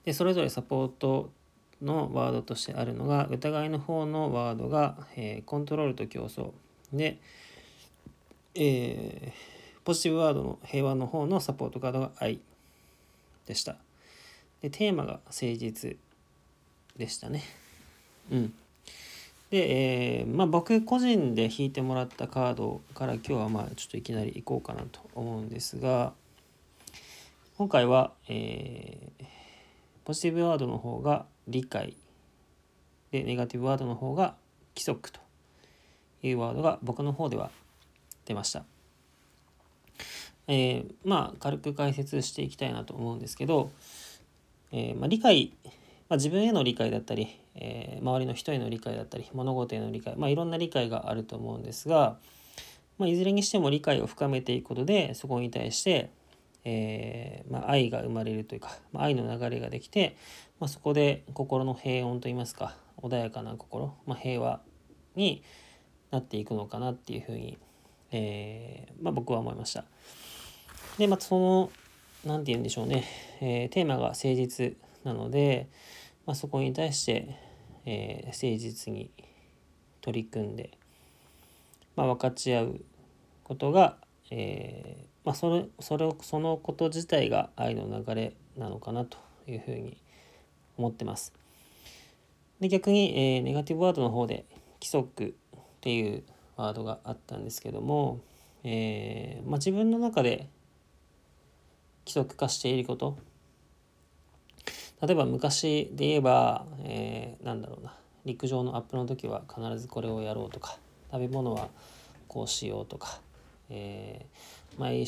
[0.04, 1.32] でそれぞれサポート
[1.82, 6.52] のワードとしてあるのが疑いの方のワードが、えー、コントロールと競争
[6.94, 7.20] で、
[8.54, 12.40] えー、ポジティブワードの平和の方のサポートカードが愛
[13.46, 13.78] でした。
[14.62, 15.98] で、テーマが誠実
[16.98, 17.44] でしたね。
[18.32, 18.54] うん。
[19.56, 26.12] で、えー、まあ僕個人で引いてもらったカードから今日はまあちょっといきなり行こうかなと思うんですが、
[27.58, 29.26] 今回は、えー、
[30.04, 31.96] ポジティブワードの方が理解
[33.12, 34.36] で、ネガティブワードの方が
[34.76, 35.22] 規則と
[36.22, 37.50] いうワードが僕の方では
[38.26, 38.66] 出ました。
[40.50, 43.72] えー、まあ軽く解説していきたいなと思うんですけど、
[44.74, 45.54] えー、まあ、理解、
[46.10, 52.18] まあ、自分への理解だったり、えー、周りの人への理解だったり物事への理解、まあ、いろんな理解があると思うんですが、
[52.98, 56.12] まあ、いずれにしても理解を深めていくことでそこに対して、
[56.64, 60.16] えー、まあ、愛が生まれるというか、ま愛の流れができて、
[60.60, 64.62] まそこで心の平穏といいますか穏やかな心、ま平和
[65.16, 65.44] に
[66.12, 67.58] なっていくのかなっていうふうに
[68.12, 69.84] えー、ま、僕は思いました。
[70.98, 71.72] で、またその、
[72.26, 73.04] 何て言うんでしょうね、
[73.42, 75.68] えー、テーマが誠実なので、
[76.26, 77.38] まあ、そこに対して、
[77.86, 79.12] えー、誠実に
[80.02, 80.78] 取り組んで、
[81.96, 82.82] まあ、分かち合う
[83.44, 83.98] ことが、
[84.32, 89.18] えー、まあ、それそれをそのこと自体が愛の流れなのかなと
[89.48, 89.98] いうふうに
[90.78, 91.34] 思ってます。
[92.60, 94.46] で逆に、えー、ネガティブワードの方で
[94.82, 96.24] 規則っていう
[96.56, 98.22] ワードがあったんですけども、
[98.64, 100.50] えー、まあ、自分の中で
[102.06, 103.18] 規則化していること
[105.06, 107.94] 例えば昔で言えば、えー、なんだろうな。
[108.26, 110.80] 陸上のアップの時は必ずこれをやろうとか
[111.12, 111.70] 食べ物は
[112.28, 113.22] こうしようとか、
[113.70, 115.06] えー、毎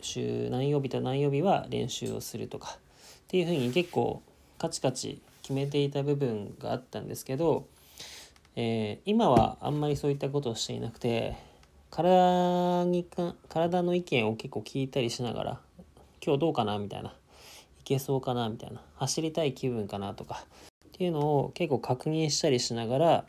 [0.00, 2.80] 週何曜日と何曜日は練習をするとかっ
[3.28, 4.22] ていうふうに結構
[4.56, 7.66] カチカチ決めていた部分があったんですけど
[8.56, 11.36] えー、今はあんまりそういったことをしていなくて
[11.90, 15.60] 体にか体の意見を結構聞いたりしながら
[16.24, 17.14] 今日どうかなみたいな
[17.84, 20.44] けそうかなみたいな走りたい気分かなとか
[20.86, 23.24] っていうのを結構確認したりしながら、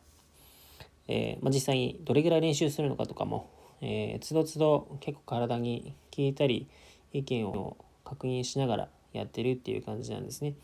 [1.08, 3.50] えー、まあ、実際にどれぐらい練習するのかとかも、
[3.82, 6.68] えー、つどつど結構体に聞いたり
[7.12, 10.56] 意見を確認しながらやってるっていう感じなんですね。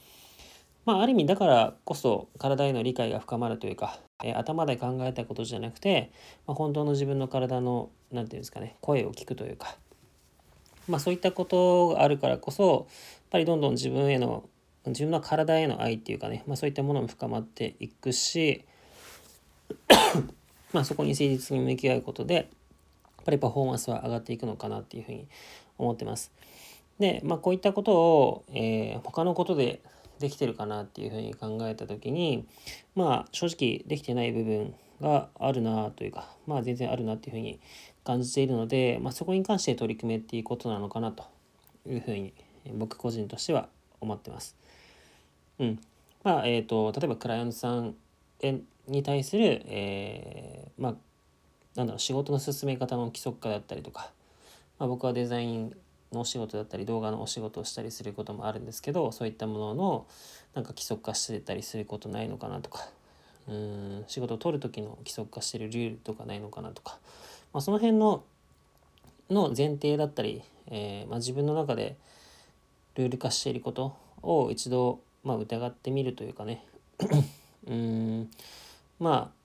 [0.86, 6.12] まあ、ある意味だからこそ体への理解が深まるというかえ頭で考えたことじゃなくて、
[6.48, 9.78] まあ、本当の自分の体の何て言うんですかね声を聞くというか、
[10.88, 12.86] まあ、そういったことがあるからこそやっ
[13.32, 14.44] ぱりどんどん自分への
[14.88, 18.66] 自分の体への愛っていうかね、まあ、そういったものも深まっていくし
[20.74, 22.46] まあそこに誠実に向き合うことでやっ
[23.26, 25.28] ぱりパフォーマンスは上がっていくのかなっていうふうに
[25.78, 26.32] 思ってます。
[27.00, 29.82] で、まあ、こういったことを、えー、他のことで
[30.20, 32.46] できてるかなっていうふうに考えた時に
[32.96, 37.60] まあ正直できてない部分があるなというかまあ全然あるなっていうふうに
[38.04, 41.26] 感じているので、まあ、そこに関して取り組めっていうことなのかなと
[41.88, 42.34] いうふうに
[42.74, 43.70] 僕個人としては
[44.00, 44.56] 思ってます。
[45.60, 45.80] うん。
[46.24, 47.96] まあえーと、例えばクライアントさん
[48.88, 50.96] に対する、えー、まあ
[51.76, 54.12] なんだろう仕事の進め方の規則化だったりとか、
[54.78, 55.76] まあ、僕はデザイン
[56.12, 60.06] のお仕事だったり動画のお仕事をしたりすることもあるんですけどそういったものの
[60.54, 62.90] なんか規則化してたりすることないのかなとか
[63.48, 67.00] うん仕事を取る時の規則化してるルールとかないのかなとか、
[67.54, 68.24] まあ、その辺の
[69.30, 71.96] の前提だったり、えー、まあ、自分の中で
[72.96, 76.66] ルール化していることを一度、まあ、疑ってみるというかね。
[77.68, 78.30] うん。
[79.00, 79.42] まあ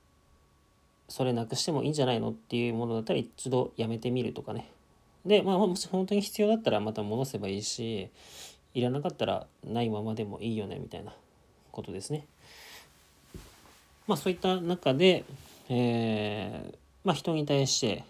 [1.09, 4.71] それなくしてもいいんじゃないのっていうものだったら一度やめてみるとかね。
[5.25, 8.11] でまあもし本当に必要だったらまた戻せばいいし
[8.75, 11.15] いらなかったらないままでもいいよねみたいな
[11.73, 12.27] ことですね。
[14.07, 15.25] まあそういった中で、
[15.69, 16.75] えー、
[17.07, 18.05] まあ人に対して、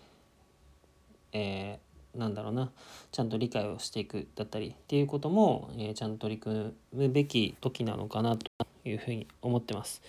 [1.32, 2.72] えー、なんだろうな
[3.12, 8.50] ちゃんと理解をしていくだったりっていうことも、えー、ちゃんと取り組むべき時なのかなと
[8.86, 10.00] いうふうに思ってます。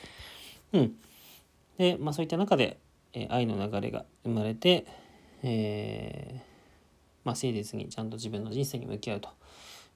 [0.71, 0.95] うん。
[1.77, 2.79] で、まあそういった中で、
[3.13, 4.85] え愛の流れが生まれて、
[5.43, 6.41] え
[7.25, 9.29] まあ、誠実にちゃんと自分の人生に向き合うと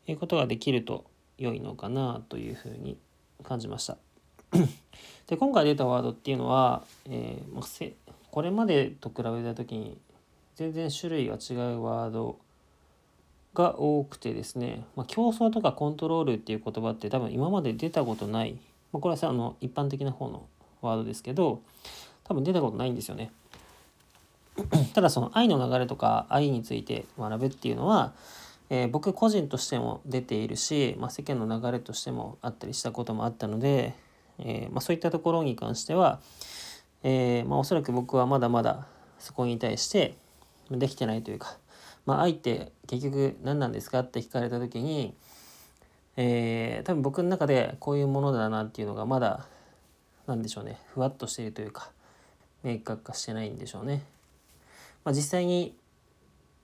[0.05, 1.05] いうことができると
[1.37, 2.97] 良いのかなというふうに
[3.41, 3.97] 感じました。
[5.27, 7.63] で今回出たワードっていうのは、えー、まあ、
[8.31, 9.97] これまでと比べた時に
[10.55, 12.39] 全然種類が違うワード
[13.53, 18.53] が多くてですね、まあ、競争とかコントロールっていう言葉って多分今まで出たことない、
[18.93, 20.45] まあ、これはさあの一般的な方の
[20.81, 21.61] ワードですけど
[22.23, 23.31] 多分出たことないんですよね。
[24.93, 28.13] ただその愛の流れとか愛について学ぶっていうのは、
[28.69, 33.95] えー、僕個人としても出ているし、まあ、世間の流れとしてもあったりしたこともあったので、
[34.39, 36.19] えー、ま、そういったところに関しては、
[37.03, 38.87] えー、まあ、おそらく僕はまだまだ
[39.19, 40.15] そこに対して
[40.69, 41.57] できてないというか、
[42.05, 45.13] まあ、愛って結局何なんですかって聞かれた時に、
[46.17, 49.47] え多分僕の中でこういうものだなっていうのがまだ
[50.27, 51.89] 何でしょうねふわっとしているというか
[52.63, 54.03] 明確化してないんでしょうね。
[55.03, 55.75] まあ、実際に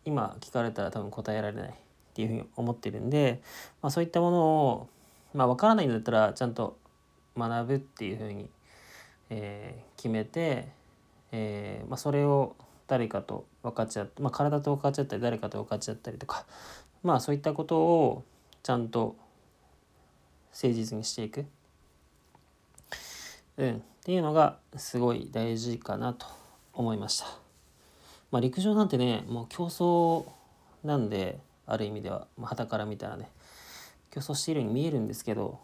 [0.05, 1.73] 今聞かれたら多分答えられないっ
[2.14, 3.41] ていうふうに思ってるんで、
[3.81, 4.89] まあ、そういったものを、
[5.34, 6.77] まあ、分からないんだったらちゃんと
[7.38, 8.49] 学ぶっていうふうに、
[9.29, 10.67] えー、決めて、
[11.31, 12.55] えーまあ、それを
[12.87, 16.45] 誰かと分かっちゃって、まあ、体と分かっちゃったり誰かと分かっちゃったりとか
[17.03, 18.23] まあそういったことを
[18.63, 19.15] ちゃんと
[20.51, 21.45] 誠実にしていく、
[23.57, 26.25] うん、っていうのがすごい大事かなと
[26.73, 27.25] 思いました。
[28.31, 30.25] まあ、陸上なんてねもう競争
[30.83, 33.29] なんである意味では、まあ、から見たらね。
[34.11, 35.59] 競争しているように見えるんですけど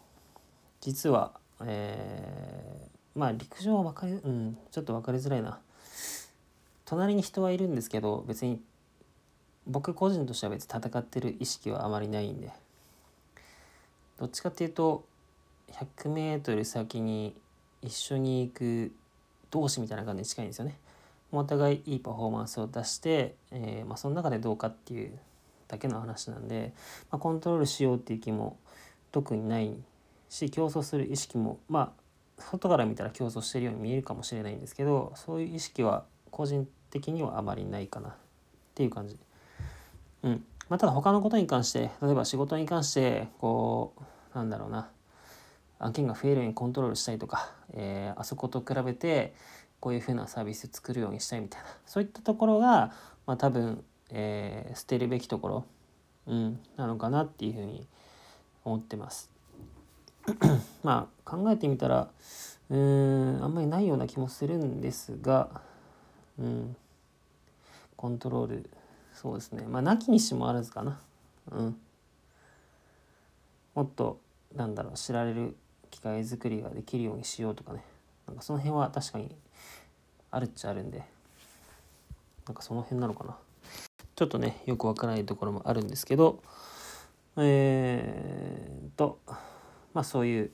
[0.80, 1.32] 実は、
[1.64, 5.58] えー、まあ陸上は分かり、うん、ちょっと分かりづらいな
[6.84, 8.60] 隣に人はいるんですけど別に
[9.66, 12.50] 僕個人としては別に戦ってる意識はあまりないんで
[14.18, 15.04] どっちかっていうと
[15.72, 17.34] 100m 先に
[17.82, 18.92] 一緒に行く
[19.50, 20.78] 同士みたいな感じに近いんですよね。
[21.32, 25.18] お互いいいパフォーマンスを出して、えー、まあ、その中でどうかっていう
[25.66, 26.72] だけの話なんで、
[27.10, 28.56] まあ、コントロールしようっていう気も
[29.10, 29.76] 特にない
[30.28, 32.03] し競争する意識もまあ
[32.38, 38.12] 外から見たら競争してるように見えるかもしれないんですけどそういう意識は個人的にはあまりないかなっ
[38.74, 39.18] ていう感じ。
[40.22, 43.94] うんまあ、ただ他のことに関して例えば仕事に関してこ
[44.34, 44.88] うなんだろうな
[45.78, 49.34] 案件が増えるようにコントロールしたりとか、えー、あそこと比べて
[49.80, 52.92] こういうふうなサービス作るようにしたいみたいなそういったところが、
[53.26, 55.64] まあ、多分、えー、捨てるべきところ、
[56.26, 57.86] うん、なのかなっていうふうに
[58.64, 59.33] 思ってます。
[60.82, 62.08] まあ考えてみたら
[62.70, 65.60] うーんあんまりないような気もするんですが、
[66.38, 66.76] うん、
[67.96, 68.70] コントロール
[69.12, 69.64] そうですね。
[69.66, 71.00] まあなきにしもあらずかな。
[71.52, 71.76] うん、
[73.74, 74.18] もっと
[74.54, 75.56] なんだろう知られる
[75.90, 77.84] 機械作りができるようにしようとかね。
[78.26, 79.34] なんかその辺は確かに
[80.30, 81.02] あるっちゃあるんで。
[82.46, 83.36] なんかその辺なのかな。
[84.16, 86.42] ちょっとねよくわからないところもあるんですけど。
[87.36, 89.18] えー、と。
[89.94, 90.50] まあそういう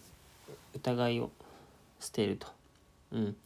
[0.74, 1.30] 疑いを
[1.98, 2.46] 捨てると。
[3.12, 3.36] うん、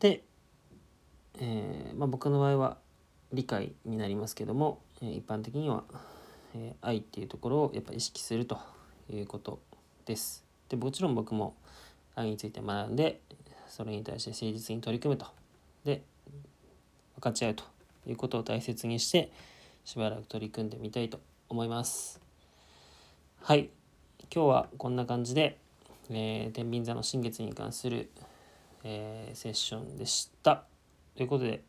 [0.00, 0.22] で、
[1.38, 2.76] えーまあ、僕の場合は
[3.32, 5.84] 理解になりますけども、えー、一般的には、
[6.54, 8.58] えー、愛っていうところをやっぱ意識すると
[9.10, 9.60] いうこと
[10.04, 10.44] です。
[10.68, 11.54] でもちろん僕も
[12.14, 13.20] 愛について学んで
[13.68, 15.26] それに対して誠実に取り組むと
[15.84, 16.02] で
[17.16, 17.64] 分かち合うと
[18.06, 19.30] いうことを大切にして
[19.84, 22.23] しばらく取り組んでみたいと思います
[23.46, 23.68] はい。
[24.34, 25.58] 今日はこんな感じで、
[26.08, 28.10] えー、天秤座の新月に関する、
[28.84, 30.64] えー、セッションでした。
[31.14, 31.62] ということで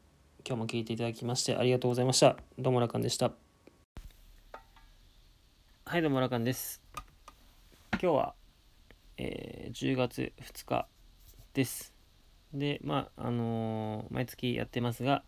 [0.48, 2.38] 今日も聞いていただきましてありがとうございました。
[2.58, 3.34] どうもラカンでした。
[5.84, 6.82] はいどうもラカンです。
[7.92, 8.36] 今日は、
[9.18, 10.88] えー、10月2日
[11.54, 11.94] です。
[12.54, 15.24] で、まあ、あのー、毎月やってますが、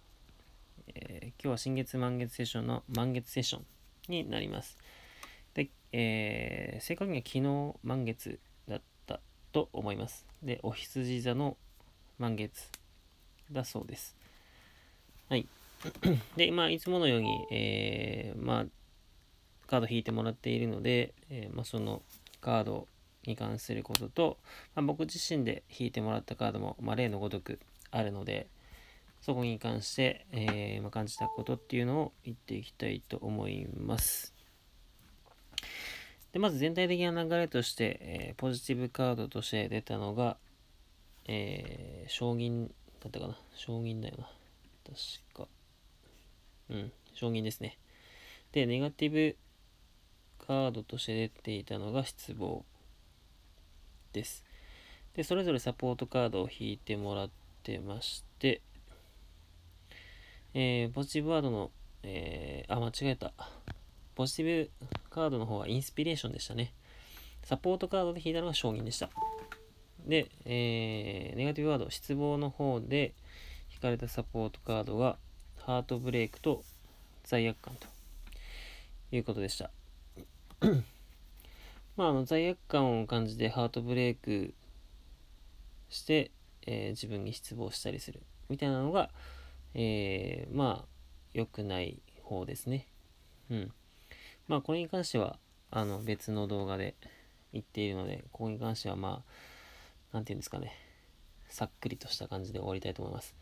[0.96, 3.66] えー、今日は新月満月セッションの満月セッション
[4.08, 4.78] になります。
[5.92, 9.20] えー、正確には昨日満月だった
[9.52, 10.26] と思います。
[10.44, 11.58] で、お羊座の
[12.20, 12.70] 満月
[13.52, 14.16] だそうです。
[15.30, 15.48] はい。
[16.36, 18.66] で、まあ、いつものように、えー、まあ、
[19.68, 22.02] カード引いてもらっているので、えー、まあ、その
[22.42, 22.88] カード
[23.26, 24.38] に関することと、
[24.76, 27.60] まあ、僕自身で引いてもらったカードも、まあ、例のごとく
[27.92, 28.48] あるので、
[29.22, 34.37] そこに関して、えー、まあ、感じたことっていうのを言っていきたいと思います。
[36.38, 40.38] でまず全体的な流れとして、えー、ポジティブカードとして出たのが、
[41.26, 42.68] えー、将棋
[43.02, 43.36] だったかな？
[43.56, 44.30] 将棋だよな。
[44.86, 44.98] 確
[45.34, 45.48] か。
[46.70, 47.80] うん、将棋ですね。
[48.52, 49.36] で、ネガティブ
[50.46, 52.64] カードとして出ていたのが失望
[54.14, 54.46] です。
[55.16, 57.30] で、それぞれサポートカードを引いてもらっ
[57.64, 58.62] てまして、
[60.54, 61.72] えー、ポジティブワードの、
[62.04, 63.34] えー、あ、間違えた。
[64.18, 64.72] ポジティブ
[65.12, 66.74] カードの方はインスピレーションでしたね。
[67.44, 69.12] サポートカードで引いたのが承認でした。
[70.08, 73.14] で、えー、ネガティブワード、失望の方で
[73.72, 75.20] 引かれたサポートカードが、
[75.60, 76.64] ハートブレイクと
[77.26, 77.86] 罪悪感と
[79.16, 79.70] いうことでした。
[81.96, 84.56] まあ、あの罪悪感を感じてハートブレイク
[85.90, 86.32] して、
[86.66, 89.12] えー、自分に失望したりするみたいなのが、
[89.76, 90.86] えー、まあ
[91.34, 92.88] 良くない方ですね。
[93.52, 93.72] うん。
[94.48, 95.38] まあこれに関しては
[95.72, 96.96] あの別の動画で
[97.54, 99.24] 言っているので、ここに関してはま
[100.12, 100.74] あ、なんていうんですかね、
[101.50, 103.36] さっくりとした感じで終わりたいと思います。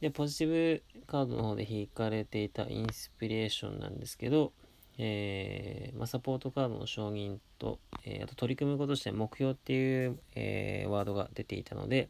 [0.00, 4.52] で、ポジティブカードの方で引かれていたインスピレーションなんですけど、
[4.96, 12.08] えーまあ、サポートカードの承認と、えー、あと取り組むことして目標っていう、えー、ワードが出ていたので、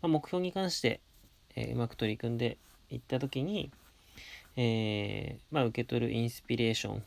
[0.00, 1.00] まあ、目標に関して、
[1.54, 2.56] え、うまく取り組んで
[2.90, 3.70] いったときに、
[4.56, 7.02] えまあ、受け取るインスピレーション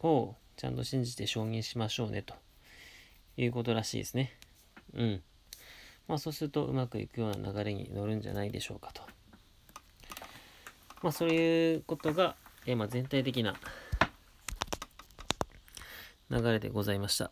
[0.00, 2.34] をちゃんと信じて承認しましょうねと
[3.36, 4.36] いうことらしいですね。
[4.94, 5.22] うん。
[6.08, 9.02] まあそうするとうまくいくような流れに乗るんじゃないでしょうかと。
[11.02, 12.36] まあそういうことが、
[12.66, 13.54] えー、まあ全体的な
[16.30, 17.30] 流れでございました。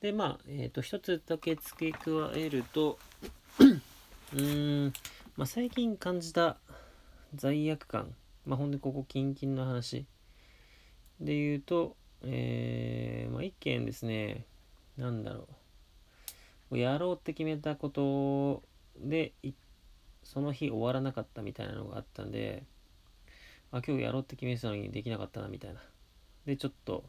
[0.00, 2.98] で、まあ、えっ、ー、と、一つだけ付け加えると、
[3.60, 4.92] うーん、
[5.36, 6.56] まあ、最近感じた
[7.36, 8.12] 罪悪感、
[8.44, 10.04] まあ、ほんでここ、キンキンの話
[11.22, 14.44] で言うと、えー、まあ、一件ですね、
[14.96, 15.48] なんだろ
[16.70, 18.62] う、やろうって決めたこと
[18.98, 19.32] で、
[20.24, 22.64] その日終わらなかったみたいなのがあったんで、
[23.70, 25.80] あ、今日やろうって決めてたのにできなかったな、みたいな。
[26.44, 27.04] で、ちょっと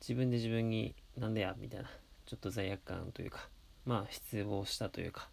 [0.00, 1.88] 自分で自分になんでやみたいな、
[2.26, 3.48] ちょっと罪悪感というか、
[3.86, 5.28] まあ失望したというか、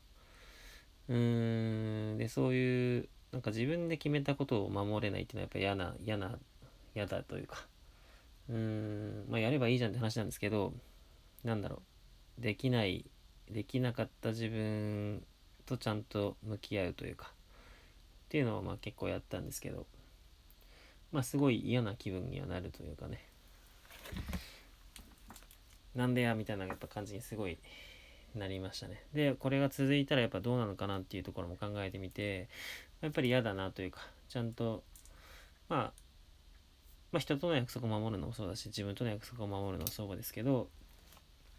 [1.09, 6.39] うーん、で、そういう、なんか自分で決めたことを守れないっていうのはやっぱ嫌な、嫌な、
[6.95, 7.67] 嫌だというか、
[8.49, 10.73] うーん、まあやればいいじゃんって話なんですけど、
[11.43, 11.81] なんだろ
[12.39, 13.05] う、できない、
[13.49, 15.23] できなかった自分
[15.65, 17.31] とちゃんと向き合うというか、
[18.25, 19.85] っていうのをまあ結構やったんですけど、
[21.11, 23.25] まあすごい嫌な気分にはなるというかね。
[25.95, 27.57] なんでやみたいなやっぱ感じにすごい
[28.35, 29.01] なりましたね。
[29.13, 32.49] でこれが続いたらやっぱどうなのかなっていうところも考えてみて
[33.01, 34.83] やっぱり嫌だなというかちゃんと
[35.69, 36.04] まあ
[37.15, 40.67] まあ人との約束を守るのもそうだし自分との約束を守るのもそうですけど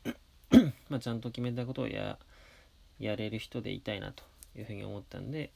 [0.91, 2.19] まあちゃんと決めたことをや
[2.99, 4.23] やれる人でいたいなと
[4.55, 5.51] いうふうに思ったんで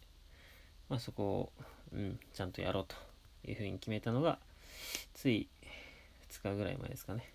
[0.89, 1.53] まあそこを
[1.93, 2.97] うんちゃんとやろうと
[3.45, 4.39] いうふうに決めたのが、
[5.15, 5.49] つい
[6.31, 7.29] 2日ぐらい前ですかね。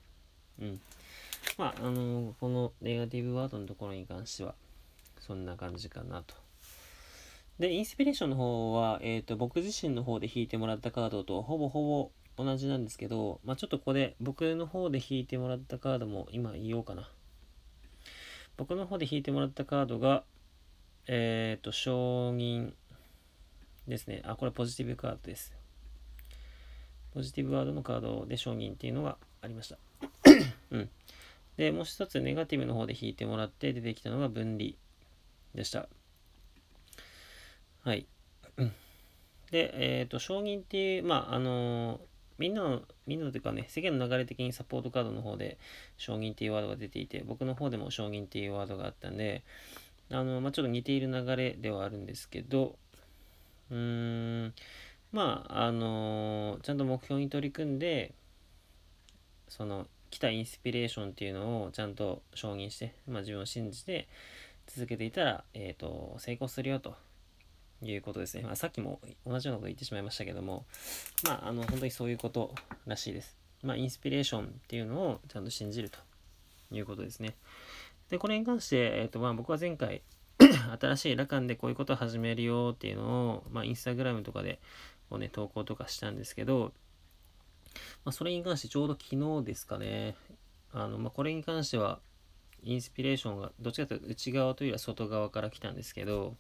[0.60, 0.82] うん。
[1.58, 4.56] まあ、あのー、このネガティブワードのところに関しては、
[5.20, 6.36] そんな感じかなと。
[7.60, 17.10] で、インスピレーションの方は、えっ、ー、と、僕自身の方で引いてもらったカードとほぼほぼ同じなんですけど、まあ、ちょっとここで僕の方で引いてもらったカードも今言おうかな。
[18.58, 20.24] 僕の方で引いてもらったカードが、
[21.08, 22.74] えっ、ー、と、承認
[23.88, 24.22] ですね。
[24.26, 25.54] あ、これポジティブカードです。
[27.14, 29.78] ポジティブワードのカードで承認っていうのがありました。
[30.72, 30.90] うん。
[31.58, 34.72] で、もう一つネガティブの方で引いてもらって出てきたのが分離
[35.54, 35.88] でした。
[37.84, 38.08] はい。
[39.52, 42.00] で、えっ、ー、と、承認っていう、まあ、あのー、
[42.38, 45.58] みんなの、みんなのというかね、世間の流れ的にサポートカードの方で
[45.98, 49.44] 承認っていうワードが出ていて、僕の方でも承認っていうワードがあったんで、
[50.12, 52.78] あの、まあ、ちょっと似ている流れではあるんですけど、
[53.72, 54.54] うーん、
[55.12, 58.14] まあ、あのー、ちゃんと目標に取り組んで、
[59.48, 64.08] その、来たインスピレーションっていうのをちゃんと承認して、まあ、自分を信じて
[64.68, 66.96] 続けていたら、えーと、成功するよと。
[67.82, 70.66] いうことですね、まあ、さっきも同じようなこと言ってしまいましたけども
[71.26, 72.54] まああの本当にそういうこと
[72.86, 73.38] らしいです。
[73.64, 76.00] まあインスピレーションっていうのをちゃんと信じると
[76.72, 77.36] いうことですね。
[78.10, 80.02] でこれに関して、えーとまあ、僕は前回
[80.80, 84.60] 新しいラカンでこういうことを始めるよっていうのを、まあ、インスタグラムとかで
[85.10, 86.72] こう、ね、投稿とかしたんですけど、
[88.04, 90.16] まあ、それに関してちょうど昨日ですかね、
[90.72, 92.00] あのまあ、これに関しては、
[92.64, 96.36] インスピレーションがどっちかというと内側というよりは外側から来たんですけど、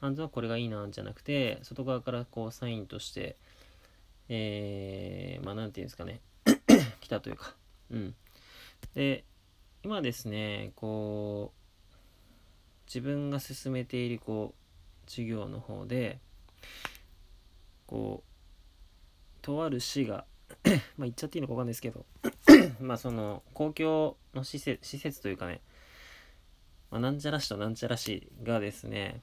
[0.00, 3.36] なんとなくこれがいいなじゃなくて、外側からこうサインとして、
[4.28, 6.20] えー、まあなんていうんですかね、
[7.00, 7.54] 来たというか、
[7.90, 8.14] うん。
[8.94, 9.24] で、
[9.82, 11.58] 今ですね、こう、
[12.88, 14.54] 自分が進めているこ
[15.06, 16.18] う授業の方で
[17.86, 18.28] こう
[19.42, 20.24] とある市が
[20.64, 22.06] まあ言っちゃっていいのか分かんないですけど
[22.80, 25.60] まあその公共の施設施設というかね、
[26.90, 29.20] まあ、なんちゃら市となんちゃら市がですね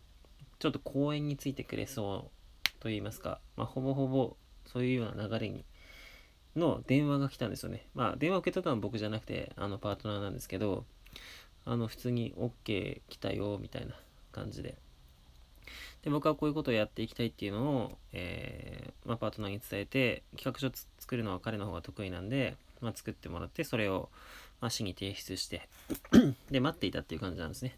[0.59, 5.65] ちょっと公園についてくれそうと言いますか、まあ、ほぼほぼそういうような流れに
[6.55, 7.85] の電話が来たんですよね。
[7.93, 10.85] まあ電話を受け取ったのは僕じゃなくてあのパートナーなんですけど
[11.65, 13.93] あの普通に OK 来たよみたいな
[14.31, 14.77] 感じで。
[16.03, 20.69] で僕はこういうことをやっていきたいっていうのを、えー、まあ、パートナーに伝えて企画書
[20.99, 24.09] 作るのは彼の方が得意なんで、まあ、作ってもらってそれを、
[24.61, 25.67] まあ、市に提出して
[26.51, 27.75] で待っていたっていう感じなんですね。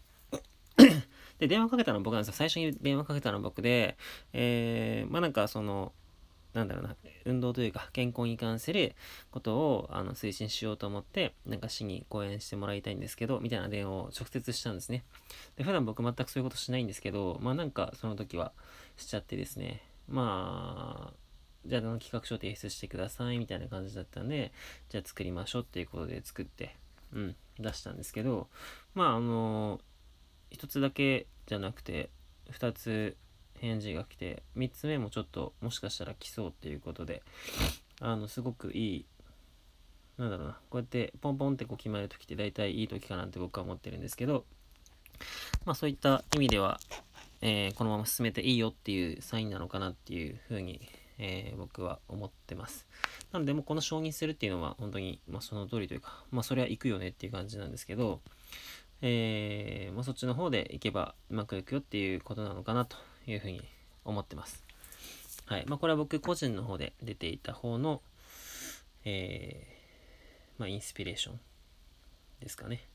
[1.38, 3.96] で電話かけたのは僕なんですよ最初に電話かけたのは僕で
[4.32, 5.92] えー、まあなんかその
[6.54, 8.94] なんだろうな、運動というか健康に関する
[9.30, 15.04] ことをあの推進しようと思って、なんか市に講演してもらいたいんですけど、みたいな電話を直接したんですね。
[15.56, 18.52] で、普段僕全くそういうことしないんですけど、まあなんかその時は
[18.96, 21.14] しちゃってですね、まあ、
[21.66, 24.52] じゃあ企画書提出してくださいみたいな感じだったんで、
[24.88, 26.74] じゃあ作りましょうっていうことで作って、
[27.12, 28.48] うん、出したんですけど、
[28.94, 29.80] まああの、
[30.50, 32.10] 一つだけじゃなくて、
[32.50, 33.16] 二つ
[33.60, 37.22] 返事が来て3つ目もちょっともしかしたら来そうっていうことで
[38.00, 39.06] あのすごくいい
[40.16, 44.44] なんだろうなこうやってポンポンってこう決まる時って大体いい時かなって僕は思ってるんですけど
[45.64, 46.80] まあそういった意味では、
[47.40, 50.80] えー、このまま進めていいよっていうサインなのかなっていうふうに、
[51.18, 52.86] えー、僕は思ってます。
[53.32, 58.20] なのでもうこの承認するっていうのは本当に、まあ、その通りというかまあそれは行くよねっていう感じなんですけど
[59.00, 62.96] えー、まあ、そっちの方で行けばうまくいくよっていうことなのかなと
[63.26, 63.62] いうふうに
[64.04, 64.64] 思ってます。
[65.46, 65.64] はい。
[65.66, 68.02] まあ、これは僕個人の方で出ていた方の、
[69.04, 71.40] えー、まあ、インスピレーション
[72.40, 72.86] ですかね。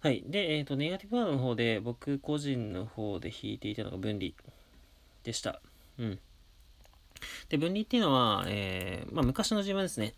[0.00, 0.24] はい。
[0.26, 4.32] で、えっ、ー、と、ネガティブワードの方で僕個人の方で弾いていたのが分離
[5.22, 5.60] でした。
[5.98, 6.18] うん。
[7.48, 10.14] で、分離っていうのは、えー、まあ、昔の自分ですね。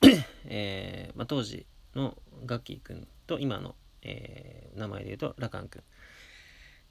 [0.46, 5.82] えー、まあ、当時のガッキー君と今の、えー、名前で言うとラカン君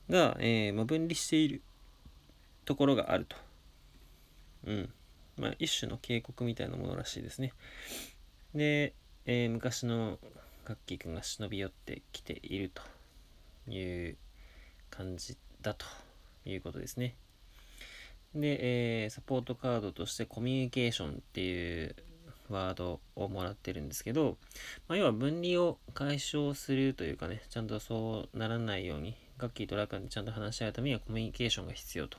[0.10, 1.62] が、えー、まあ、分離している
[2.66, 3.36] ところがあると。
[4.66, 4.90] うん。
[5.38, 7.54] まあ、一種の警告みたいなものらしいですね。
[8.54, 8.94] で、
[9.26, 10.20] えー、昔の
[10.68, 12.82] 楽器くんが忍び寄ってきていると
[13.72, 14.18] いう
[14.90, 15.86] 感じだと
[16.46, 17.16] いうことですね。
[18.34, 21.96] で、えー、サポートカードとしてコミュニケーションっていう
[22.50, 24.38] ワードをもらってるんですけど、
[24.88, 32.18] まあ、要は分離を解消するというかね、ちゃんとそうならないようにガッキーとラカンでちゃんと話し合うためにはコミュニケーションが必要と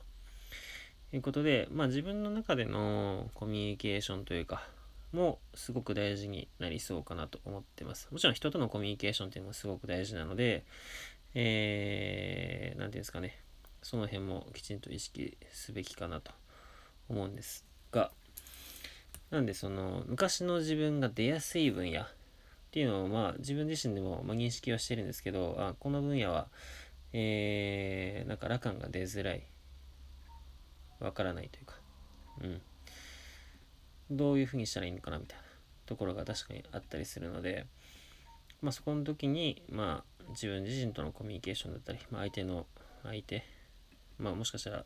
[1.13, 4.67] いうことで、まあ自分の中でのコミュニケーションというか、
[5.13, 8.07] もすごく大事になりそうかなと思ってます。
[8.11, 10.65] もちろん人とのコミュニケーションっていうのもすごく大事なので、
[11.33, 13.39] えー、なんていうんですかね、
[13.81, 16.31] その辺もきちんと意識すべきかなと
[17.09, 18.11] 思うんですが、
[19.29, 22.05] なんでその昔の自分が出やすい分野っ
[22.71, 26.47] ていうのをまあ自分自身でもま認識はしてるんですけど、あこの分野は
[27.13, 29.43] えー、なんか羅漢が出づらい。
[30.99, 31.75] わからないというか、
[32.41, 32.61] うん。
[34.09, 35.43] どういうふうにしたらいいのかなみたいな
[35.85, 37.67] ところが確かにあったりするので、
[38.61, 42.65] まあそこの時に、まあ自分自身とのコミュニケーションだったり、まあ相手の、
[43.03, 43.43] 相手、
[44.17, 44.85] まあもしかしたら、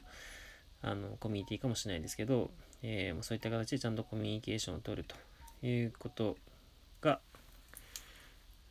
[0.81, 2.51] あの、コミュニティかもしれないですけど、
[2.83, 5.15] えー、そういった形でちゃんとコミュニケーションを取ると
[5.65, 6.37] いうこと
[7.01, 7.19] が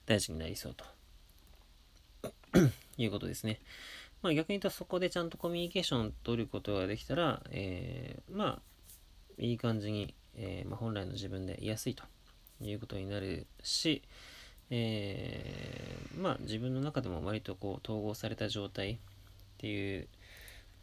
[0.07, 0.85] 大事になりそうと
[2.99, 3.61] いうことですね。
[4.23, 8.62] まあ逆に言うとそこでちゃんとコミュニケーションを取ることができたら、えー、まあ
[9.39, 12.05] いい感じに、えー、まあ、本来の自分でいやすいと
[12.61, 14.03] いうことになるし、
[14.69, 18.97] えー、まあ自分の中でも割とこう統合された状態っ
[19.59, 20.09] ていう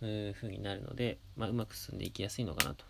[0.01, 2.85] 風になるので、まあ、うまく進んでいきやすいのかなと。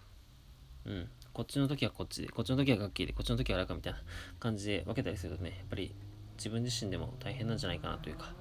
[0.87, 1.09] うん。
[1.33, 3.99] こっちの時はこっちで、こっちの時は楽器で、こっちの時は楽みたいな
[4.39, 5.93] 感じで分けたりするとね、やっぱり
[6.37, 8.33] 自分自身でも大変なんじゃないかなというか、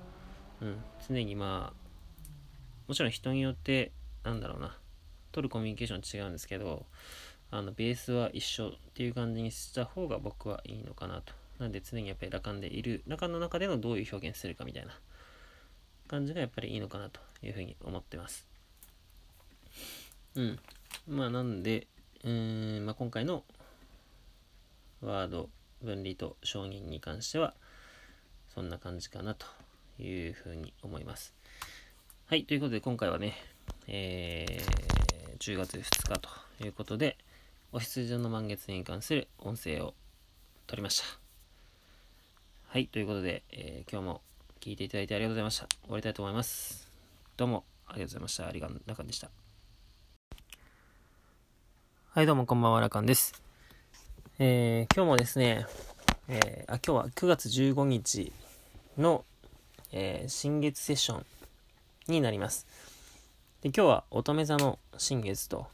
[0.63, 1.87] うん、常にまあ、
[2.89, 3.93] もちろん人によって、
[4.23, 4.79] なんだろうな、
[5.33, 6.87] 取るコミュニケーション違うんですけど、
[7.51, 11.35] あの、ベースは一緒っていう感じにした方が僕はいいのかなと。
[11.59, 14.99] なんで常にやっぱりラカンでいる、ラカンの中でのどういう表現するかみたいな
[16.07, 18.49] 感じがやっぱりいいのかなというふうに思ってます。
[20.35, 20.59] うん。
[21.07, 21.87] まあなんで、
[22.27, 23.45] うー、まあ今回の
[25.01, 25.49] ワード
[25.83, 27.55] 分離と承認に関しては、
[28.53, 29.47] そんな感じかなと
[30.03, 31.35] いうふうに思います。
[32.27, 33.35] はい、ということで今回はね、
[33.87, 37.17] えー、10月2日ということで、
[37.71, 39.95] お羊の満月に関する音声を
[40.67, 41.05] 取りました。
[42.69, 44.23] はい、ということで、えー、今日も
[44.61, 45.69] 聞いていただいてありがとうございました。
[45.69, 46.91] 終わりたいと思います。
[47.37, 48.49] どうもありがとうございました。
[48.49, 49.46] ありがとうラカンでした。
[52.17, 53.43] はい、どうもこんばんは、ラカンです。
[54.39, 55.67] えー、今日もですね、
[56.29, 58.33] えー、あ、今日は9月15日
[58.97, 59.27] の、
[59.93, 61.27] えー、新月セッション
[62.09, 62.67] になります。
[63.61, 65.67] で今日は乙女座の新月と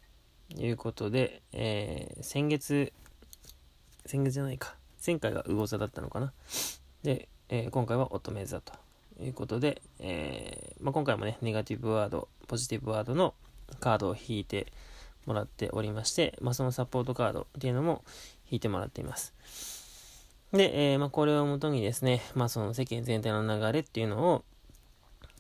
[0.57, 2.93] いうことで、えー、先月、
[4.05, 4.75] 先月じゃないか。
[5.07, 6.33] 前回が魚座だったのかな。
[7.05, 8.73] で、えー、今回は乙女座と
[9.21, 13.35] いうことで、えー、まあ、今回もね、ネガティブワード、ポジティブワードの
[13.79, 14.67] カードを引いて
[15.27, 18.05] もらっておりまして、まあ、そのサポートカードっていうのも
[18.51, 19.35] 引いてもらっています。
[20.53, 24.45] で、えー、まあ、これをもとにですね、まあ、その世間全体の流れっていうのを、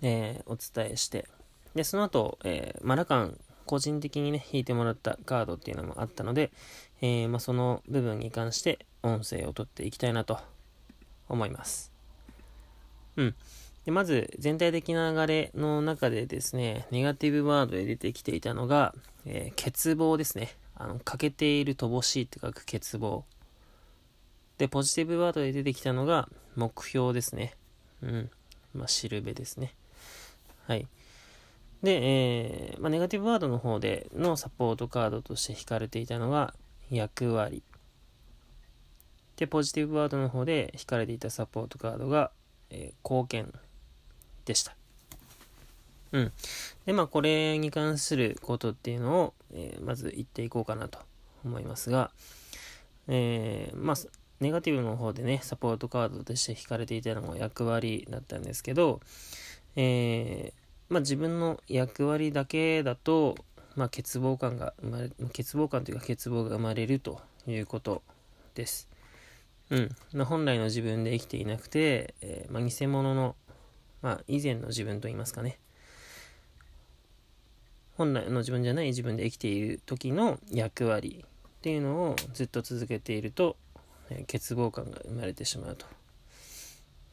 [0.00, 1.28] えお伝えして、
[1.74, 6.50] で、その後、えー、マラカン個人的にね、引いてもらったカードっていうのもあったので、
[7.00, 10.38] えー、まあ、その部分に関して音声を取っていきたいなと
[11.28, 11.92] 思います。
[13.16, 13.34] うん。
[13.84, 18.94] でまず、全体的な流れの中でですね、ネガティブワードで出てきていたのが、
[19.26, 20.56] えー、欠乏ですね。
[20.74, 23.22] あの、欠けている乏しいって書く欠乏。
[24.58, 27.54] で、ポジティブワードで出てきたのが、目標ですね。
[28.02, 28.30] うん。
[28.74, 29.74] まあ、しるべですね。
[30.66, 30.86] はい。
[31.82, 36.54] で、えー、まあ、ネガティブワードの方でのサポートカードとして引かれていたのが
[36.90, 37.62] 役割。
[39.36, 42.30] で、ポジティブワードの方で引かれていたサポートカードが、
[42.70, 43.52] えー、貢献
[44.44, 44.76] でした。
[46.12, 46.32] うん。
[46.86, 50.98] で、まあ、これに関することっていうのを、えー、まず言っていこうかなと
[51.44, 52.10] 思いますが、
[53.08, 53.96] えー、まあ、
[54.40, 59.00] ネガティブの方でね、サポートカードとして引かれていたのが役割だったんですけど、
[59.76, 63.36] えー、まあ、自分の役割だけだと、
[63.76, 68.02] まあ、欠乏感が生まれ、欠乏感というか欠乏が生まれるということ
[68.54, 68.88] です。
[69.70, 69.88] うん。
[70.12, 73.36] まあ、本来の自分で生きていなくて、えー、まあ、偽物の、
[74.02, 75.58] まあ、以前の自分といいますかね。
[77.96, 83.56] 本来の自分じゃない自分で生きている時の役割っていうのをずっと続けていると、
[84.10, 85.86] えー、欠乏感が生まれてしまうと。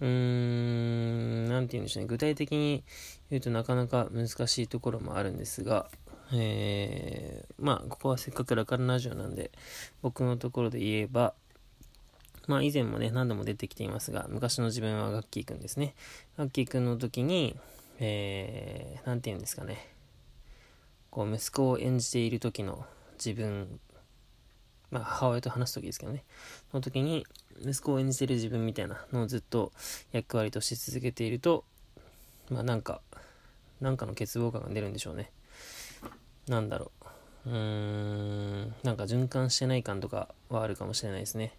[0.01, 2.07] うーん、なんて言うんでしょうね。
[2.07, 2.83] 具体的に
[3.29, 5.89] 言うとなかなか難しいところもあるんですが、
[6.33, 9.51] えー、まあ、ここはせっかくラカルラジオなんで、
[10.01, 11.33] 僕のところで言えば、
[12.47, 15.95] まあ以前もね、何度も出てきていますが、昔の自分はガッキーくんですね。
[16.37, 17.55] ガッキーくんの時に、
[17.99, 19.98] えー、なんて言うんですかね。
[21.11, 22.85] こう、息子を演じている時の
[23.17, 23.79] 自分
[24.91, 26.23] まあ、母親と話す時ですけどね、
[26.73, 27.25] の時に、
[27.61, 29.71] 息子を演じてる自分みたいなのをずっと
[30.11, 31.63] 役割として続けていると、
[32.49, 33.01] まあなんか、
[33.81, 35.31] なんかの欠乏感が出るんでしょうね。
[36.47, 36.91] なんだろ
[37.45, 37.49] う。
[37.49, 41.53] うーん、なんか循環してない感とかはあるかもしれないですね。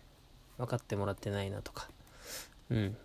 [0.59, 1.89] 分かってもらってないなとか。
[2.71, 2.97] うん。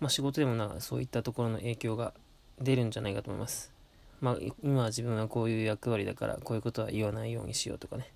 [0.00, 2.12] まあ仕事でもなんかそういったところの影響が
[2.60, 3.77] 出るんじゃないかと思います。
[4.20, 8.10] まあ今は自分はこういう役割だからこういうことは言わないようにしようとかね。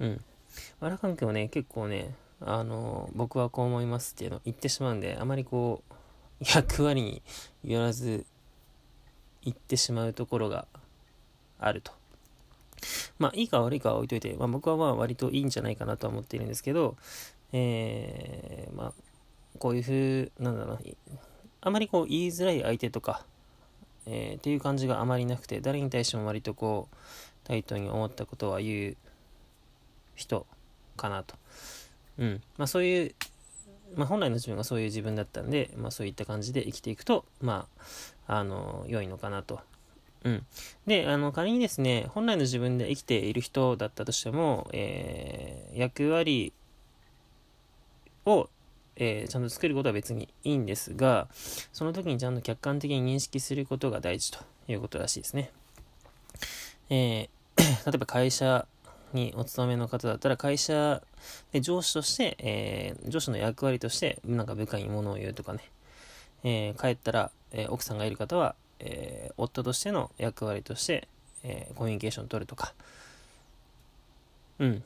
[0.00, 0.20] うん。
[0.80, 5.94] アラカン君はね、結構ね、あの、僕はこう思いますっていうのを言ってしまうんで、あまりこう、
[6.54, 7.22] 役割に
[7.64, 8.26] よらず
[9.42, 10.66] 言ってしまうところが
[11.58, 11.92] あると。
[13.18, 16.96] まあ、いいか悪いかは置いといて、まあ、僕はまあ割といいんじゃないかなとは思っているんですけど、
[17.52, 18.92] えー、まあ、
[19.58, 20.80] こういうふう、なんだろうな、
[21.62, 23.24] あまりこう言いづらい相手とか、
[24.06, 26.96] えー、っていう感じがあまりなくて、誰に対しても割とこう、
[27.44, 28.96] タイトに思ったことは言う
[30.14, 30.46] 人
[30.96, 31.36] かなと。
[32.18, 32.42] うん。
[32.56, 33.14] まあそういう、
[33.94, 37.68] まあ本来の自分がそういう自分だったんで、まあそういった感じで生きていくと、ま
[38.26, 39.60] あ、あの、良いのかなと。
[40.24, 40.46] うん。
[40.86, 46.52] で、あの、仮にですね、本来の自分で生きている人だったとしても、えー、役割
[48.24, 48.48] を、
[48.96, 51.28] えー、ちゃんと作ることは別にいいんですが、
[51.72, 55.50] その時にちゃんと客観的に認識することが大事ということらしいですね。
[56.88, 58.66] えー、例えば会社
[59.12, 61.02] にお勤めの方だったら会社
[61.52, 65.60] で上司として、えー、上司の役割としてなんか部下に物を言うとかね、
[66.44, 71.08] えー、帰ったら、えー、奥さんがいる方は、え夫としての役割として、
[71.42, 72.74] えコミュニケーションを取るとか。
[74.58, 74.84] うん。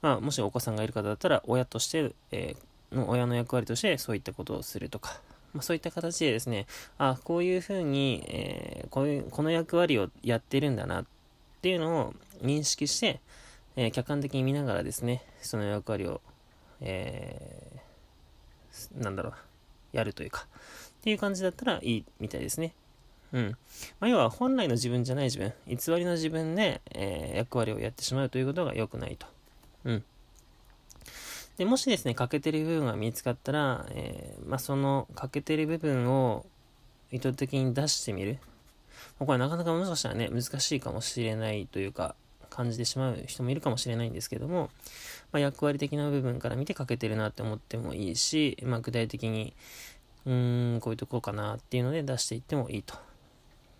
[0.00, 2.56] まあもしお子さんがいる方だったら親として、え
[2.92, 5.20] の親の役割としてそういったことをするとか
[5.52, 6.66] まあ、そういった形でですね、
[6.98, 11.04] あこういうふうに、えー、こういう、この役割をやってるんだなっ
[11.60, 13.20] ていうのを認識して、
[13.76, 16.20] えー、客観的に見ながらですね、その役割を、
[16.80, 19.34] えー、なんだろう
[19.92, 20.46] やるというか、
[21.00, 22.72] っていう感じだったらいいみたいですね。
[23.32, 23.56] うん。
[23.98, 29.26] まあ、要は本来の自分じゃない自分、偽りの自分で、えー、役割をやってしまうということが良くないと。
[29.84, 30.04] うん。
[31.60, 36.46] で、もしですね、欠けてる部分が見つかったら、えー、まあ、その欠けてる部分を
[37.12, 38.38] 意図的に出してみる。
[39.18, 42.14] これなかなかもしかしたらね、難しいかもしれないというか、
[42.48, 44.70] 感じてしまう人もいるかもしれないんですけども、
[45.32, 49.52] まあ、役割的な部分から見て欠けてるなって思ってもいいし、まあ、具体的に、
[50.24, 52.94] うーん、こういうとこかなっていうので出していってもいいと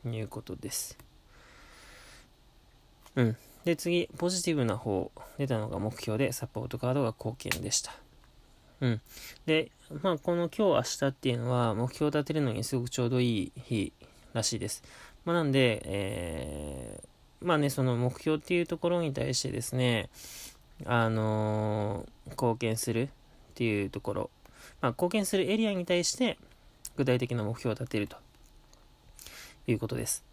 [0.07, 0.99] いうことです。
[3.17, 3.37] うん。
[3.65, 7.93] で、次、ポジティブな方、出たのが目標で、サポートカードが貢献でした。
[8.81, 9.01] うん。
[9.45, 9.71] で、
[10.03, 13.93] まあ、この今日、明日っていうのは、目標を立てるのにすごくちょうどいい日
[14.33, 14.83] らしいです。
[15.27, 20.09] まあ、なんで、えー、まあね、その目標っていうところに対してですね、
[20.87, 23.09] あのー、貢献するっ
[23.55, 24.31] ていうところ、
[24.81, 26.39] まあ、貢献するエリアに対して、
[26.97, 28.17] 具体的な目標を立てると
[29.67, 30.25] いうことです。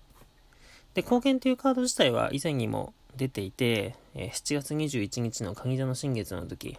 [0.93, 6.77] で、貢献というカード自体は以前にも出ていて、え7月21日の鍵座の新月の時、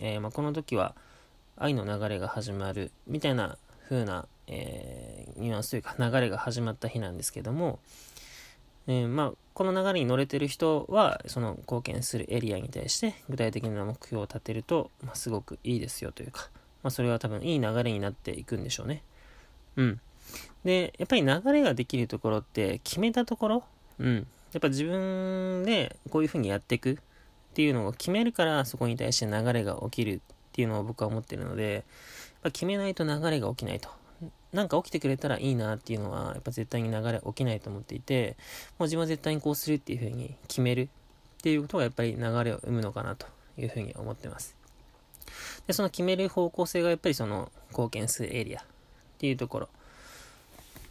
[0.00, 0.94] え、ま、この時は
[1.56, 3.56] 愛の流れが始まるみたいな
[3.88, 7.78] 風な、え、ニュアンスというか流れが始まった日なんですけども、
[8.88, 16.48] えー、まあ、この流れに乗れてる人はその貢献するエリアに対して具体的な目標を立てると、まあ、すごくいいですよというか、
[16.82, 19.02] まあ、それは多分いい流れになっていくんでしょうね。
[19.76, 20.00] うん。
[20.64, 23.64] で、やっぱり流れができるところって決めたところ、
[23.98, 24.26] うん。
[24.52, 26.96] やっぱ自分でこういうふうにやっていくっ
[27.54, 30.20] ていうのを決めるからそこに対して流れが起きるっ
[30.52, 31.84] ていうのを僕は思ってるので、
[32.42, 33.88] や決めないと流れが起きないと。
[34.52, 38.36] なんか起きてくれたらいいなっていうのは、やっぱ絶対に流れ起きないと思っていて、
[38.78, 40.88] もう自分は絶対にこうするっていうふうに決める
[41.38, 43.26] っていうことがやっぱり流れを生むのかなと
[43.58, 44.56] いうふうに思ってます。
[45.66, 48.64] で、その決める方向性がやっぱりその貢献するエリアっ
[49.18, 49.68] ていうところ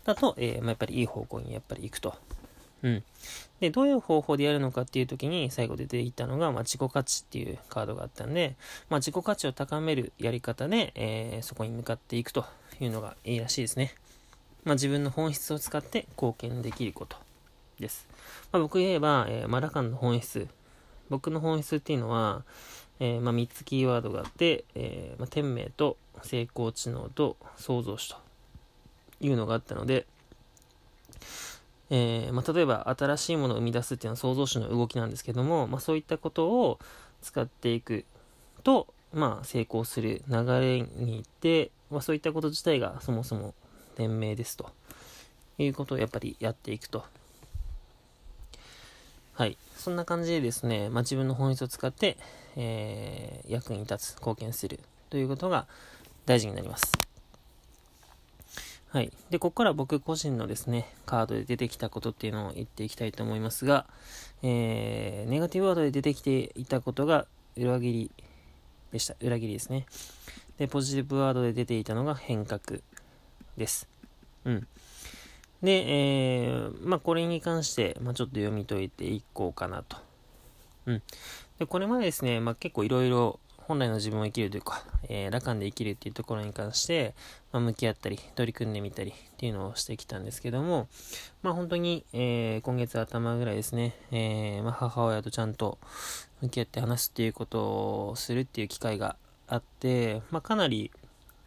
[0.06, 2.16] だと、えー、まあ、やっぱりいい方向にやっぱり行くと
[2.84, 3.04] うん。
[3.60, 8.56] で、どういう方法でやるのかっていう時に最後出ていったのが、まあ、自己価値っていうカードがあったんで、
[8.90, 12.46] まあ、自己価値を高めるやり方で、えー、そこに向かっていくと
[12.80, 13.96] いうのがいいらしいですね。
[14.64, 17.18] まあ、自分の本質を使って貢献できること
[17.80, 18.08] です。
[18.52, 20.48] まあ、僕言えば、えー、マラカンの本質。
[21.10, 22.44] 僕の本質っていうのは、
[23.00, 28.18] えー、まあ、3つキーワードがあって、え、ま、天命と成功知能と創造主と
[29.22, 30.06] いうのがあったので、
[31.90, 36.80] えー、まあ、例えば新しいものを生み出すっていうのは創造主の動きなんですけども、まあ、そういったことを
[37.22, 38.06] 使っていく
[38.64, 43.54] と、まあ、成功する流れにいって、まあ、そういったこと自体がそもそも
[43.96, 44.70] 天命ですと
[45.58, 47.04] いうことをやっぱりやっていくと。
[49.34, 49.58] はい。
[49.78, 52.18] そんな感じでですね、まあ、自分の本質を使って、
[52.56, 55.68] えー、役に立つ、貢献するということが
[56.26, 57.07] 大事になります。
[58.90, 59.12] はい。
[59.30, 63.86] で、ここから僕個人のですね、カードで出てきたことっていうのを言っていきたいと思いますが、
[64.44, 67.26] えー、ネガティブワードで出てきていたことが
[67.58, 68.12] 裏切り
[68.94, 69.16] でした。
[69.22, 69.86] 裏切りですね。
[70.58, 72.62] で、ポジティブワードで出ていたのが変革
[73.58, 73.90] です。
[74.46, 74.68] うん。
[75.62, 79.98] で、えー、まあ、これに関して、まあ、ちょっと読み解いていこうかなと。
[80.86, 81.04] うん。
[81.60, 87.16] で、これまでですね、まあ、結構いろいろ本来の自分を生きるというか、えー、羅漢で生きるっていうところに関して、
[87.58, 90.88] まあ、向き合ったり、取り組んでみたりっていうのをしてきたんですけども、
[91.42, 95.80] まあ本当に、えー、今月頭ぐらいですね、えー、まあ、母親とちゃんと
[96.42, 99.16] 向き合って話すっていうことをするっていう機会が
[99.48, 100.92] あって、まあかなり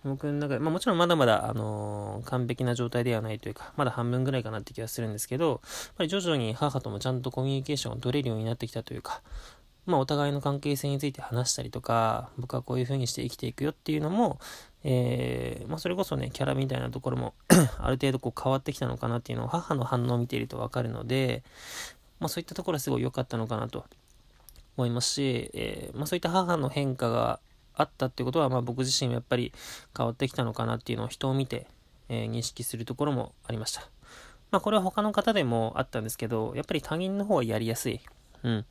[0.03, 5.61] 僕の中で、まあもちろんまだまだ、あのー、完璧な状態ではないというか、まだ半分ぐらいかなって気がするんですけど、やっ
[5.97, 9.23] ぱり徐々に母ともちゃんとコミュニケーションを取れるようになってきたというか、
[9.87, 14.39] まあ、お互いの関係性について話したりとか、僕はこういう風にして生きていくよっていうのも、
[14.83, 17.35] えー、まあ、それこそね、キャラみたいなところも
[17.79, 21.43] ある程度こう変わってきたのかなっていうのを母の反応を見ているとわかるので、
[22.19, 23.85] まあ、そういったところはすごい良かったのかなと
[24.77, 27.41] 思いますし、えー、まあ、そういった母の変化が
[27.75, 29.53] あったってことは、まあ、僕自身もやっぱり
[29.97, 31.67] 変わってきたのかなっていうのを人を見て、
[32.09, 33.83] えー、認識するところもありました。
[34.51, 38.01] まあ、これは他の方でもあったんですけど、やっぱり他人の方がやりやすい。
[38.43, 38.67] うん。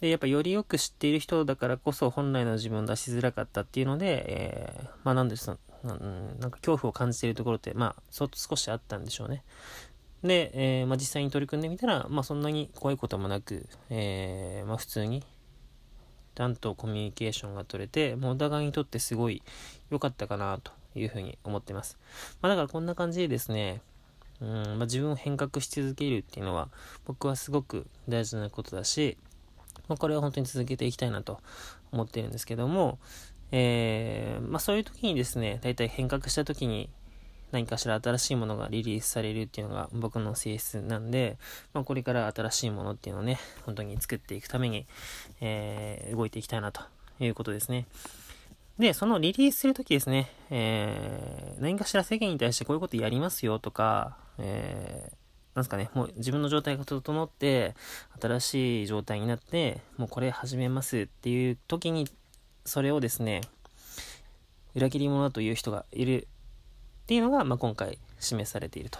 [0.00, 9.42] で、やっぱよりよく知っている人だからこそ本来の自分を出しづらかったっていうので、えー、まあなんですう、なんか恐怖を感じているところって、まあ、そ少しあったんでしょうね。
[10.22, 10.50] で、
[10.80, 15.22] えー、まあ、実際に取り組んでみたら、まあ、そんなに怖いこともなく、えー、まあ、普通に、
[16.34, 19.42] ちゃんとコミュニケーションが取れて、もうお互いにとってすごい
[19.90, 21.98] 良かったかなというふうに思ってます。
[22.40, 23.82] まあ、だからこんな感じでですね、
[24.44, 26.68] うんまあ、自分を変革し続けるっていうのは、
[27.06, 29.16] 僕はすごく大事なことだし、
[29.88, 31.40] まあ、これは本当に続けていきたいなと
[31.92, 32.98] 思ってるんですけども、
[33.52, 36.90] えー、まあ、そういう時にですね、大体変革した時に
[37.52, 41.38] 何かしら新しいものがリリースされるっていうのが僕の性質なんで、
[41.72, 44.86] まあ、これから新しいものっていうのをね、本当に作っていくために、
[45.40, 46.82] えー、動いていきたいなと
[47.20, 47.86] いうことですね。
[48.78, 55.16] で、そのリリースするときですね、えー、何かしら世間に対してこういうことやりますよとか、えー、
[55.54, 57.74] なんすかね、もう自分の状態が整って、
[58.20, 62.08] 新しい状態になって、もうこれ始めますっていう時に、
[62.64, 63.42] それをですね、
[64.74, 66.26] 裏切り者だという人がいる
[67.04, 68.98] っていうのが、まあ、今回示されていると。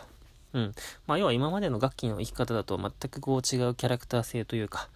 [0.53, 0.75] うん。
[1.09, 4.89] まあ、要は今までの楽器の生き方だと全くこう違うキャラクター性というか、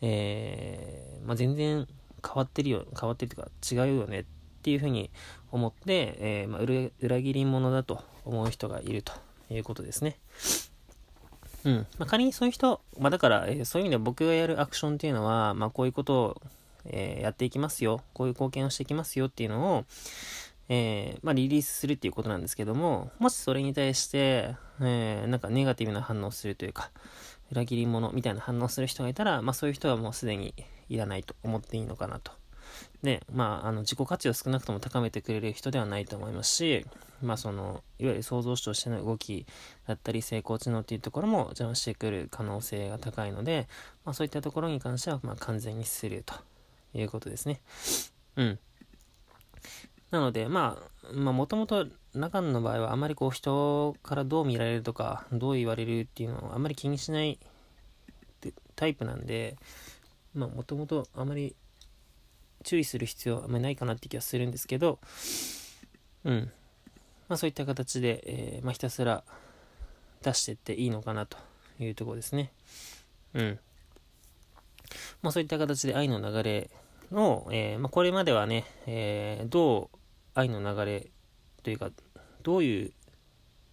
[0.00, 1.86] えー、まあ、全然
[2.26, 4.24] 変わってるよ、変わってるというか違うよねっ
[4.62, 5.10] ていうふうに
[5.52, 9.12] 思って、えー、まあ、裏切り者だと思う人がいると
[9.48, 10.18] いうことですね。
[11.64, 11.86] うん。
[11.98, 16.42] まあ、仮にそういう人、まあ、だから、えー、そういう意味で僕がやるアクションっていうのは、まあ、こういうことを、
[16.84, 18.02] えー、やっていきますよ。
[18.12, 19.84] こういう貢献をしていきますよっていうのを、
[20.68, 26.90] えー、まあ、リリースするっていうことなんですけども、もしそれに対して、えー、なんかネガティブな反応するというか、
[27.52, 30.54] 裏切り者みたいな反応する人がいたら、まあそういう人はもうすでに
[30.88, 32.32] いらないと思っていいのかなと。
[33.02, 36.86] で、まあ、あの、自己価値を少なくとも高めてくれる人ではないと思いますし、
[37.22, 39.46] まあその、いわゆる創造主としての動き
[39.86, 43.68] だったり、成功知能っていうところも邪魔してくる可能性が高いので、
[44.04, 46.34] まあそういったところに関しては、まあ完全にすると
[46.94, 47.60] いうことですね。
[48.36, 48.58] うん。
[50.10, 57.38] なので、まあ、まあ、もともと中の場合はあまりこう人からどう見られるとか、どう言われるっていうのをあまり気にしない
[58.76, 59.56] タイプなんで、
[60.36, 61.56] まあ、もともとあまり
[62.62, 64.98] 注意する必要はあまりないかなって気がするんですけど、
[66.24, 66.52] うん。
[67.28, 69.24] まあ、そういった形で、えー、まあ、ひたすら
[70.22, 71.38] 出してっていいのかなと
[71.80, 72.52] いうところですね。
[73.34, 73.58] うん。
[75.22, 76.70] まあ、そういった形で愛の流れ
[77.10, 79.98] の、えー、まあ、これまではね、えー、どう
[80.34, 81.06] 愛の流れ
[81.62, 81.90] というか、
[82.42, 82.92] どういう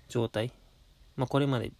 [0.07, 0.51] 状態、
[1.17, 1.71] まあ、これまで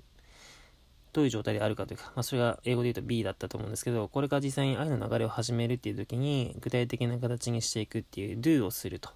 [1.14, 9.11] どういう状態であるかというか、まあ、それが英語で言うと B だったと思うんですけど、これから実際に愛の流れを始めるっていう時に、具体的な形にしていくっていう Do をすると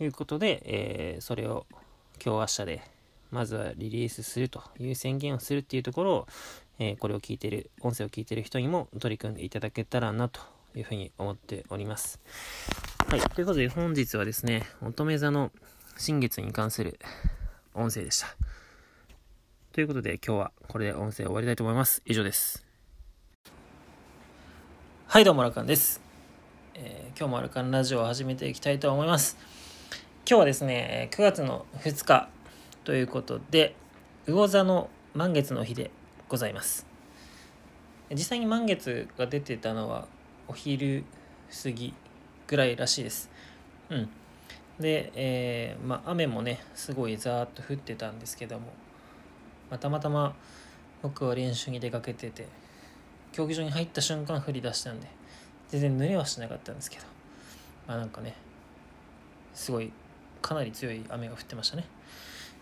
[0.00, 1.66] いうことで、えー、それを
[2.22, 2.82] 今日明日で、
[3.30, 6.26] まずはリリースするという宣言をするっていうところを、
[6.78, 10.40] えー、これを聞いてる、音声を聞いてる人にも取り組んでいただけたらなと
[10.74, 12.20] いうふうに思っております。
[13.06, 13.20] はい。
[13.20, 15.52] ということで本日はですね、乙女座の
[15.96, 16.98] 新月に関する
[17.74, 18.36] 音声でした。
[19.72, 22.02] ということで今日はこれで音声終わりたいと思います。
[22.04, 22.62] 以上です。
[25.06, 26.02] はい、どうも、ラカンです。
[26.74, 29.38] えー、今日もアルカンラジオを始めていきたいと思います。
[30.28, 32.28] 今日はですね、9月の2日
[32.84, 33.74] ということで、
[34.26, 35.90] 魚座の満月の日で
[36.28, 36.86] ございます。
[38.10, 40.06] 実際に満月が出てたのは
[40.48, 41.04] お昼
[41.62, 41.94] 過ぎ
[42.46, 43.30] ぐらいらしいです。
[43.88, 44.10] うん。
[44.78, 48.66] で、えー、まあ、雨もね、すごいザーッと降ってたんですけども、
[49.72, 50.34] まあ、たまたま
[51.02, 52.46] 僕は練習に出かけてて、
[53.32, 55.08] 競技場に入った瞬間降り出したんで、
[55.70, 57.04] 全然濡れはしなかったんですけど、
[57.88, 58.34] まあなんかね、
[59.54, 59.90] すごい、
[60.42, 61.86] かなり強い雨が降ってましたね。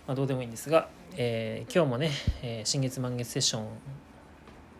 [0.07, 2.13] まあ、どうでもいいんですが、えー、今日もね、
[2.43, 3.67] えー、新月満月セッション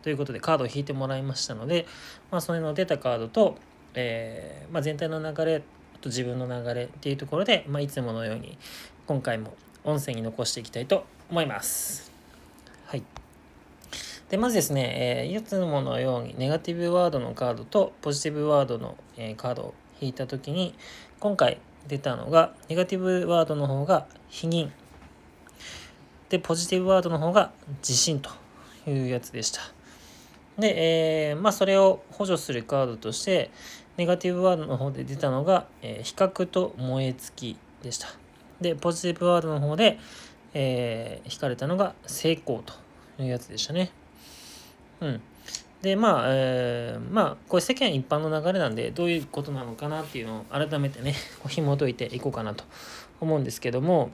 [0.01, 1.85] ということでカードを引いてもらいましたので、
[2.31, 3.57] まあ、それの出たカードと、
[3.93, 5.59] えー、まあ、全体の流れ
[5.99, 8.57] と自分の流れっていうところで、まあ、いつものように
[9.05, 9.53] 今回も
[9.83, 12.10] 音声に残していきたいと思います。
[14.31, 20.73] で、まずですね、えー、いつものようにネガティブワードのカードとポジティブワードの、えー、カードを引いたときに、
[21.19, 21.59] 今回
[21.89, 24.69] 出たのが、ネガティブワードの方が否認。
[26.29, 28.29] で、ポジティブワードの方が自信と
[28.89, 29.59] いうやつでした。
[30.57, 33.51] で、えー、まあ、それを補助するカードとして、
[33.97, 38.07] ネガティブワードの方で出たのが、えー、比較と燃え尽きでした。
[38.61, 39.99] で、ポジティブワードの方で、
[40.53, 42.73] えー、引かれたのが成功と
[43.21, 43.91] いうやつでしたね。
[45.01, 45.21] うん。
[45.81, 52.63] で、まあ、えー、まあ、これ世間一般の流れなんで、どういうことなのかなっていうのを改めてね、 こう紐解いていこうかなと
[53.19, 54.11] 思うんですけども、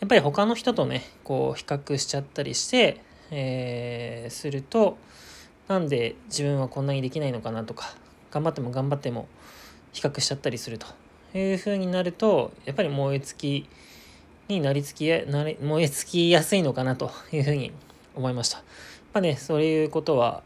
[0.00, 3.00] やっぱり他の人とね、こう比較しちゃったりして、
[3.30, 4.96] えー、すると、
[5.68, 7.94] なんで自分はこんなにできないのかなとか
[8.30, 9.28] 頑張っても頑張っても
[9.92, 10.86] 比較しちゃったりすると
[11.38, 13.68] いうふうになるとやっぱり燃え尽き
[14.48, 17.72] になりつきや燃え尽きやすいのかなというふうに
[18.16, 18.62] 思いました。
[19.12, 20.42] まあねそういうことは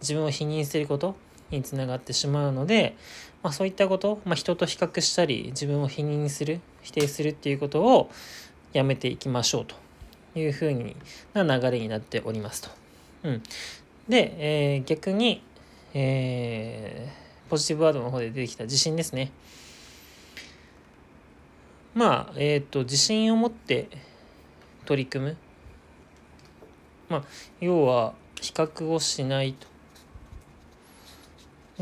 [0.00, 1.16] 自分を否認すること
[1.50, 2.96] につながってしまうので、
[3.42, 8.10] まあ、そういったこと、まあ、人と比較したり自分を否認する否定するっていうことを
[8.72, 9.76] やめていきましょうと
[10.38, 10.96] いうふうに
[11.32, 12.70] な流れになっておりますと。
[13.24, 13.42] うん、
[14.08, 14.34] で、
[14.74, 15.42] えー、逆に、
[15.94, 19.32] えー、ポジティブワードの方で出てきた自信ですね。
[21.94, 23.88] まあ、えっ、ー、と、自信を持って
[24.84, 25.36] 取り組む。
[27.08, 27.24] まあ、
[27.60, 29.66] 要は、比較をしないと。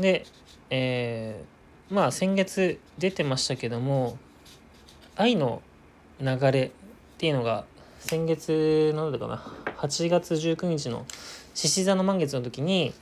[0.01, 0.25] で、
[0.69, 4.17] えー、まあ、先月出てましたけども、
[5.15, 5.61] 愛の
[6.19, 6.71] 流れっ
[7.17, 7.65] ていうのが、
[7.99, 9.37] 先月、なんだかな、
[9.77, 11.05] 8月19日の
[11.53, 12.93] 獅子座の満月の時に、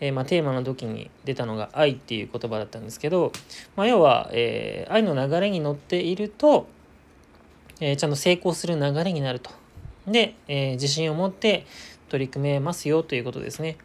[0.00, 3.32] えー、まあ、テーマの時に出たのが愛っていう言葉だったんですけど、
[3.76, 6.66] まあ、要は、えー、愛の流れに乗っていると、
[7.80, 9.61] えー、ちゃんと成功する流れになると。
[10.06, 11.66] で、え自信を持って
[12.08, 13.76] 取り組めますよということですね。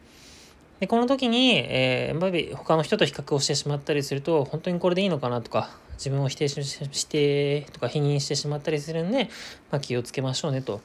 [0.79, 9.29] でこの時に、えー、やっぱり他の人と比較をしてしまったりすると本当にこれでいいのかなとか自分を否定してとか否認してしまったりするんで、
[9.71, 10.81] まあ、気をつけましょうねと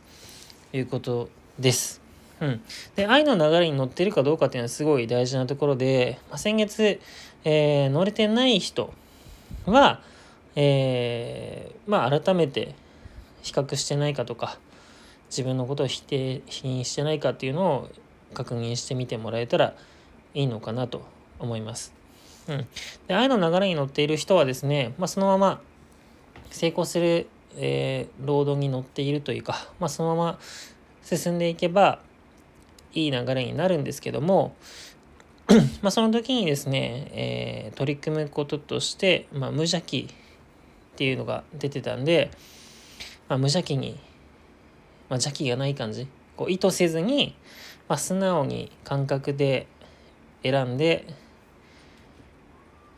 [0.72, 1.28] いうこと
[1.58, 2.00] です。
[2.40, 2.60] うん、
[2.96, 7.00] で愛の流れに乗ってるかどうかっていうのはすごい大事なところで、まあ、先月、
[7.44, 8.92] えー、乗れてない人
[9.66, 10.00] は、
[10.56, 12.74] えー、まあ改めて
[13.42, 14.58] 比較してないかとか
[15.32, 17.88] 自分のことを否定否認してないかっていうのを
[18.34, 19.74] 確認してみてもらえたら
[20.34, 21.02] いいのかなと
[21.38, 21.94] 思います。
[22.48, 22.66] うん、
[23.08, 25.60] で愛の流れに乗っている人はですね、まあ、そのまま
[26.50, 30.38] 成功する、えー、ロードに乗っているというか、まあ、そのまま
[31.02, 32.00] 進んでいけば
[32.92, 34.54] いい流れになるんですけども
[35.82, 40.08] まあその時にですね、えー、取り組むこととして、まあ、無邪気
[40.92, 42.30] っていうのが出てたんで、
[43.28, 43.98] まあ、無邪気に、
[45.12, 46.08] まあ、邪気がない感じ
[46.38, 47.36] こう意図せずに、
[47.86, 49.66] まあ、素直に感覚で
[50.42, 51.06] 選んで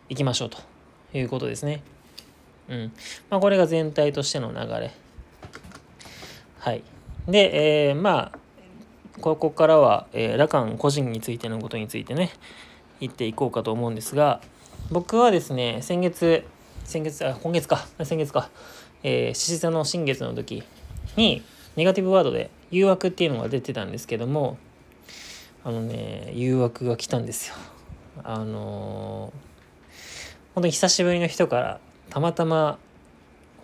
[0.09, 0.59] いきましょうと
[1.13, 1.83] いうことですね。
[2.69, 2.93] うん
[3.31, 4.93] まあ、これが全体としての流れ。
[6.61, 6.85] はい。
[7.27, 8.39] で、えー、まあ
[9.21, 12.31] ここからは、えー、ラカン個人についてのことについてね
[13.01, 14.41] 言っていこうかと思うんですが
[14.93, 16.45] 僕はですね先月
[16.85, 18.51] 先月あ今月か先月か
[19.03, 20.63] 獅子座の新月の時
[21.17, 21.43] に
[21.77, 24.57] ネガティブワードで誘惑っていうのが出てたんですけども
[25.65, 27.55] あのね誘惑が来たんですよ
[28.23, 31.81] あのー、本当に久しぶりの人から
[32.11, 32.79] たまたま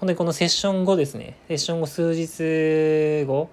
[0.01, 3.51] 本当にこのセッション後ですねセッション後数日後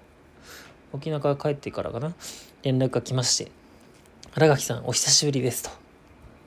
[0.92, 2.14] 沖縄から帰ってからかな
[2.62, 3.52] 連絡が来まして
[4.34, 5.70] 「新垣さんお久しぶりです」と。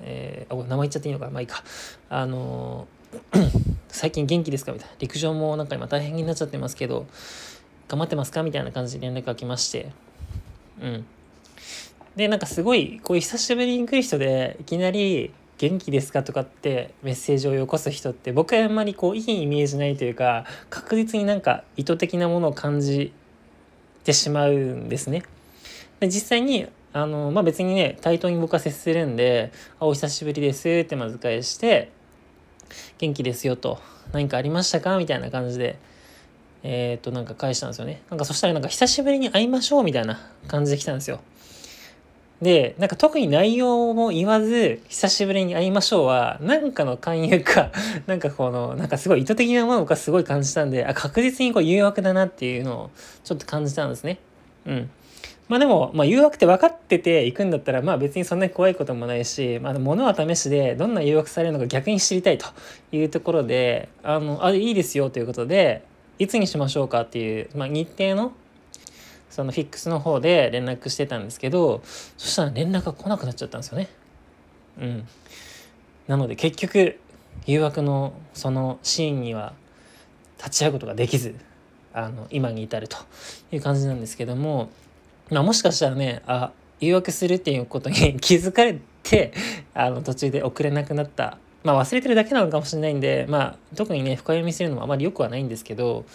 [0.04, 1.30] えー、あ名前言っちゃっていいのか？
[1.30, 1.64] まあいいか。
[2.10, 3.52] あのー、
[3.88, 4.72] 最近元気ですか？
[4.72, 4.96] みたいな。
[4.98, 7.06] 陸上もなんか今大変になっちゃってますけど、
[7.92, 8.42] 頑張ってますか？
[8.42, 9.92] みたいな感じで連絡が来まして。
[10.82, 11.06] うん。
[12.16, 16.24] で、なんかすごい、こう久しぶりに来る人で、いきなり、元気ですか？
[16.24, 23.14] とかってメッセージをよこす人って僕はあんまりこういいイメージないというか確実になんか意図的なものを感じ
[24.04, 25.22] てしまうんですね。
[26.00, 31.92] で実際にあの、まあ、別にね対等に僕は接するんで「あお久しぶりです」ってまず返して
[32.98, 33.78] 「元気ですよ」と
[34.14, 35.78] 「何かありましたか?」みたいな感じで
[36.64, 38.02] えー、っとなんか返したんですよね。
[38.10, 41.20] なんかそしたらなんか久しぶりに会いましょうみたいな感じで来たんですよ。
[42.42, 47.72] で、なんか特に内容も言わず、久しぶりに会いましょうは、なんかの勧誘か、
[48.08, 52.90] なんかこの、なんかすごい意図的なものがすごい感じたんで、あ、確実にこう誘惑だなっていうのを
[53.24, 54.18] ちょっと感じたんですね。
[54.66, 54.90] うん。
[55.50, 62.48] まあでも、まあ、誘惑って分かってて行くんだったら、まあ別にそんなに怖いこともないし、まあ物は試しで、どんな誘惑されるのか逆に知りたいと
[62.92, 65.84] いうところで、あの、あ、いいですよということで、
[66.20, 68.34] いつにしましょうかっていう、まあ日程の
[69.32, 71.82] そのフィックスの方で連絡してたんですけど
[72.18, 73.88] そしたら連絡が来なくなっちゃったんですよね。
[74.80, 75.08] うん、
[76.08, 77.00] なので結局
[77.46, 79.54] 誘惑のそのシーンには
[80.38, 81.36] 立ち会うことができず
[81.94, 82.98] あの今に至ると
[83.52, 84.70] いう感じなんですけども、
[85.30, 89.34] まあ、もしかしたらねあ誘惑するっていうことに気づかれて
[89.74, 96.06] あの途中で遅れなくなったまあ忘れてるだけなのかもしれないんでまあ特にね深読みするのもあまり良くはないんですけど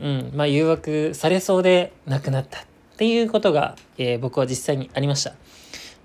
[0.00, 2.62] うんまあ、誘惑されそうでなくなったっ
[2.96, 5.34] ていうことが、えー、僕は実際にありました。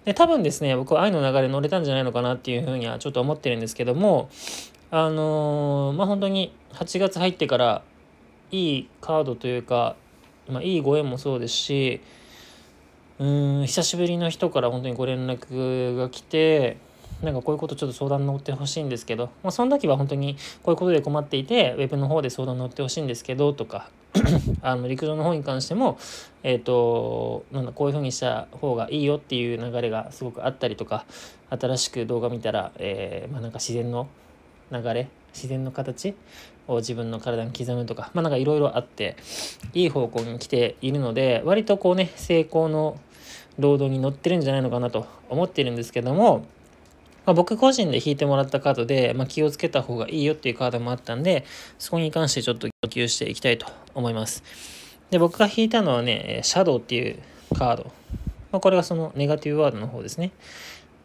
[0.06, 4.30] で多分ですね僕は愛の流れ乗れたんじゃないのかなっていうふうにはちょっと思ってるんですけども
[4.92, 7.84] あのー、まあ本当に8月入ってから
[8.52, 9.96] いいカードというか、
[10.50, 12.02] まあ、いいご縁もそうですし
[13.20, 16.78] うん久しぶりの人から本当にご連絡が来て
[17.22, 23.90] なんかこういうことちょっと相談乗ってほしいんですけど、まあ、その時は本当にこういうことで困っていてウェブの方で相談乗ってほしいんですけどとか
[24.62, 26.00] あの陸上の方に関しても、
[26.42, 31.06] えっ、ー、となんだこういうふうにした方がいいよっていう流れがすごくあったりとか
[31.50, 34.08] 新しく動画見たら、えー、まあ、なんか自然の
[34.72, 36.16] 流れ自然の形
[36.68, 39.16] を自分の体に刻むとかまあなんかいろいろあって
[39.74, 43.00] いい方向に来ているので割とこうね成功の
[43.58, 46.46] ロードに乗ってるんじゃないのかなと思ってるんですけども
[47.26, 51.46] まあ、僕個人で引いてもらったカードで、まあ、気をつけた方がいいよっていうカードもあったんで、
[51.78, 54.44] そこに関してちょっと言及していきたいと思います。
[55.10, 57.20] で、僕が引いたのはね、シャドウっていう
[57.56, 57.84] カード。
[58.52, 60.32] まあ、これがそのネガティブワードの方ですね。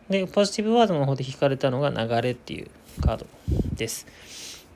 [0.09, 2.71] で、ポジティブワードの方で引かれたのが流れっていう
[3.03, 3.27] カード
[3.75, 4.07] です。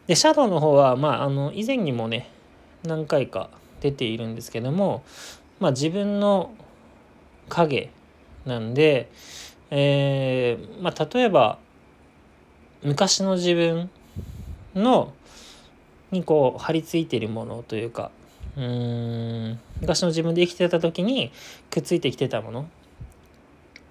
[0.06, 2.30] で、シャドウの方は、まあ、あの、以前にもね、
[2.82, 3.50] 何回か
[3.80, 5.02] 出ているんですけども、
[5.60, 6.54] まあ、自分の
[7.48, 7.90] 影
[8.46, 9.10] なんで、
[9.70, 11.58] えー、まあ、例えば
[12.82, 13.90] 昔の自分
[14.74, 15.12] の
[16.10, 18.10] にこう張り付いているものというか
[18.56, 21.32] うーん昔の自分で生きてた時に
[21.70, 22.68] くっついてきてたもの。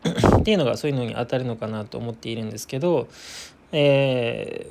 [0.39, 3.07] っていうのがそういうのに当たるのかなと思っているんですけど、
[3.71, 4.67] え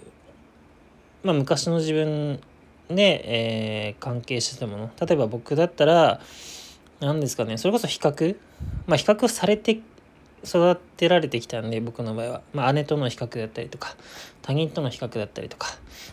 [1.24, 2.40] ー、まあ、昔の自分
[2.88, 4.90] で、えー、関係してたもの。
[5.00, 6.20] 例えば僕だったら
[7.00, 8.36] 何ですかねそれこそ比較。
[8.86, 9.80] まあ比較されて
[10.46, 13.96] 育てられてきたんで僕の場合は、まあ、姉との比較だったりとか
[14.42, 15.68] 他人との比較だったりとか、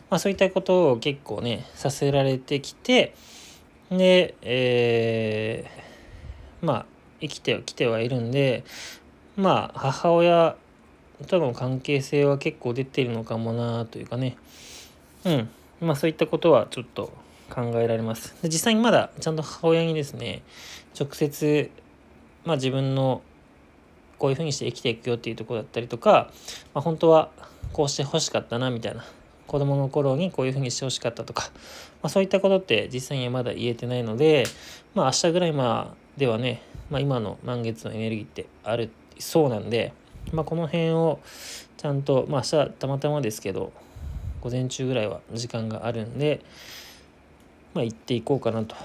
[0.10, 3.14] まあ、そういったことを結構ねさせられてきて
[3.90, 6.86] で、えー、まあ
[7.22, 8.64] 生きてきてはいるんで
[9.38, 10.58] まあ母親
[11.28, 14.36] との関係性は結構出てるのかもなというかね。
[15.26, 15.50] うん。
[15.80, 17.14] まあそういったことはちょっと
[17.50, 18.36] 考えられます。
[18.42, 20.44] で実際にまだちゃんと母親にですね
[21.00, 21.70] 直接
[22.46, 23.22] まあ自分の
[24.24, 26.32] こういうふうにして生きていくよっていうとこだったりとか、
[26.74, 27.30] まあ、本当は
[27.74, 29.04] こうして欲しかったなみたいな
[29.48, 31.52] 子供の頃にこういうふうにしてほしかったとか、
[32.02, 34.46] まあ、そういったことって実際にはまだ言えてないので、
[34.96, 39.92] まあ、明日ぐらいまではね、まあ、今の満月のエネルギーってあるそうなんで、
[40.32, 41.20] まあ、この辺を
[41.76, 43.74] ちゃんと、まあ、明日たまたまですけど
[44.40, 46.40] 午前中ぐらいは時間があるんで、
[47.74, 48.78] まあ、行っていこうかなと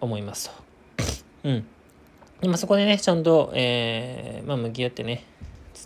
[0.00, 0.54] 思いますと。
[1.44, 1.66] うん
[2.42, 5.24] まあ、そこでね、ちゃんと、えー、まあ、向き合ってね、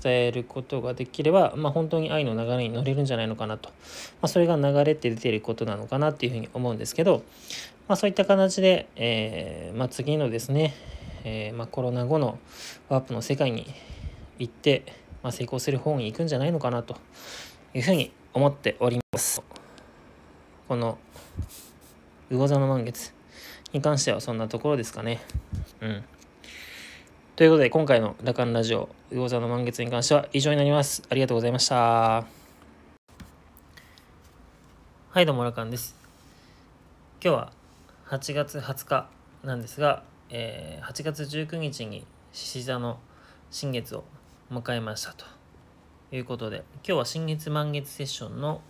[0.03, 3.71] 伝えることができれば、まあ、本当に愛の流れに乗れるんじゃないのかなと。
[3.71, 3.75] ま
[4.23, 7.23] あ、それが流れって出てることなのかなっていうふうに思うんですけど、
[7.89, 10.75] まあ、そういった形で、えー、まあ、次のですね、
[11.25, 12.39] えー、まあ、コロナ後の
[12.89, 13.67] ワープの世界に
[14.39, 14.85] 行って、
[15.23, 16.97] まあ、成功する方に行くんじゃないのかなと
[17.73, 19.43] いうふうに思っております。
[20.69, 20.99] この
[22.31, 23.13] 魚座の満月
[23.73, 25.21] に関してはそんなところですかね。
[25.81, 26.05] うん。
[27.37, 31.03] ということで、今回のラカンラジオ、魚座の満月に関しては以上になります。
[31.11, 31.77] ありがとうございました。
[31.77, 32.27] は
[35.17, 35.97] い、どうもラカンです。
[37.21, 37.53] 今日は
[38.07, 39.09] 8月20日
[39.43, 43.01] なんですが、えー、8月19日に獅子座の
[43.51, 44.05] 新月を
[44.53, 45.25] 迎えましたと
[46.13, 48.61] いうことで、今日は新月満月セッションの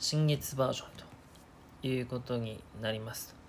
[0.00, 0.88] 新月バージョン
[1.80, 3.41] ということになります。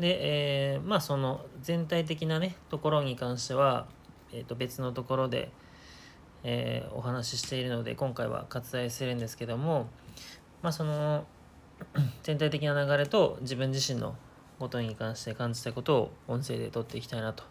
[0.00, 3.86] で、えー、まあその全体的なねところに関しては、
[4.32, 5.50] えー、と別のところで、
[6.44, 9.88] えー、お話ししているので今回は割愛するんですけども
[10.62, 11.24] まあその
[12.22, 14.16] 全体的な流れと自分自身の
[14.58, 17.44] ことに関して感じたことを音声で撮っていきたいなと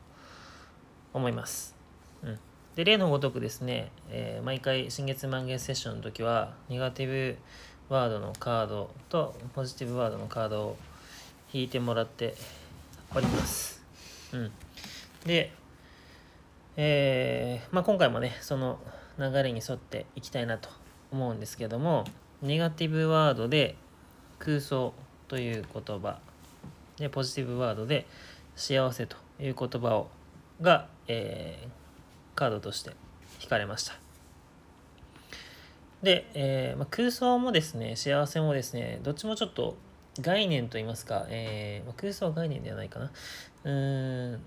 [1.14, 1.76] 思います。
[2.24, 2.40] うん、
[2.76, 7.38] で例のごとくですね、えー、毎回新月満月セッションの時はネガティブ
[7.90, 10.78] ワードのカードとポジティブワードのカードを
[11.54, 12.36] 引いてもらって
[13.14, 13.84] おります。
[14.34, 14.52] うん。
[15.26, 15.52] で、
[16.78, 18.80] えー、まあ、今回もね、その
[19.18, 20.70] 流れに沿っていきたいなと
[21.12, 22.04] 思うんですけども、
[22.42, 23.76] ネガティブワードで
[24.40, 24.94] 空想
[25.28, 26.20] という言葉、
[26.98, 28.06] で、ポジティブワードで
[28.56, 30.10] 幸せという言葉を
[30.62, 32.92] が、えー、カードとして
[33.42, 33.94] 引かれました。
[36.04, 39.76] で、えーまあ、空想もですね、幸せもですね、どっちもちょっと
[40.22, 43.12] 概念といいますか、えー、空想は概念ではないかな。
[43.64, 44.42] うーん、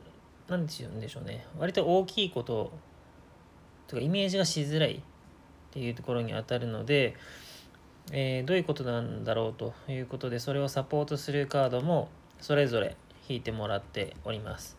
[0.49, 1.47] なんて言うんでしょうね。
[1.59, 2.73] 割と大きいこと
[3.87, 5.01] とかイメージがしづらいっ
[5.71, 7.15] ていうところに当たるので、
[8.13, 12.09] えー、どういうことなんだろうということで、それをサポートするカードも
[12.41, 12.97] それぞれ
[13.29, 14.79] 引いてもらっております。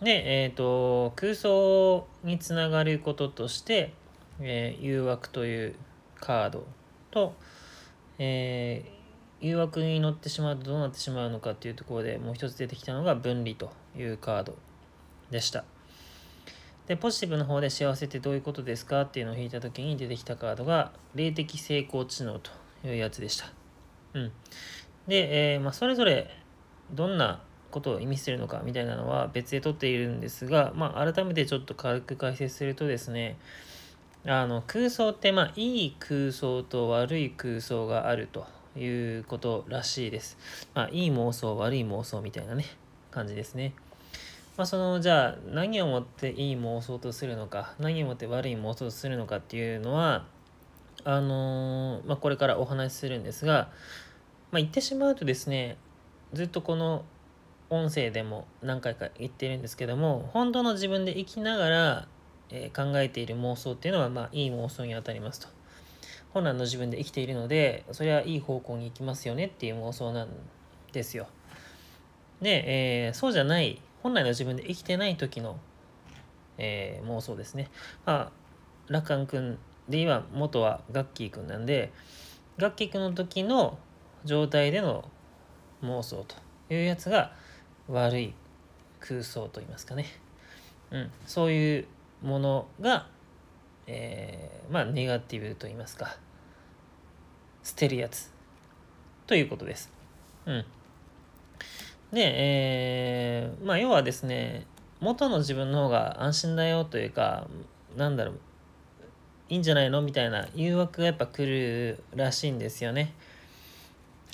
[0.00, 3.92] で、えっ、ー、と、空想につながることとして、
[4.40, 5.74] えー、誘惑という
[6.14, 6.66] カード
[7.10, 7.34] と、
[8.18, 8.99] えー、
[9.40, 14.56] 誘惑に乗ってしまうとどうなってしまうのかっていうところでもう一つ出てきたのが分離というカード
[15.30, 15.64] でした。
[16.86, 22.50] でポジティブの方で幸せってどういうことですかっていうのを引いた時に出てきたカードが霊的成功知能と
[22.84, 23.52] いうやつでした。
[24.14, 24.32] うん、
[25.06, 26.28] で、えー、まあ、それぞれ
[26.92, 33.38] どんなことを意味しているのかみたいなのは別で取っているんですが、まあ、改めてちょっと軽く解説するとですね
[34.26, 38.44] あの空想ってまあいい空想と悪い空想があると
[38.76, 40.38] いうことらしいです。
[40.74, 42.64] まあ、いい妄想悪い妄想みたいなね
[43.10, 43.74] 感じですね。
[44.56, 50.26] まあ、そのじゃあ何をもっていい妄想とするのか何をもって悪い妄想とするのかっていうのは
[51.04, 53.70] あのー、まあ、これからお話しするんですが、
[54.50, 55.78] まあ、言ってしまうとですね
[56.34, 57.04] ずっとこの
[57.70, 62.08] 音声でも何回か言ってるんですけども本当の自分で生きながら、
[62.50, 65.48] え、考えている妄想っていうのはまあいい妄想にあたりますと
[66.32, 70.28] 本来の自分で生きているのでそれはいい方向に行きますよねっていう妄想なん
[70.92, 71.26] ですよ。
[72.40, 75.58] で、えー、そうじゃない本来の自分で生きてない時の、
[76.58, 77.68] えー、妄想ですね。
[78.06, 78.32] まあ
[78.88, 79.58] ラカン君
[79.88, 81.92] で今元はガッキー君なんで
[82.58, 83.78] ガッキー君の時の
[84.24, 85.04] 状態での
[85.82, 87.32] 妄想というやつが
[87.88, 88.34] 悪い
[89.00, 90.06] 空想といいますかね、
[90.90, 91.86] うん、そういう
[92.22, 93.06] ものが、
[93.92, 96.16] えー、まあネガティブと言いますか
[97.64, 98.30] 捨てるやつ
[99.26, 99.90] ということです。
[100.46, 100.64] うん、
[102.12, 104.66] で、えー、まあ要はですね
[105.00, 107.46] 元の自分の方が安心だよというか
[107.96, 108.40] なんだろう
[109.48, 110.00] いいんじゃないの？
[110.02, 113.12] みたいな誘惑がやっぱ来るらしいんですよね。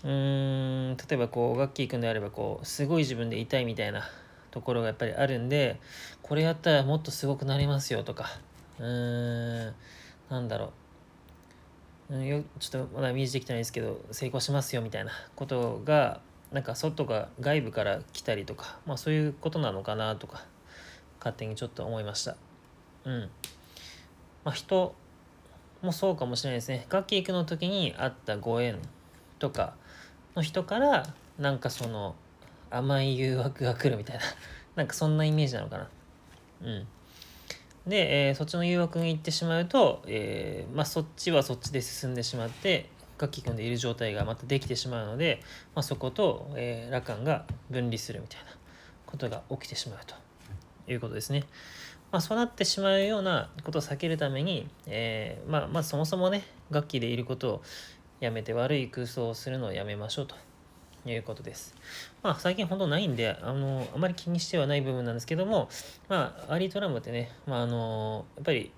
[0.05, 4.03] うーん例えばこうガッキー君であればこうすごい自分でいたいみたいな
[4.51, 5.81] ところがやっぱりあるんで
[6.23, 8.39] これやったらもっとすごくなりますよとか
[8.79, 9.75] うーん
[10.29, 10.73] なんだろ
[12.11, 12.25] う。
[12.25, 16.21] よちょっとまだ見えてきてないですけど成功しますよみたいなことが
[16.53, 20.45] なんか外が外部から来たりとかまあそういうことなのかなとか
[21.19, 22.37] 勝手にちょっと思いました。
[23.05, 23.31] うん。
[24.45, 24.95] まあ人
[25.83, 26.87] もそうかもしれないですね。
[26.89, 28.79] 楽器行くの時にあったご縁
[29.41, 29.75] とか
[30.37, 31.07] の人から
[31.39, 32.15] なんかその
[32.71, 34.23] 甘い誘惑が来るみたいな
[34.77, 35.89] なんかそんなイメージなのかな。
[36.63, 36.87] うん。
[37.87, 42.91] で、えー、そっちの誘惑に行ってしまうと、えー、まあ、そっちはそっちで進んでしまって
[43.21, 45.41] 書き込んでいる状態がまたできてしまうので、
[45.75, 48.47] まあ、そこと、えー、羅漢が分離するみたいな
[49.07, 50.15] ことが起きてしまうと
[50.91, 51.45] いうことですね。
[52.13, 57.63] まあ、そうなってしまうようなことを避けるために、えー、まあ、まずそもそもね楽器でいることを
[58.21, 60.35] やめて悪い空想をするのをやめましょうと
[61.05, 61.75] いうことです。
[62.27, 65.69] まあ最近ほんとないんで、あの、あまり気にしてはない部分なんですけども、
[66.09, 68.73] まあアーリートラムってね、まああの、やっぱり、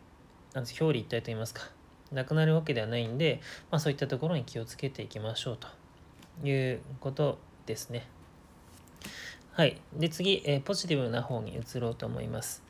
[0.53, 1.63] なん表裏一体と言いますか、
[2.13, 5.69] なくなるわけではないんで、まあそういったところに気をつけていきましょうと
[6.47, 8.07] いうことですね。
[9.53, 9.81] はい。
[9.95, 12.63] で次、えー、ポジティブな方に移ろうと思います。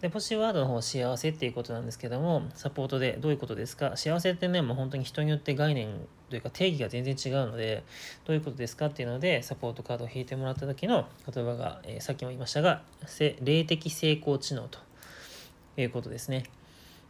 [0.00, 3.96] で、ポジティブワードの方、幸せっていうことなんですけども、サポートでどういうことですか？
[3.96, 5.94] 幸せってね、もう本当に人によって概念
[6.30, 7.82] というか定義が全然違うので、
[8.24, 12.82] どういうことですかっていうので、サポートカードを引いてもらった時の言葉が、えー、さっきも言いましたが、
[13.42, 14.78] 霊的成功知能と
[15.76, 16.44] いうことですね。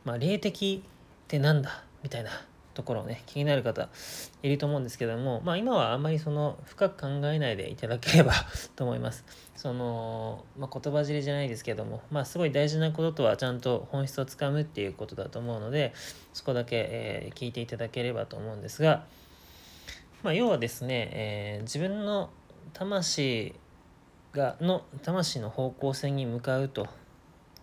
[0.04, 2.30] まあ、霊的ってなんだみたいな
[2.80, 3.90] ところをね気になる方
[4.42, 8.32] いると思うんですけどもまあ今はあんまりその深く考えないでいただければ
[8.74, 9.24] と思います
[9.54, 15.92] その、まあ、言葉尻じゃないですけどもまあすごい大事なこととはちゃんと本質をつかむっていうことだと思うので
[16.32, 19.04] そこだけ、えー、聞いていただければと思うんですが
[20.22, 22.30] まあ要はですね、えー、自分の
[22.72, 23.54] 魂
[24.32, 26.86] がの魂の方向性に向かうと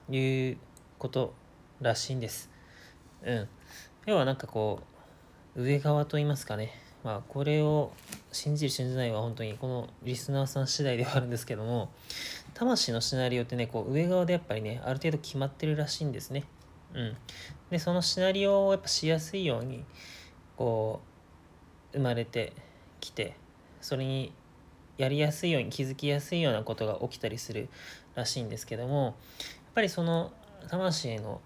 [0.09, 0.57] いう
[0.99, 1.33] こと
[1.81, 2.49] らしいんです。
[3.23, 3.47] うん。
[4.05, 4.96] 要はなんかこう
[5.57, 6.71] 上側と言いますかね、
[7.03, 7.91] まあ、これを
[8.31, 11.89] 信じる信じないは本当にこのリスナーさん次第ではあるんですけども
[12.53, 16.43] 魂のシナリオってねこう上側でやっぱりねある程度決まってるらしいんですね。
[16.93, 17.17] うん、
[17.69, 19.83] でそのシナリオをやっぱしやすいように
[20.55, 21.01] こ
[21.93, 22.53] う生まれて
[22.99, 23.35] きて
[23.81, 24.31] それに
[24.97, 27.67] やりやすいように気づきやすいようなことが起きたりする
[28.15, 29.13] らしいんですけどもやっ
[29.75, 30.31] ぱりその
[30.69, 31.41] 魂の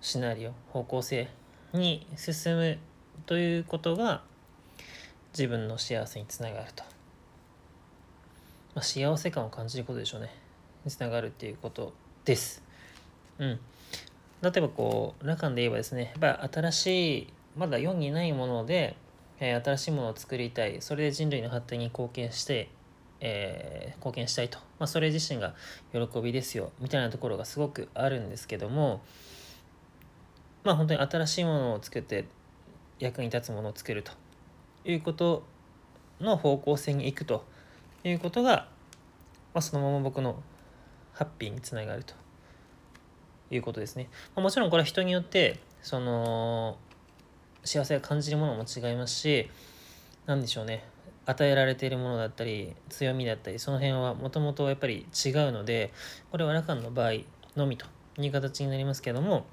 [0.00, 1.28] シナリオ方向性
[1.72, 2.78] に進む
[3.24, 4.22] ということが
[5.32, 6.84] 自分の幸せにつながると、
[8.74, 10.30] まあ、幸せ感を感じることでしょうね。
[10.84, 11.92] につながるっていうこと
[12.24, 12.62] です。
[13.38, 13.60] うん。
[14.42, 16.12] 例えばこうラカンで言えばですね。
[16.20, 18.96] やっぱ新しいまだ世にないもので、
[19.40, 20.82] えー、新しいものを作りたい。
[20.82, 22.68] それで人類の発展に貢献して
[23.20, 25.54] えー、貢献したいと、まあ、それ自身が
[25.92, 26.70] 喜びですよ。
[26.80, 29.00] みたいなところがすごくあるんですけども。
[30.64, 32.24] まあ本当に新しいものを作って
[32.98, 34.12] 役に立つものを作ると
[34.84, 35.44] いうこと
[36.20, 37.44] の方向性に行くと
[38.04, 38.68] いうことが、
[39.52, 40.42] まあ、そのまま僕の
[41.12, 42.14] ハッピーにつながると
[43.50, 44.08] いうことですね。
[44.34, 46.78] まあ、もちろんこれは人によってその
[47.64, 49.50] 幸せを感じるものも違いますし
[50.26, 50.84] 何でしょうね
[51.26, 55.92] 与えられているものだったり強みだったりその辺はもともとやっぱり違うので
[56.30, 57.12] これはラカンの場合
[57.56, 57.86] のみと
[58.18, 59.46] いう形になりますけども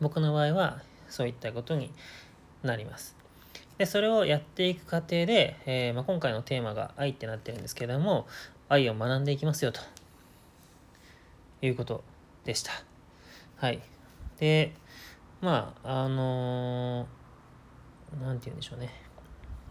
[0.00, 1.90] 僕の場合はそういったことに
[2.66, 3.16] なります。
[3.78, 8.26] でそれをやっていく過程で、えー、まあ、今回のテーマが愛ってなってるんですけれども
[8.68, 9.80] 愛を学んでいきますよと
[11.60, 12.02] いうこと
[12.44, 12.72] でした。
[13.56, 13.80] はい。
[14.38, 14.72] で、
[15.40, 18.90] まあ、あのー、て言うんでしょうね。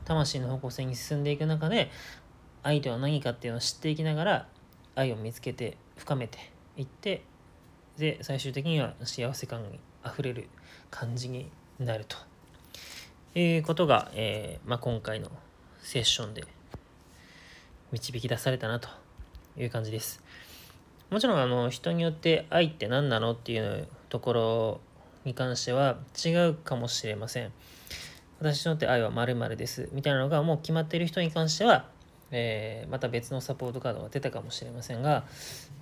[0.06, 1.92] 魂の方向性に進んでいく中で、
[2.64, 4.48] 愛とは何かっていうのを知っていきながら、
[4.96, 7.24] 愛を見つけて、深めていって、
[7.98, 10.50] で、最終的には幸せ感にあふれる
[10.92, 11.50] 感じに
[11.80, 12.18] なると
[13.40, 15.30] いうことが、えー、まあ、今回の
[15.82, 16.45] セッションで
[17.91, 18.88] 導き出されたなと
[19.57, 20.24] いう感じです。
[21.10, 24.82] もちろんあの人によって愛って何なのっていうところ
[25.26, 27.52] に関しては違うかもしれません。
[28.40, 31.86] 私にとって愛は〇〇ですみたいなのがもう決まっている人に関しては、
[32.32, 35.24] えー、また別のサポートカードが出たかもしれませんが、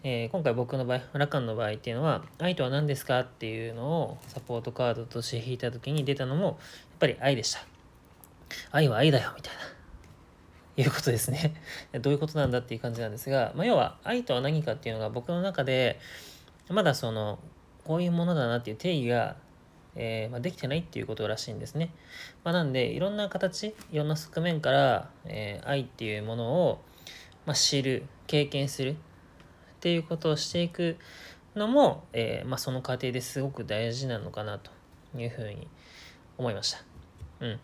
[0.03, 6.59] えー、今回僕の場合、ラカンの場合っていうのは、愛とは何ですかっていうのをサポートカードとして引いた時に出たのも、
[7.03, 7.59] ぱり愛でした。
[8.71, 9.61] 愛は愛だよみたいな。
[10.75, 11.53] いうことですね。
[12.01, 15.99] どういうことなんだっていう感じなんですが、まあ、要は愛とは何かっていうのが僕の中で
[16.69, 17.39] まだその
[17.84, 19.35] こういうものだなっていう定義が、
[19.95, 21.91] えー、まあ、できてないっていうことらしいんですね。
[22.45, 26.81] まあ、なんでいろんな形いろんな側面から、えー、愛っていうものを、
[27.45, 28.95] ま知る経験するっ
[29.81, 30.95] ていうことをしていく
[31.55, 34.71] のも、えー、まその過程ですごく大事なのかなと
[35.17, 35.67] いうふうに
[36.38, 36.93] 思いました。
[37.44, 37.60] うん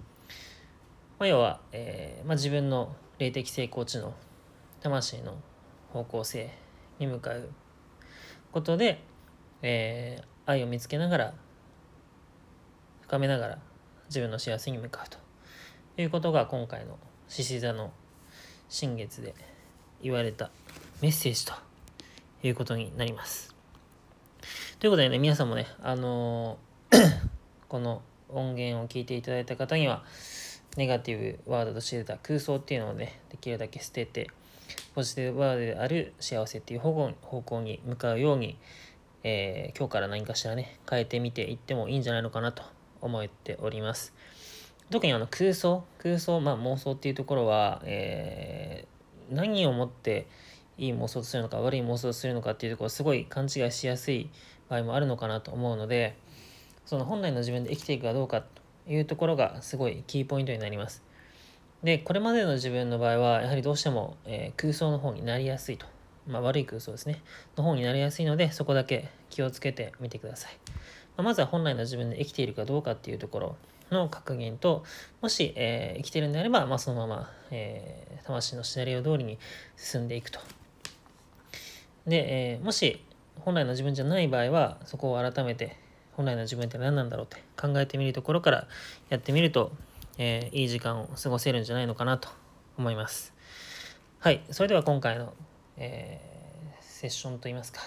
[1.19, 4.13] まあ、要は、えー、まあ、自分の霊的成功値の
[4.81, 5.37] 魂の
[5.93, 6.49] 方向性
[6.99, 7.49] に向かう
[8.51, 9.01] ことで、
[9.61, 11.33] えー、愛を見つけながら
[13.01, 13.59] 深めながら
[14.09, 15.17] 自分の幸せに向かうと
[16.01, 16.97] いうことが今回の
[17.27, 17.91] 獅子座の
[18.67, 19.33] 新月で
[20.01, 20.51] 言われた
[21.01, 21.53] メッセージと
[22.43, 23.55] いうことになります。
[24.79, 26.97] ということでね皆さんもねあのー、
[27.67, 28.01] この
[28.31, 30.03] 音源を聞いていただいた方には
[30.77, 34.29] ネガティブワードとして出た空想っていうのをね、できるだけ捨てて、
[34.93, 37.11] ポジティブワードである幸せっていう方
[37.41, 38.57] 向に向かうように、
[39.23, 42.63] えー、今日から何かしらね、変えてみていってもいいんじゃないのかなと
[43.01, 44.13] 思っております。
[44.91, 50.27] 特にあの空想、空想、まあ妄想っていうところは、えー、何をもって
[50.77, 54.29] いい妄想とするのか悪い妄想とするのかっていうところすごい勘違いしやすい
[54.69, 56.15] 場合もあるのかなと思うので、
[56.89, 61.03] その本来の自分で生きていくかどうかというところがすごいキーポイントになります。
[61.83, 65.85] で、これまでの自分の場合は、やはりどうしても、えー、空想の方になりやすいと。
[66.25, 67.21] まあ、悪い空想ですね。
[67.55, 70.57] の方になりやすいので、そこだけ気をつけてみてください。
[71.15, 73.55] まあ、まずは本来の自分で生きているかどうかっていうところ
[73.91, 74.83] の確認と、
[75.21, 79.37] もし、えー、生きてるんであれば、まあ、そのまま、えー、魂のシナリオ通りに
[79.77, 80.39] 進んでいくと。
[82.07, 83.05] で、え、もし
[83.41, 85.77] 本来の自分じゃない場合は、そこを改めて
[86.19, 88.67] 本来の自分って何なんだろうって考えてみるところから
[89.07, 89.71] やってみると、
[90.17, 92.27] えー、いい時間を過ごせるんじゃないのかなと
[92.77, 93.33] 思います。
[94.19, 95.33] はい、それでは今回の、
[95.77, 97.79] えー、セッションといいますか、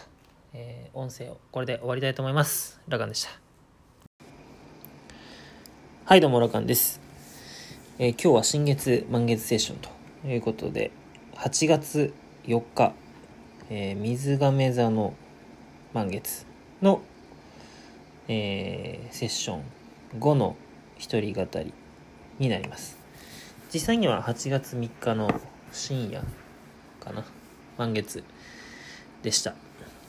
[0.55, 2.81] えー、音声をこれで終わりたいと思います。
[2.89, 3.29] ラカンでした。
[6.07, 7.03] はい、どうもラカンです。
[7.99, 9.79] えー、今日は新月満月セッション
[10.23, 10.91] ということで、
[11.35, 12.15] 8月
[12.45, 12.95] 4日、
[13.69, 15.13] えー、水亀座の
[15.93, 16.47] 満月
[16.81, 17.03] の
[18.29, 19.63] えー、セッション
[20.19, 20.57] 5の
[20.97, 21.73] 一人語り
[22.39, 22.97] になります。
[23.73, 25.29] 実際には8月3日の
[25.73, 26.23] 深夜
[27.01, 27.25] かな、
[27.79, 28.23] 満月
[29.23, 29.55] でした。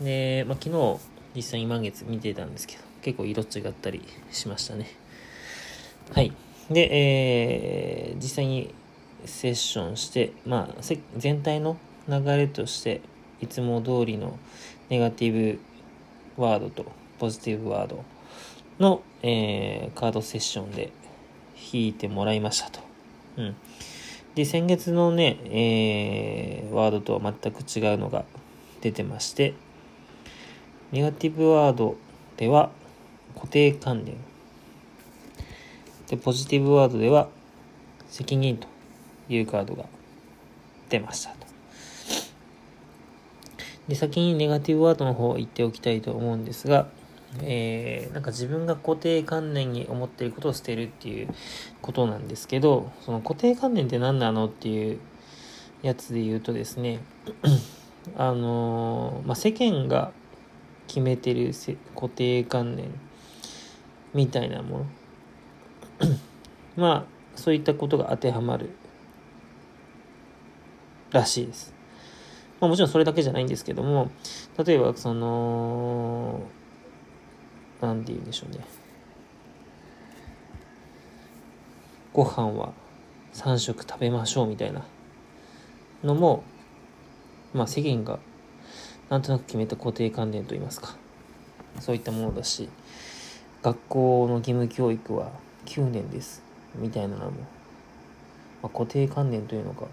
[0.01, 0.99] で、まあ、昨日
[1.35, 4.87] 実際に満月見てたんですけど、結構色違ったりしましたね。
[6.11, 6.33] はい。
[6.69, 8.73] で、えー、実際に
[9.25, 10.81] セッションして、まあ、
[11.17, 11.77] 全体の
[12.07, 13.01] 流れとして、
[13.41, 14.37] いつも通りの
[14.89, 16.91] ネガティブワードと
[17.23, 18.03] ポジティブワード
[18.81, 20.91] の、えー、カードセッションで
[21.71, 22.81] 引いてもらいましたと。
[23.37, 23.55] うん。
[24.35, 28.25] で、先月のね、えー、ワードとは全く違うのが
[28.81, 29.53] 出てまして、
[30.91, 31.95] ネガティブワード
[32.35, 32.71] では
[33.35, 34.17] 固定観念。
[36.09, 37.29] で、ポジティブワードでは
[38.09, 38.67] 責任と
[39.29, 39.85] いうカードが
[40.89, 41.47] 出ましたと。
[43.87, 46.89] で、先にネガティブワードの方を言っておきたいと思うんですが、
[47.41, 51.33] えー、なんか自分が固定観念に思っていることを捨てるっていう
[51.81, 54.99] ことなんですけど、その固定観念って何なのっていう
[55.81, 56.99] やつで言うとですね、
[58.15, 60.11] あのー、まあ、世間が
[60.87, 61.53] 決めてる
[61.95, 62.89] 固定観念
[64.13, 64.85] みたいなもの
[66.75, 67.05] まあ
[67.35, 68.69] そういったことが当てはまる
[71.11, 71.73] らしいです。
[72.59, 74.09] まあ、もちろんそれだけじゃないんですけども
[74.63, 76.41] 例えばその
[77.83, 78.63] 何て言うんでしょうね。
[82.13, 82.71] ご飯は
[83.33, 84.85] 3食食べましょうみたいな
[86.03, 86.43] のも
[87.53, 88.19] まあ世間が
[89.09, 90.95] なんとなく決めた固定観念といいますか。
[91.79, 92.69] そういったものだし
[93.63, 95.31] 学校の義務教育は
[95.65, 96.43] 9年です
[96.75, 97.37] みたいなのも、ま
[98.63, 99.87] あ、固定観念というのか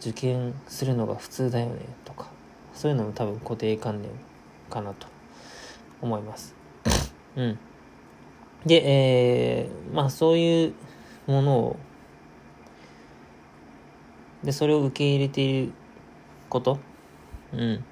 [0.00, 2.26] 受験するのが普通だよねとか
[2.74, 4.10] そういうのも多分固定観念
[4.68, 5.13] かなと。
[6.04, 6.54] 思います。
[7.36, 7.58] うん。
[8.64, 10.74] でえー、まあそういう
[11.26, 11.76] ものを
[14.42, 15.72] でそれを受け入れている
[16.48, 16.78] こと。
[17.52, 17.84] うん。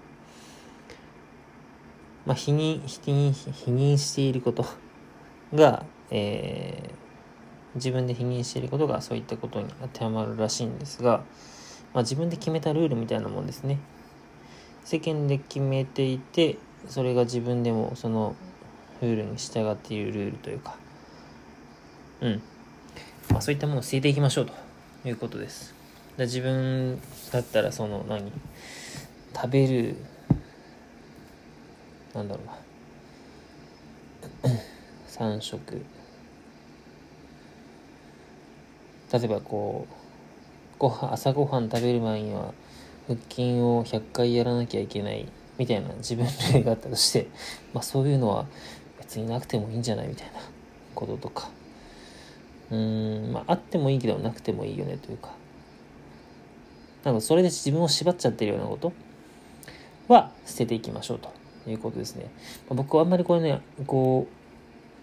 [2.25, 4.65] まあ否認否認否認していること。
[5.55, 11.25] が、えー、自分で否認していることがそういったことに当てはまるらしいんですが、
[11.93, 13.79] まあ、自分で決めたルールみたいなもんですね。
[14.85, 18.35] 世間で決めていてそれが自分でもその
[19.01, 20.77] ルールに従っているルールというか。
[22.21, 22.43] うん。
[23.31, 24.53] まあ、そういったものを捨てていきましょうと。
[25.05, 25.75] いうことです。
[26.17, 27.01] で自分
[27.33, 28.31] だったらその何？
[29.35, 29.97] 食べる。
[32.15, 32.43] なんだろ
[34.45, 34.53] うな。
[35.09, 35.83] 3食。
[39.13, 39.95] 例えばこう
[40.79, 42.55] ご飯朝ごはん食べる前には
[43.07, 45.27] 腹筋を100回やらなきゃいけない。
[45.59, 47.29] みたいな自分例があったとして、
[47.73, 48.47] まあ、そういうのは
[48.99, 50.41] 別になくてもいいんじゃないみたいな
[50.95, 51.51] こととか
[52.71, 55.31] うんまああってもいいけどなくてもいいよねというか
[57.05, 58.93] なんかそれで自分を縛っちゃってるようなこと
[60.09, 61.31] は捨てていきましょうと
[61.71, 62.27] いうことですね。
[62.69, 64.27] まあ、僕はあんまりこれね、こ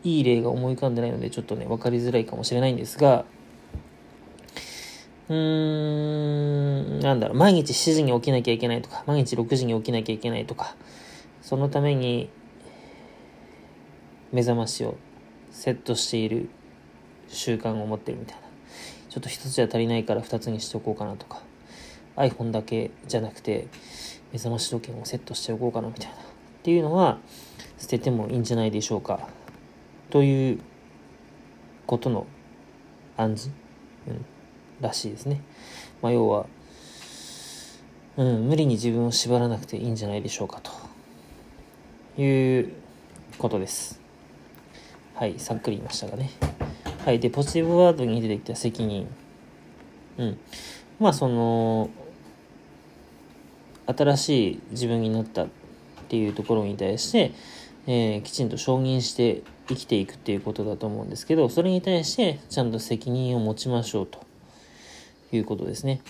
[0.03, 3.25] う、いい例が思い浮かんでないのでちょっとね、分かりづらいかもしれないんですが、
[5.29, 10.75] うーん、なんだろう、毎日7時に起きなきゃいけないとか、毎日6時に起きなきゃいけないとか、
[11.41, 12.29] そのために
[14.31, 14.97] 目覚ましを
[15.51, 16.49] セットしている
[17.27, 18.41] 習慣を持ってるみたいな。
[19.09, 21.41] ちょっと一つじゃ足りないから二つにしておこうかなとか。
[22.15, 23.67] iPhone だけじゃなくて、
[24.31, 26.15] 目覚まし時計もセットしておこうかなみたいな。
[26.15, 26.17] っ
[26.63, 27.19] ていうのは、
[27.77, 29.27] 捨ててもいいんじゃないでしょうか。
[30.09, 30.59] という
[31.87, 32.27] ことの
[33.15, 33.51] 暗示、
[34.07, 34.25] うん、
[34.81, 35.41] らしいですね。
[36.01, 36.45] まあ、要は、
[38.17, 42.73] うん、無理に自分を縛らなくていいんじゃないでしょうかという
[43.37, 43.99] ことです。
[45.15, 46.31] はい、さっくり言いましたがね。
[47.05, 47.19] はい。
[47.19, 49.07] で、ポジティブワードに出てきた責任。
[50.17, 50.37] うん。
[50.99, 51.89] まあ、その、
[53.85, 55.47] 新しい自分になったっ
[56.09, 57.31] ていうところに対して、
[57.87, 64.28] えー、きちんと承認して生きていくっていうことだと思うんですけど、それに対してちゃんと責任を持ちましょうと
[65.31, 66.01] いうことですね。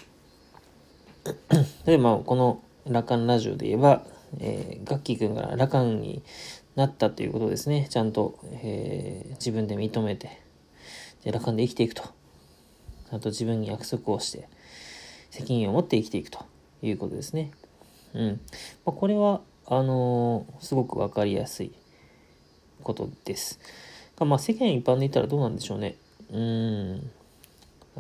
[1.86, 4.04] で、まあ、このラカンラジオで言えば、
[4.40, 6.24] えー、ガッキー君がラカンに
[6.76, 7.88] なったということですね。
[7.90, 10.42] ちゃんと、えー、自分で認めて、
[11.24, 12.04] で、楽観で生きていくと。
[13.12, 14.48] あと自分に約束をして、
[15.32, 16.46] 責任を持って生きていくと
[16.82, 17.52] いうことですね。
[18.14, 18.28] うん。
[18.86, 21.74] まあ、これは、あのー、すごくわかりやすい
[22.84, 23.60] ことです。
[24.20, 25.98] まあ、世間一般で言ったらどうなんでしょうね。
[26.32, 27.12] うん。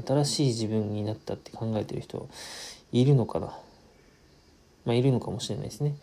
[0.05, 2.29] 新しい自分になったって考えてる人
[2.91, 3.57] いるのかな？
[4.85, 5.95] まあ、いるのかもしれないですね。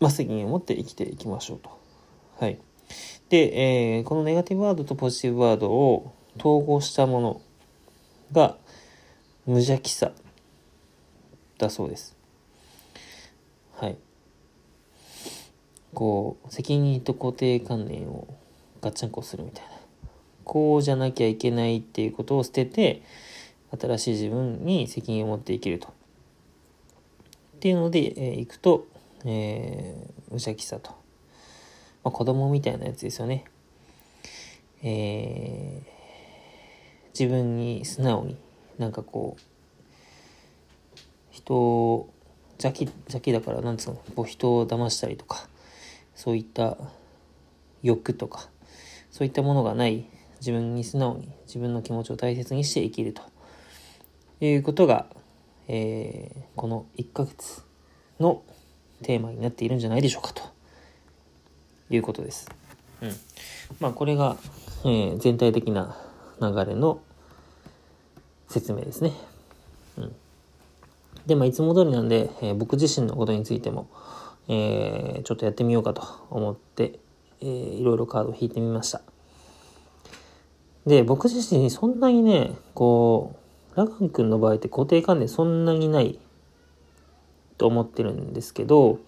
[0.00, 1.70] まあ、責任を持って生きていきましょうと。
[2.38, 2.58] はい。
[3.28, 7.40] で、えー、このネガティブワードとポジティブワードを統合したもの
[8.32, 8.56] が
[9.46, 10.12] 無邪気さ
[11.58, 12.16] だそうです。
[13.76, 13.96] はい。
[15.94, 18.28] こう、責任と固定観念を
[18.80, 19.77] ガッチャンコするみたいな。
[20.48, 23.02] こうじゃなきゃいけないっていうことを捨てて、
[23.78, 25.88] 新しい自分に責任を持っていけると。
[25.88, 25.90] っ
[27.60, 28.86] ていうので、えー、いくと、
[29.26, 30.92] えー、無邪気さと。
[32.02, 33.44] まあ、子供みたいなやつですよね。
[34.82, 38.38] えー、自分に素直に、
[38.78, 39.42] なんかこう、
[41.30, 42.08] 人を、
[42.52, 45.46] 邪気、邪気だから、なんつうの、こう人を騙したりとか、
[46.14, 46.78] そういった
[47.82, 48.48] 欲とか、
[49.10, 50.06] そういったものがない
[50.40, 53.22] 自分に素直に自分の気持ちを大切にして生きると
[54.40, 55.06] いうことが、
[55.68, 57.62] えー、この1ヶ月
[58.20, 58.42] の
[59.02, 60.42] テーマになっているんじゃないでしょうかと
[61.90, 62.48] いうことです。
[63.02, 63.10] うん。
[63.80, 64.36] まあこれが、
[64.84, 65.96] えー、全体的な
[66.40, 67.00] 流れの
[68.48, 69.12] 説明ですね。
[69.96, 70.16] うん。
[71.26, 73.90] で、まあ、いつも通りなんで、えー、僕自身のことについても、
[74.48, 76.98] えー、ちょっとやってみようかと思って、
[77.40, 79.02] えー、いろいろカードを引いてみました。
[80.88, 83.36] で、僕自身そんなにね、こ
[83.74, 86.18] う、ラガン君の場合って固定観念そんなにない
[87.58, 88.98] と思ってるんですけど、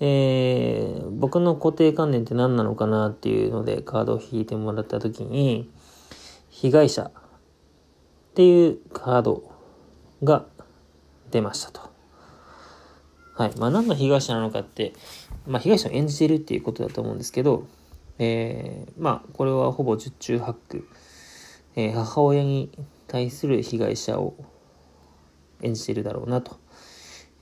[0.00, 5.70] えー、僕の固定観念って何なのかなっていうのでカードを引いてもらった時に、
[6.50, 7.10] 被害者っ
[8.34, 9.50] ていうカード
[10.22, 10.44] が
[11.30, 11.80] 出ましたと。
[13.34, 13.52] はい。
[13.56, 14.92] まあ何の被害者なのかって、
[15.46, 17.66] まあ被害者を演じているっていうことだと思うんですけど、
[18.18, 20.84] えー、まあこれはほぼ十中八九、
[21.78, 22.72] えー、母親に
[23.06, 24.34] 対する被害者を
[25.62, 26.58] 演じているだろうなと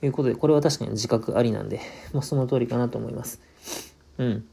[0.03, 1.81] いうことで、これは確かに自覚ありなんで、
[2.13, 3.41] まあその通りかなと思います。
[4.19, 4.45] うん。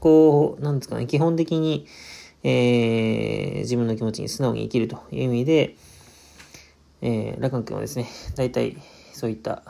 [0.00, 1.86] こう、なんですかね、基本的に、
[2.42, 5.74] えー、自分の気持ちに素直に生きるという意味で、
[7.00, 8.76] えー、ラカン君はですね、大体
[9.14, 9.62] そういった、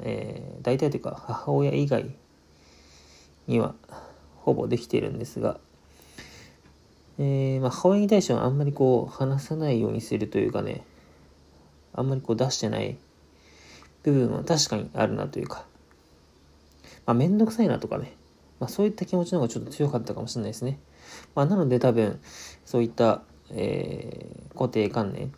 [0.00, 2.14] えー、大体というか母親以外
[3.46, 3.74] には
[4.36, 5.58] ほぼできているんですが、
[7.24, 10.84] えー、まあ、母親に対してはあんまりこう話さないようにするというかね、
[11.94, 12.96] あんまりこう出してない
[14.02, 15.64] 部分は確かにあるなというか、
[17.06, 18.16] まあ、めんどくさいなとかね、
[18.58, 20.80] まあ、そういった気持ちの方がちょっと強かったかもしれないですね。
[21.36, 22.20] まあ、なので多分、
[22.64, 25.32] そういった、えー、固定観念、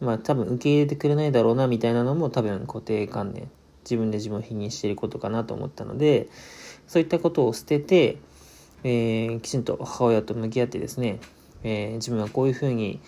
[0.00, 3.50] まあ多分受け入れてくれないだろうなみたいなのも多分固定観念、
[3.84, 6.28] 自分で自分を否認していることかなと思ったので、
[6.86, 8.18] そういったことを捨てて、
[8.84, 11.18] えー、きちんと母親と向き合ってですね、
[11.62, 13.00] えー、自分はこういうふうに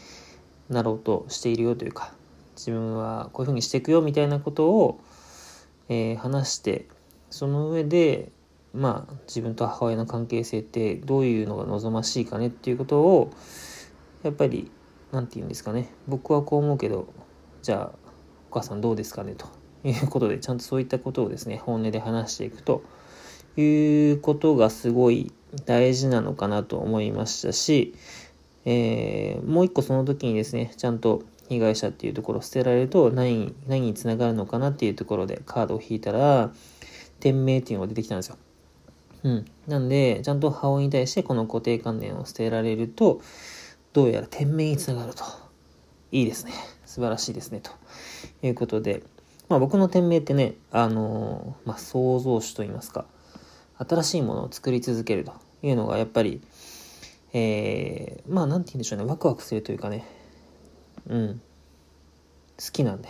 [0.68, 2.12] なろうとしているよというか、
[2.56, 5.00] 自分はこういうふうにしていくよみたいなことを、
[5.88, 6.86] えー、話して、
[7.30, 8.32] その上で、
[8.74, 13.32] まあ、自分と母親の関係性ってどういうのが望ましいかねっていうことを
[14.22, 14.70] やっぱり
[15.12, 17.08] 何て言うんですかね僕はこう思うけど
[17.62, 17.98] じゃあ
[18.50, 19.46] お母さんどうですかねと。
[19.88, 22.82] いうことでちゃんとそういったことをですね本音で話していくと
[23.56, 25.32] いうことがすごい
[25.64, 27.94] 大事なのかなと思いましたし、
[28.64, 36.52] えー、もう一個その時にですねちゃんと被害者っていうところを捨てられると何何につながるのかなっていうところでカードを引いたら
[37.20, 38.36] 店名っていうのが出てきたんですよ。
[39.22, 39.44] うん。
[39.66, 43.20] なんで、ちゃんと母親に対してこの固定観念を捨てられると、
[43.92, 45.24] どうやら天命につながると。
[46.12, 46.52] いいですね。
[46.84, 47.60] 素晴らしいですね。
[47.60, 47.72] と
[48.46, 49.02] いうことで、
[49.48, 53.06] まあ僕の天命ってね、あのー、まあ創造主と言いますか、
[53.78, 56.40] 新しいものを作り続けるというのがやっぱり、
[57.32, 60.04] えー、まあなんて言うんでしょうね、ワクワクするというかね、
[61.08, 61.40] うん、
[62.58, 63.08] 好きなんで、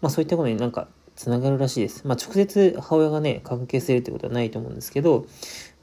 [0.00, 2.06] まあそういったことになんかつながるらしいです。
[2.06, 5.26] まあ、直接母親がね、関係するってことはないと思うんですけど、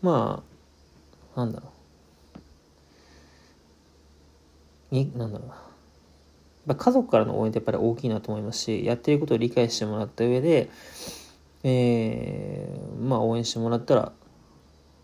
[0.02, 0.44] ま
[1.36, 1.68] あ、なんだろ
[4.92, 4.96] う。
[4.96, 5.56] に、なんだろうな。
[6.68, 10.70] や家族からの応援ってやっぱり大きいなと思いますし、やってることを理解してもらった上で、
[11.64, 14.12] えー、まあ応援してもらったら、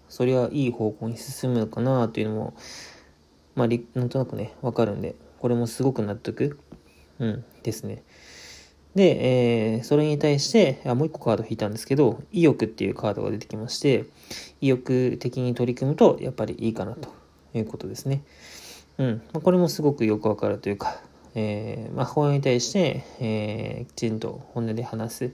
[0.10, 2.54] それはいい方向に進むのかなというのも、
[3.56, 6.60] まあ、なんとなくね、わかるんで、これもすごく納得、
[7.20, 8.04] うん、ですね。
[8.96, 14.06] で、えー、それに対してあ、もう一個カード引いたんですけど、意欲っていうカードが出てきまして、
[14.60, 17.10] 意欲的に取り組むとやっぱりいいかなと
[17.54, 18.24] いうことですね。
[18.98, 19.22] うん。
[19.34, 21.00] まあ、これもすごくよくわかるというか、
[21.36, 25.32] えー、まあ、母親に対して、えー、きちんと本音で話す。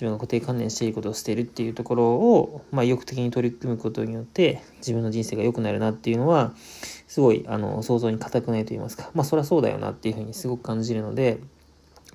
[0.00, 6.54] 自分が固定観念していることを捨てるっていうところを、まあ、意欲的に取り組むことによって自分の人生が良くなるなっていうのは
[7.06, 11.40] すごいあの想像に難くないと言いますかまあそりゃそうだよなっていうふうにすごく感じるので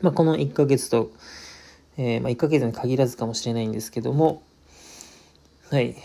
[0.02, 1.12] まあ、この1ヶ月と、
[1.98, 4.44] えー、まあ、1ヶ月に限らずかもしれないんですけども、
[5.72, 5.96] はい。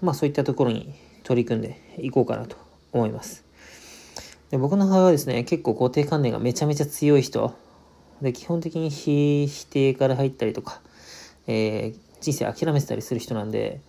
[0.00, 2.56] まあ、そういったところに取り組んでいこうかなと
[2.92, 3.44] 思います。
[4.50, 7.54] で僕の母親はですね、結構固定観念がめちゃめちゃ強い人。
[8.22, 10.80] で、基本的に非否定から入ったりとか、
[11.46, 13.80] えー、人生諦めてたりする人なんで、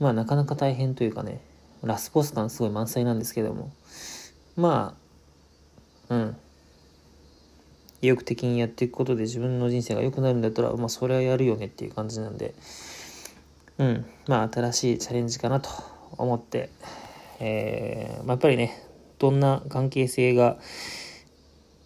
[0.00, 1.40] まあ、なかなか大変というかね、
[1.82, 3.72] ラスボス感すごい満載なんですけども、
[4.56, 4.96] ま
[6.08, 6.36] あ、うん。
[8.00, 12.54] 意欲的にやっていくことで自分の人生が良くなるんだったら、まあ、それはやるよねっていう感じなんで、
[13.78, 15.68] うん、まあ、新しいチャレンジかなと
[16.16, 16.70] 思って、
[17.40, 18.82] えー、まあ、やっぱりね、
[19.18, 20.58] どんな関係性が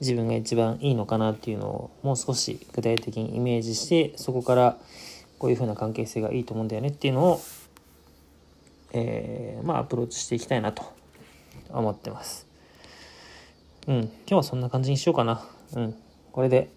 [0.03, 4.77] 自分が一番いいのかなっていうのをもう少し具体的にイメージして、そこから
[5.39, 7.41] こういう風な関係性がいいと思うんだよねっていうのを、
[8.93, 10.83] えー、まあ、アプローチしていきたいなと
[11.71, 12.49] 思ってます。
[13.87, 15.47] うん、今日はそんな感じにしようかな。
[15.77, 15.95] うん。
[16.33, 16.69] これで、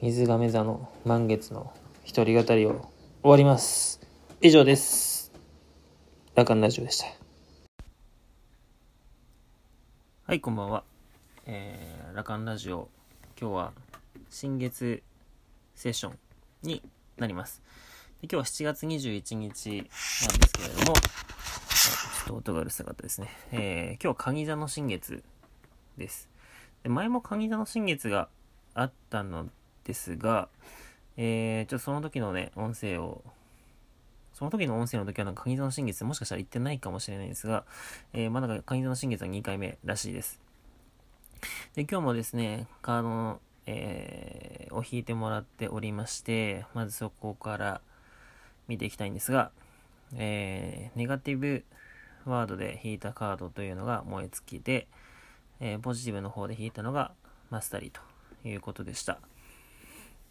[0.00, 1.70] 水亀座の満月の
[2.02, 2.88] 一人語りを
[3.22, 4.00] 終わります。
[4.40, 5.32] 以上です。
[6.34, 7.06] ラカンラジオでした。
[10.26, 10.84] はい、こんばんは。
[11.46, 12.88] えー、ラカンラジオ、
[13.36, 13.72] 今日は
[14.30, 15.02] 新月
[15.74, 16.18] セッション
[16.62, 16.80] に
[17.16, 17.60] なります。
[18.22, 19.90] で今日は7月21日なんで
[20.46, 20.92] すけれども、ちょ
[22.22, 23.30] っと音がうるさかったですね。
[23.50, 25.24] えー、今日は鍵座の新月
[25.98, 26.28] です。
[26.84, 28.28] で前も鍵座の新月が
[28.74, 29.48] あったの
[29.82, 30.48] ですが、
[31.16, 33.24] えー、ちょっとその時のね、音声を、
[34.34, 37.64] その時の音声の時はなんか鍵座の新月もしかしたら言ってないかもしれないですが、
[38.12, 40.43] えー、まだ鍵座の新月は2回目らしいです。
[41.74, 47.80] で、今日もですね、カードの、えー、を引いてもらっておりまして、まずそこから
[48.68, 49.50] 見ていきたいんですが、
[50.16, 51.64] えー、ネガティブ
[52.24, 54.86] ワードで引いたカードというのが燃え尽きで、
[55.60, 57.12] えー、ポジティブの方で引いたのが
[57.50, 58.00] マスタリーと
[58.48, 59.18] いうことでした。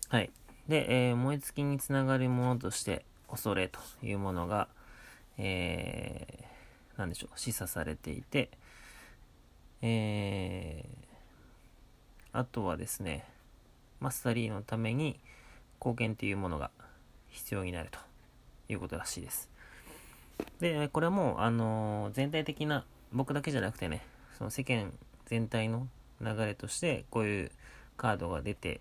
[0.10, 0.32] はい。
[0.68, 4.68] で、えー、燃え尽きにつながるものとして、恐れというものが、
[5.38, 8.50] えー、なんでしょう、示唆されていて、
[9.86, 13.26] えー、あとはですね、
[14.00, 15.20] マスタリーのために
[15.82, 16.72] 貢献というものが
[17.30, 18.00] 必要になると
[18.70, 19.50] いうことらしいです。
[20.62, 24.06] で、これはもう、あの、全体的な、僕だけじゃなくてね、
[24.38, 24.94] その世間
[25.26, 25.90] 全体の
[26.22, 27.52] 流れとして、こういう
[27.98, 28.80] カードが出て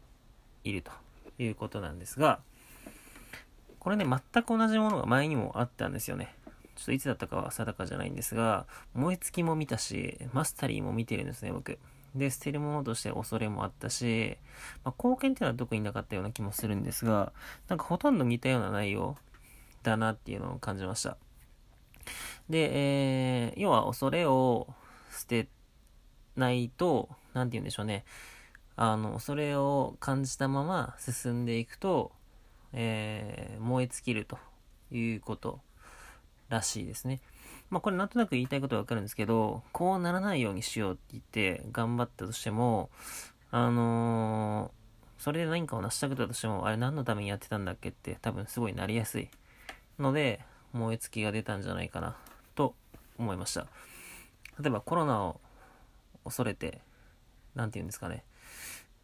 [0.62, 0.92] いると
[1.36, 2.38] いうことなんですが、
[3.80, 6.32] これね、全く同じものが前にもあったんですよね。
[6.82, 11.78] ちょっといつだったかは定かじゃないんですが、燃え尽きも見たし、マスタリーも見てるんですね、僕。
[12.16, 14.36] で、捨てるものとして恐れもあったし、
[14.82, 17.32] まあ、貢献っていうのは特になかったような気もするんですが、
[17.68, 19.16] なんかほとんど似たような内容
[19.84, 21.16] だなっていうのを感じました。
[22.50, 22.70] で、
[23.46, 24.66] えー、要は恐れを
[25.16, 25.48] 捨て
[26.34, 28.04] ないと、何て言うんでしょうね。
[28.74, 32.10] あの、それを感じたまま進んでいくと、
[32.72, 34.40] えー、燃え尽きると
[34.90, 35.60] いうこと
[36.52, 37.20] らしいですね。
[37.70, 42.90] まあこれなんとなく言いたいことはわかるんですけど、こうならないようにしようって言って頑張ったとしても、
[43.50, 49.28] あのー、それで何かを成し遂げたとしても、あれ何のためにやってたんだっけって多分すごいなりやすい
[49.98, 50.40] ので、
[50.72, 52.16] 燃え尽きが出たんじゃないかな
[52.54, 52.74] と
[53.18, 53.66] 思いました。
[54.60, 55.40] 例えばコロナを
[56.24, 56.80] 恐れて、
[57.54, 58.24] 何て言うんですかね。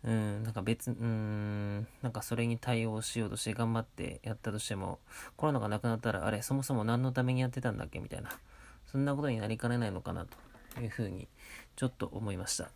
[0.04, 5.00] うん、なんか別、うん、なんかそれに対応しようとして頑張ってやったとしても、
[5.36, 8.30] コロナがなくなったら、あれ、そもそも何のためにやってたんだっけみたいな、
[8.86, 11.28] そんなことになりかねないのかなというふうに、
[11.74, 12.70] ちょっと思いました。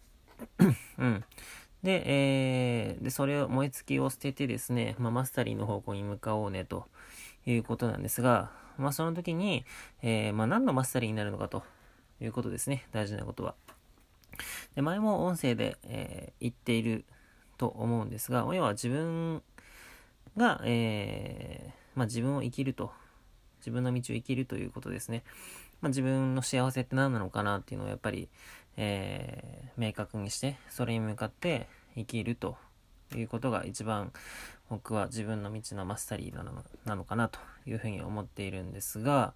[0.98, 1.24] うん。
[1.82, 6.88] で、えー、で、それを、燃え尽きを捨ててですね、まあ、マスタリーの方向に向かおうね、と
[7.46, 9.64] いうことなんですが、まあ、その時に、
[10.02, 11.62] えー、まあ、何のマスタリーになるのかと
[12.20, 13.54] いうことですね、大事なことは。
[14.74, 17.04] で前も音声で、えー、言っている
[17.58, 19.42] と思うんですが、要は自分
[20.36, 22.92] が、えー、まあ、自分を生きると、
[23.58, 25.22] 自分の道を生きるということですね。
[25.80, 28.28] まあ、自分の幸せって何なのかなっていうのをやっぱり、
[28.76, 32.56] えー、明確にして、それに向かって生きると
[33.16, 34.12] いうことが一番
[34.68, 36.52] 僕は自分の道のマスタリーなの
[36.84, 39.34] なのかなというふうに思っているんですが、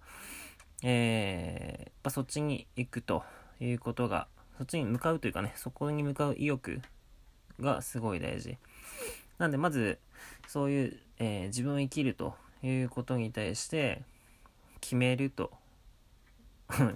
[0.83, 3.23] えー、やっぱそっちに行くと
[3.59, 4.27] いうことが
[4.57, 6.81] そっちに向かうというかね、そこに向かう意欲
[7.59, 8.57] がすごい大事。
[9.37, 9.99] なんで、まず、
[10.47, 14.01] そういう、えー、自分を生きるということに対して、
[14.81, 15.51] 決めると。
[16.69, 16.89] そう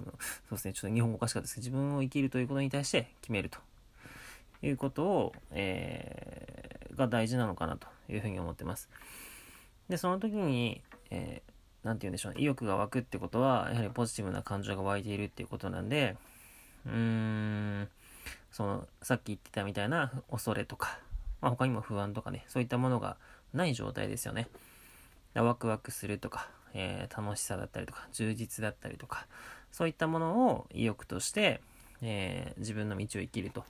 [0.50, 3.58] ですね、ちょっと日本語おかしかったですけど、自分を生きるということに対して決めると
[4.62, 8.90] いうことを、えー、が大事なのかなというふうに思ってます。
[9.88, 16.16] で、その時に、えー、て言うんでしょう、意欲が湧くってことは、やはりポジティブな感情が湧いているっていうことなんで、
[16.86, 17.88] うーん、
[18.50, 20.98] その、さっき言ってたみたいな恐れとか、
[21.40, 23.16] まあ、他にも不安とかね、そういったものが
[23.52, 24.48] ない状態ですよね。
[25.34, 29.26] ワクワクするとか、えー、楽しさだったりとか、充実だったりとか、
[29.70, 31.60] そういったものを意欲として、
[32.02, 33.64] えー、自分の道を生きると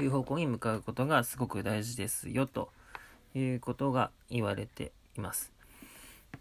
[0.00, 2.70] いう方向に向かうことがすごく大事ですよと
[3.34, 5.52] いうことが言われています。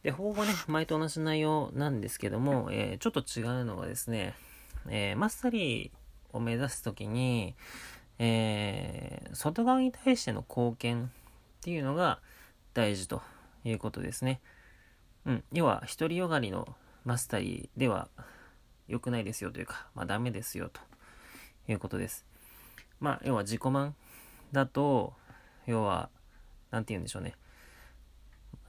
[0.02, 4.34] で、方法ね、前と同じ内容なんですけども、えー、ちょっと違うのがですね、
[4.90, 7.56] えー、マスタリーを目指すときに、
[8.20, 11.08] えー、外側に対しての貢献っ
[11.62, 12.20] ていうのが
[12.74, 13.22] 大事と
[13.64, 14.42] いうことですね。
[15.26, 15.44] うん。
[15.54, 18.10] 要は、独りよがりのマスタリーでは
[18.88, 20.82] 良くないですよというか、まあダメですよと
[21.68, 22.26] いうことです。
[23.00, 23.96] まあ、要は自己満
[24.52, 25.14] だと、
[25.66, 26.10] 要は、
[26.72, 27.36] なんて言うんでしょうね。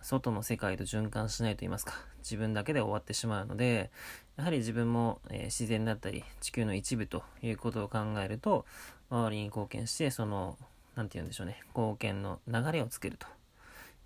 [0.02, 1.94] 外の世界と循環しないと言いますか、
[2.24, 3.90] 自分だけで終わってしまうので、
[4.36, 8.64] やはり自分も、え、自然だったり、地球の一部ということを考えると、
[9.10, 10.58] 周りに貢献して、その、
[10.96, 13.26] なんて言うんでしょうね、貢献の流れをつけると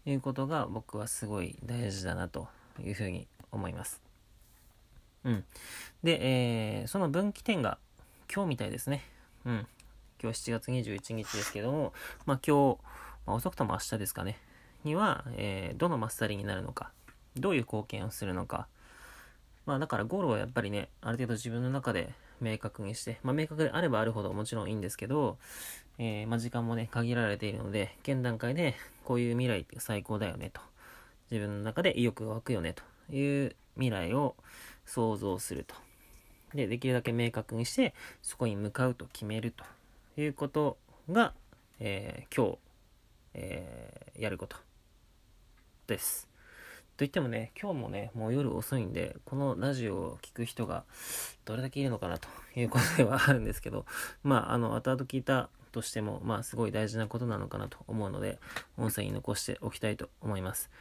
[0.05, 2.49] いうことが僕はすごい大事だなと
[2.83, 4.03] いうふうに思います。
[5.25, 5.45] うん。
[6.03, 6.19] で、
[6.81, 7.79] えー、その分岐点が
[8.33, 9.05] 今日みたいですね。
[9.45, 9.67] うん。
[10.21, 11.93] 今日7月21日ですけども、
[12.27, 12.79] まあ今日
[13.29, 14.39] まあ、遅くとも明日ですかね、
[14.85, 16.93] には、えー、どのマスタリになるのか、
[17.41, 18.68] どういう貢献をするのか、
[19.67, 25.39] まあだからゴールはやっぱりね、ある程度自分の中で明確にして、まあ明確であればあるほどもちろんいいんですけど、
[25.99, 30.60] えー、まあ時間もね、限られているので、現段階でこういう未来って最高だよねと。
[31.31, 34.36] 自分の中で意欲が湧くよねという未来を
[34.86, 35.75] 想像すると。
[36.55, 39.65] で、できるだけ明確にして、そこに向かうと決めると
[40.20, 40.78] いうこと
[41.10, 41.34] が、
[41.81, 42.58] えー、今日、
[43.34, 44.57] えー、やること
[45.86, 46.27] です。
[46.99, 50.83] と言ってもね、今日もね、もう夜遅いんで、このラジオを聴く人が
[51.44, 53.86] どれだけいるのかなということではあるんですけど、
[54.25, 58.41] まあ、あの、後々聞いたとしても、まあ、すごい大事なことなのかなと思うので、
[58.77, 60.73] 音声に残しておきたいと思います。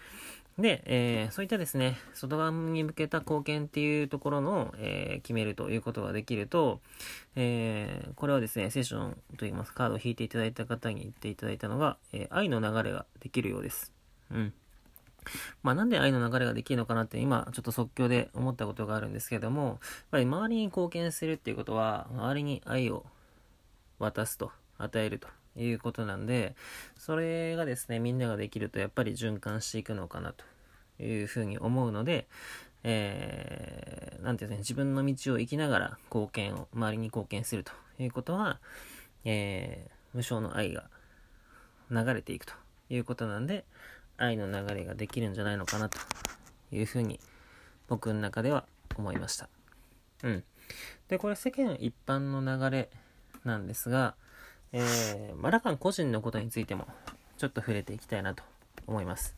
[0.58, 6.82] で、えー、そういったですね、外側に向けた貢献っていうところの、えー、決めるということができると、
[7.36, 13.94] えー、これはですね、セッションといいますカードを引いていただいた方に言っていただいたのが、え愛の流れができるようです。
[14.32, 14.54] うん。
[15.64, 19.78] まあなんで愛の流れができるのかなって今ちょっと即興で思ったことがあるんですけども、やっ
[20.12, 23.06] ぱり周りに貢献するっていうことは、周りに愛を
[24.00, 26.56] 渡すと、与えるということなんで、
[26.98, 32.28] それがですね、みんなができるとやっぱり循環していくのかなというふうに思うので、
[32.84, 38.60] えー、なんていうね、自分の道を生きながら貢献を、周りに貢献するということは、
[39.26, 40.90] えー、無償の愛が
[41.90, 42.54] 流れていくと
[42.90, 43.66] いうことなんで、
[44.18, 45.98] 愛の流れができるんじゃないのかなと
[46.72, 47.20] いうふうに
[47.88, 48.66] 僕の中では
[48.98, 49.50] 思いました。
[50.24, 50.44] うん。
[51.08, 52.90] で、これ世間一般の流れ
[53.46, 54.16] なんですが、
[54.74, 56.88] えー、マラカン個人のことについても
[57.38, 58.44] ちょっと触れていきたいなと
[58.86, 59.36] 思います。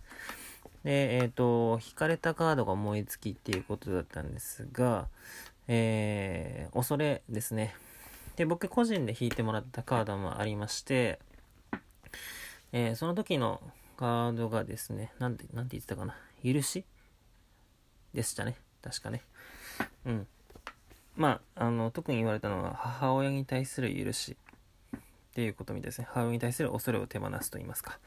[0.83, 5.07] で、えっ、ー、と、引かれたカードが思いつきっていうことだったんですが、
[5.67, 7.75] えー、恐れですね。
[8.37, 11.19] で、僕個人で引いてもらったカードもありまして、
[12.71, 13.61] えー、その時の
[13.99, 16.15] カードがですね、なんて、なんて言ってたかな。
[16.41, 16.85] 許し？
[18.13, 18.55] でしたね。
[18.81, 19.21] 確かね。
[20.05, 20.27] うん。
[21.17, 24.37] まあ、あの、特に言われたのは、母親に対する許し
[24.95, 24.99] っ
[25.33, 26.07] ていうことみたいですね。
[26.11, 27.99] 母親に対する恐れを手放すと言いますか。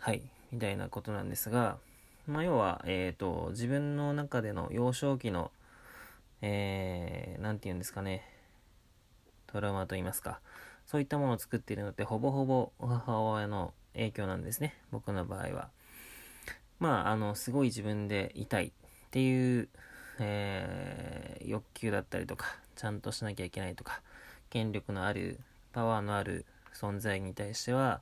[0.00, 0.20] はい。
[0.50, 1.78] みたいなことなんですが、
[2.26, 5.52] まあ、要は、えっ、ー、と、自分の中での幼少期の、
[6.42, 8.28] えー、なんて言うんですかね。
[9.46, 10.40] トラウマと言いますか。
[10.86, 14.74] そういったものを作っているのって、ほぼほぼ母親の影響なんですね。
[14.90, 15.70] 僕の場合は。
[16.78, 18.70] まあ、あの、すごい自分でいたいっ
[19.10, 19.68] ていう、
[20.18, 24.02] えー、欲求だったりとか、ちゃんとしなきゃいけないとか、
[24.50, 25.40] 権力のある、
[25.72, 28.00] パワーのある存在に対しては、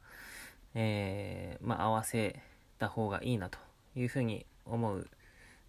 [0.75, 2.41] えー、まあ、合わせ
[2.79, 3.59] た方がいいなと
[3.95, 5.09] いうふうに思う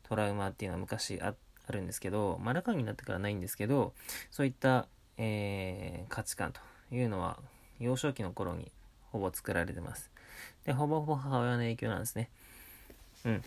[0.03, 1.35] トラウマっていうのは昔あ
[1.69, 3.93] るんですけど、まあ、中になってからないんですけど、
[4.31, 4.87] そういった、
[5.17, 6.61] えー、価値観と
[6.93, 7.37] いうのは
[7.79, 8.71] 幼少期の頃に
[9.11, 10.12] ほぼ作られてます。
[10.65, 12.29] で、ほぼほぼ母親の影響なんですね。
[13.25, 13.41] うん。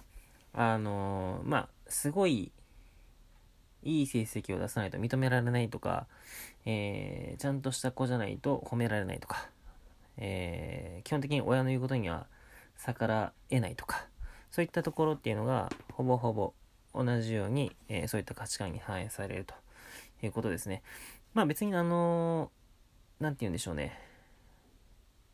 [0.52, 2.52] あのー、まあ、すごい、
[3.82, 6.06] いい成績を出さないと認められないとか、
[6.64, 9.48] えー、ちゃんとした子じゃないと褒められないとか、
[10.16, 12.26] えー、基本的に親の言うことには
[12.78, 14.06] 逆らえないとか、
[14.50, 16.52] そういったところっていうのが、ほぼほぼ
[16.94, 19.54] 同じように、えー、そういった価値観に反映されると
[20.22, 20.82] いうことですね。
[21.34, 23.98] まあ別にあのー、なんて言うんでしょうね。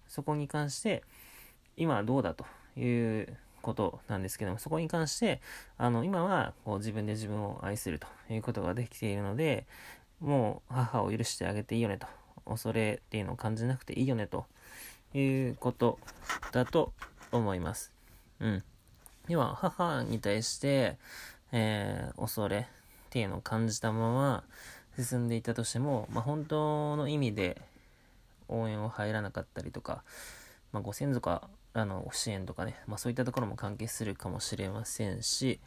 [0.08, 1.04] そこに関して、
[1.76, 2.44] 今はどうだと
[2.78, 5.40] いうことなんですけども、そこに関して、
[5.78, 9.66] あの、今はこう自分で自分を愛するということができているので、
[10.20, 12.06] もう母を許してあげていいよねと、
[12.44, 14.46] 恐れっていうのを感じなくていいよねと
[15.14, 15.98] いうこと
[16.52, 16.92] だと
[17.30, 17.92] 思います。
[18.40, 18.62] うん。
[19.28, 20.98] では、母に対して、
[21.52, 22.64] えー、恐れっ
[23.10, 24.44] ていうのを感じたまま
[24.98, 27.60] 進んでいたとしても、まあ、本当の意味で
[28.48, 30.02] 応援を入らなかったりとか、
[30.72, 35.60] まあ、ご先祖からの支援とかね、まあ、そういったところも関係するかもしれませんし、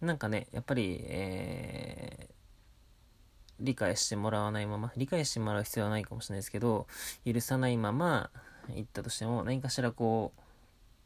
[0.00, 2.34] なんかね、やっぱり、えー、
[3.60, 6.86] 理解してもらわないまま、理解してもらう必要はないかもしれないですけど、
[7.24, 8.30] 許さないまま
[8.68, 10.40] 行ったとしても、何かしらこう、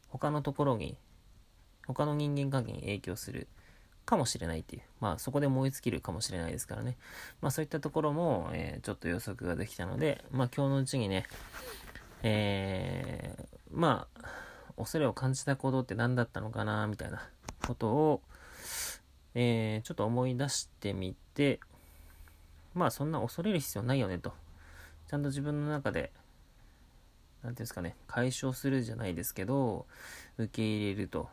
[0.09, 0.97] 他のところに、
[1.87, 3.47] 他の人間関係に影響する
[4.05, 4.81] かもしれないっていう。
[4.99, 6.97] まあそこで燃え尽きるかもしれないですからね。
[7.41, 11.27] まあそういったところも、えー、ちょっと予測ができたので、まあ今日のうちにね、
[12.23, 14.27] えー、まあ、
[14.77, 17.27] 恐れを感じた行動って何だったのかな、みたいな
[17.67, 18.21] ことを、
[19.35, 21.59] えー、ちょっと思い出してみて、
[22.73, 24.33] まあそんな恐れる必要ないよねと。
[25.09, 26.11] ちゃんと自分の中で、
[27.41, 29.85] 何ていうんですかね、解消するじゃないですけど、
[30.37, 31.29] 受け入れると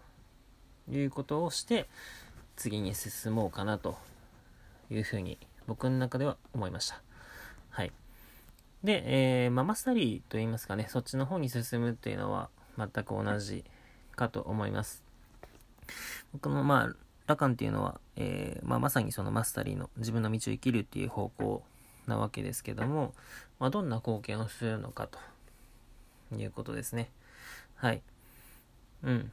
[0.89, 1.89] いうことをして、
[2.57, 3.99] 次に進もうかなと
[4.91, 7.03] いうふうに僕の中では思いました。
[7.71, 7.93] はい。
[8.87, 13.65] で、えー、まあ、マスタリーと言いますかね、そっちの方に進むっていうのは、全く同じ
[14.15, 15.03] かと思います。
[16.33, 21.65] 僕もまあ、ラカンっていうのは、えー、まあ、まさにそのマスタリーの自分の道を生きるっていう方向
[22.07, 23.13] なわけですけども、
[23.59, 25.19] まあ、どんな貢献をするのかと
[26.37, 27.11] いうことですね。
[27.75, 28.03] はい。
[29.03, 29.33] うん。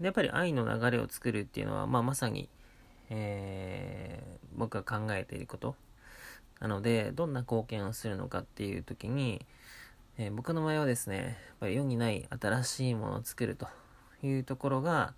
[0.00, 2.48] で、やっぱり愛の流れを作るっていうのは、まあ、まさに、
[3.08, 5.76] えー、僕が考えていること
[6.60, 9.44] なので、どんな貢献をするのかっていう時に、
[10.18, 13.68] えー、僕の場合はですね、やっぱり世にない新しいものを作ると
[14.22, 15.14] いうところが、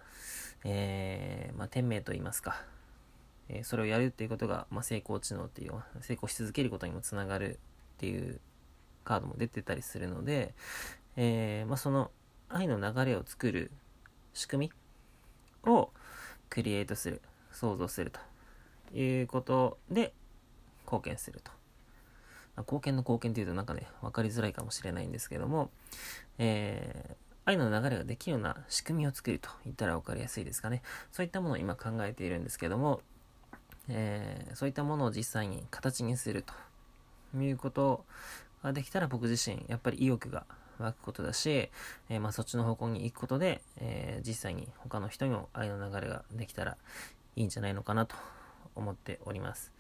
[0.65, 2.63] えー、まあ、天命と言いますか、
[3.49, 7.59] えそれをやるっていうことが、まあ、成功知能っていう、成功し続けることにもつながるっ
[7.99, 8.41] ていう
[9.05, 10.55] カードも出てたりするので、
[11.17, 12.11] えまあ、その
[12.51, 13.71] 愛の流れを作る
[14.35, 14.71] 仕組
[15.65, 15.91] みを
[16.51, 18.21] クリエイトする、創造すると
[18.97, 20.13] いうことで
[20.91, 21.53] 貢献すると。
[22.59, 25.71] 貢献の貢献というとなんかね、分かりづらいかもしれないんですけども、
[26.39, 30.83] えー、愛の流れができるような仕組みを作ると言ったら分かりやすいですかね。
[31.13, 33.01] そういったものを今考えているんですけども、
[33.89, 36.45] えー、そういったものを実際に形にする
[37.33, 38.05] ということ
[38.63, 40.45] ができたら僕自身、やっぱり意欲が
[40.79, 41.71] 湧くことだし、
[42.09, 46.77] えー、まあ、そっちの方向に行くことで、えー、実際に他の人にも愛の流れができたら
[47.37, 48.17] いいんじゃないのかなと
[48.75, 49.73] 思っております。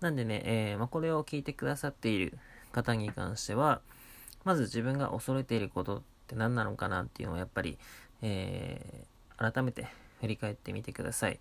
[0.00, 2.38] なんでね、えー、まあ、これを聞いてくださっている
[2.72, 3.80] 方に関しては、
[4.44, 7.78] まず自分が恐れていることって何なのかなっていうのをやっぱり、
[8.22, 9.04] え
[9.36, 9.86] 改めて
[10.20, 11.38] 振り返ってみてください。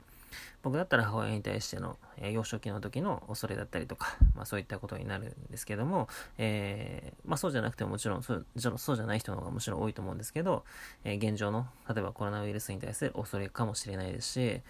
[0.64, 8.45] 僕だったら母親に対しての、えー、幼少期の時の恐れだったりとか、まあそういったことになるんですけども、えー、まあそうじゃなくてももちろんそう
[8.77, 10.66] そうじゃない人の方がもちろん多いと思うんですけど、
[11.03, 14.61] えー、現状の、例えばコロナウイルスに対する恐れかもしれないですし、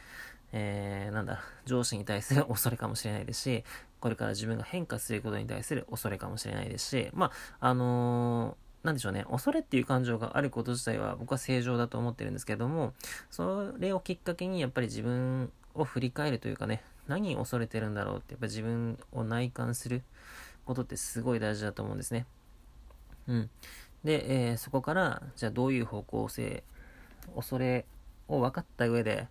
[0.58, 3.64] えー、なんだ、上司に対する恐れかもしれないですし、
[4.00, 12.94] これから自分が変化することに対する恐れかもしれないですし、まあ、あのなんでしょうね、恐れっていう感情があること自体は僕は正常だと思ってるんですけども、
[13.30, 20.04] それをきっかけにやっぱり自分を振り返るというかね、何を恐れてるんだろうって、やっぱ自分を内観する
[20.66, 22.26] ことってすごい大事だと思うんですね。
[23.28, 23.50] うん。
[24.06, 26.64] で、えー、そこから、じゃあどういう方向性、
[27.36, 27.86] 恐れ
[28.30, 29.28] を分かった上で、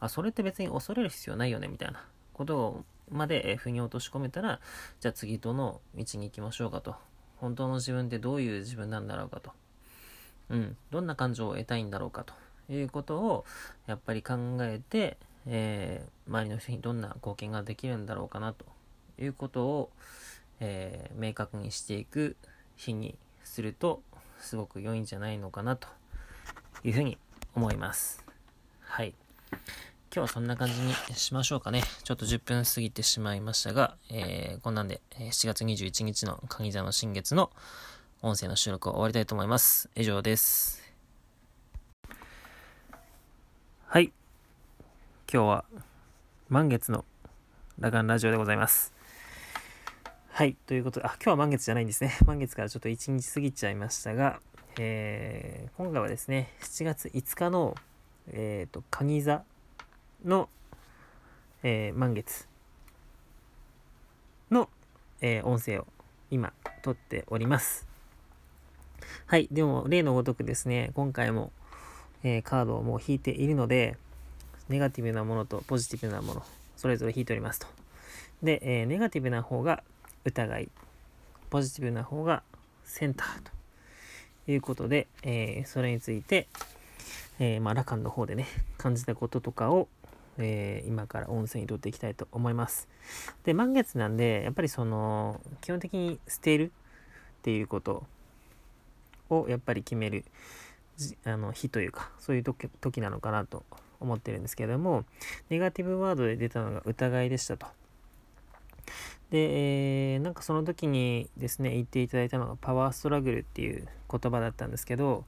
[0.00, 4.60] あ、それって別に恐れる必要ないよね、みたいなことをまで、え、腑に落とし込めたら、
[5.00, 6.96] じゃあ次どの道に行きましょうかと。
[7.36, 9.52] 本当の自分ってどういう自分なんだろうかと。
[10.48, 10.76] うん。
[10.90, 12.34] どんな感情を得たいんだろうかと
[12.72, 13.44] いうことを、
[13.86, 18.64] やっぱり考えて、えー、周りの人にどんな貢献ができるんだろうかなと
[19.18, 19.90] いうことを、
[20.60, 22.36] えー、明確にしていく
[22.76, 24.02] 日にすると、
[24.38, 25.88] すごく良いんじゃないのかなと
[26.84, 27.18] いうふうに
[27.54, 28.24] 思います。
[28.80, 29.14] はい。
[29.52, 29.60] 今
[30.10, 31.82] 日はそんな感じにしましょうかね。
[32.04, 37.50] ちょっと10分過ぎてしまいましたが、えー、こんなんで7月21日の鍵座の新月の
[38.22, 39.90] 音声の収録を終わりたいと思います。
[39.94, 40.82] 以上です。
[43.86, 44.12] はい。
[45.32, 45.64] 今日は
[46.48, 47.04] 満月の
[47.78, 48.92] ラガンラジオでございます。
[50.34, 50.56] はい。
[50.66, 52.16] ということで、あ、今日は満月じゃないんですね。
[52.24, 54.40] 満月からちょっと1日過ぎちゃいましたが、
[54.78, 57.74] えー、今回はですね、7月5日の、
[58.30, 59.42] えっ、ー、と、蟹座
[60.24, 60.48] の、
[61.62, 62.46] えー、満月
[64.50, 64.68] の、
[65.20, 65.86] えー、音声を
[66.30, 66.52] 今
[66.82, 67.86] 撮っております。
[69.26, 69.48] はい。
[69.50, 71.52] でも、例のごとくですね、今回も、
[72.22, 73.96] えー、カードをもう引いているので、
[74.68, 76.42] ネガティブなものとポジティブなもの、
[76.76, 77.66] それぞれ引いておりますと。
[78.42, 79.82] で、えー、ネガティブな方が
[80.24, 80.68] 疑い、
[81.50, 82.42] ポジティブな方が
[82.84, 83.42] センター
[84.46, 86.48] ということで、えー、それについて、
[87.44, 88.46] えー、まあ、ラカンの方でね、
[88.78, 89.88] 感じたこととかを
[90.38, 92.88] えー、今から音声にとっていきたいと思います。
[93.44, 96.72] で、満月なんで、やっぱりその、基本的に捨てる
[97.40, 98.06] っていうこと
[99.28, 100.24] をやっぱり決める
[101.24, 103.64] あの日というか、そういう時時なのかなと
[104.00, 105.04] 思ってるんですけども、
[105.50, 107.66] ネガティブワードで出たのが疑いでしたと。
[109.30, 115.24] で、えー、なんかその時にですね、言っていただいたのがパワーストラグルっていう言葉だったんですけど、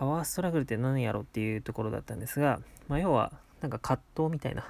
[0.00, 4.64] パワーストラグルって何やろっていうところだったんですが、まあ、要はなんか葛藤みたいな。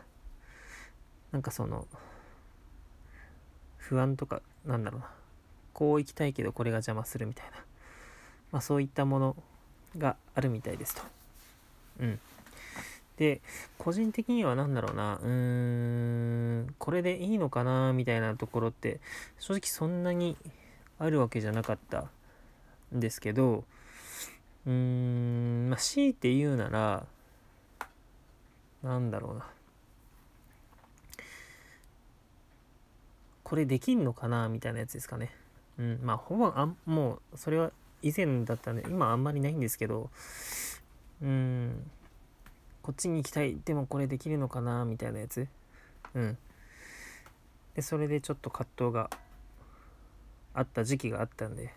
[1.31, 1.87] なんかその
[3.77, 5.07] 不安とかなんだろうな。
[5.73, 7.59] こう行きたいけどこれが邪魔するみたいな。
[8.51, 9.37] まあそういったもの
[9.97, 11.03] があるみたいですと。
[12.01, 12.19] うん。
[13.17, 13.41] で
[13.79, 15.21] 個人的には何だろうな。
[15.23, 15.29] うー
[16.63, 18.99] んこれでいいのかなみたいなところって
[19.39, 20.37] 正直そんなに
[20.99, 22.07] あるわけじゃなかった
[22.93, 23.63] んですけど
[24.71, 27.07] うーんまあ強いて言うなら
[28.83, 29.47] なんだろうな。
[33.43, 35.35] これできんのかなみたいなやつですかね。
[35.77, 35.99] うん。
[36.03, 40.11] まあ、ほぼ、あもう、それは以前だったんで今あんまりないんですけど
[41.23, 41.91] うん
[42.83, 45.47] こっちに行きたいでもこれできるのかなみたいなやつ
[46.15, 46.39] うん
[47.75, 49.11] でそれでちょっと葛藤が
[50.55, 51.73] あった時期があったんで、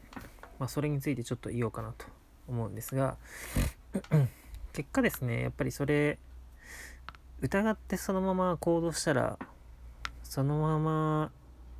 [0.59, 2.05] まあ、それについてちょっと言おうかなと
[2.47, 3.17] 思うんですが
[4.73, 6.17] 結果ですねやっぱりそれ
[7.41, 9.38] 疑ってそのまま行動したら
[10.23, 11.31] そのまま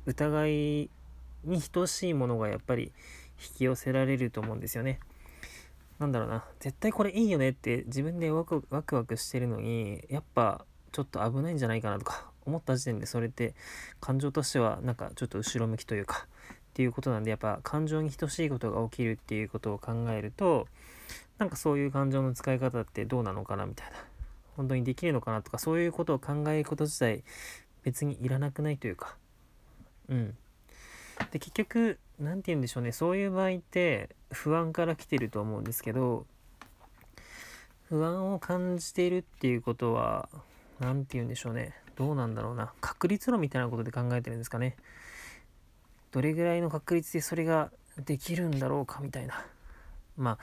[0.06, 0.90] 疑い
[1.44, 2.92] に等しいものがやっぱり
[3.40, 5.00] 引き寄せられると思うんですよね。
[5.98, 13.54] なんだろうな絶対これいいよねって自分でワクワクワクしてるのにやっぱちょっと危ないんじゃないかなとか思った時点でそれって
[14.00, 16.26] 感情としてはなんかちょっと後ろ向きというか
[16.74, 20.66] っていうことなんでやっぱ感情に等しいことが起きるっていうことを考えると
[21.38, 23.96] なんかそういう感情の使い方ってどうなのかなみたいな。
[24.56, 27.22] 本当にできるのかなとかそういうことを考えること自体
[27.84, 29.16] 別にいらなくないというか。
[30.08, 30.36] うん。
[31.30, 32.90] で結局何て言うんでしょうね。
[32.90, 36.26] そういう場合って不安から来てると思うんですけど
[37.88, 40.28] 不安を感じているっていうことは
[40.80, 41.74] 何て言うんでしょうね。
[41.96, 42.72] どうなんだろうな。
[42.80, 44.76] 確率論みたいなことで考えてるんですかね。
[46.14, 49.44] どれぐらいの確率でそれができるんだろうかみたいな。
[50.16, 50.38] まあ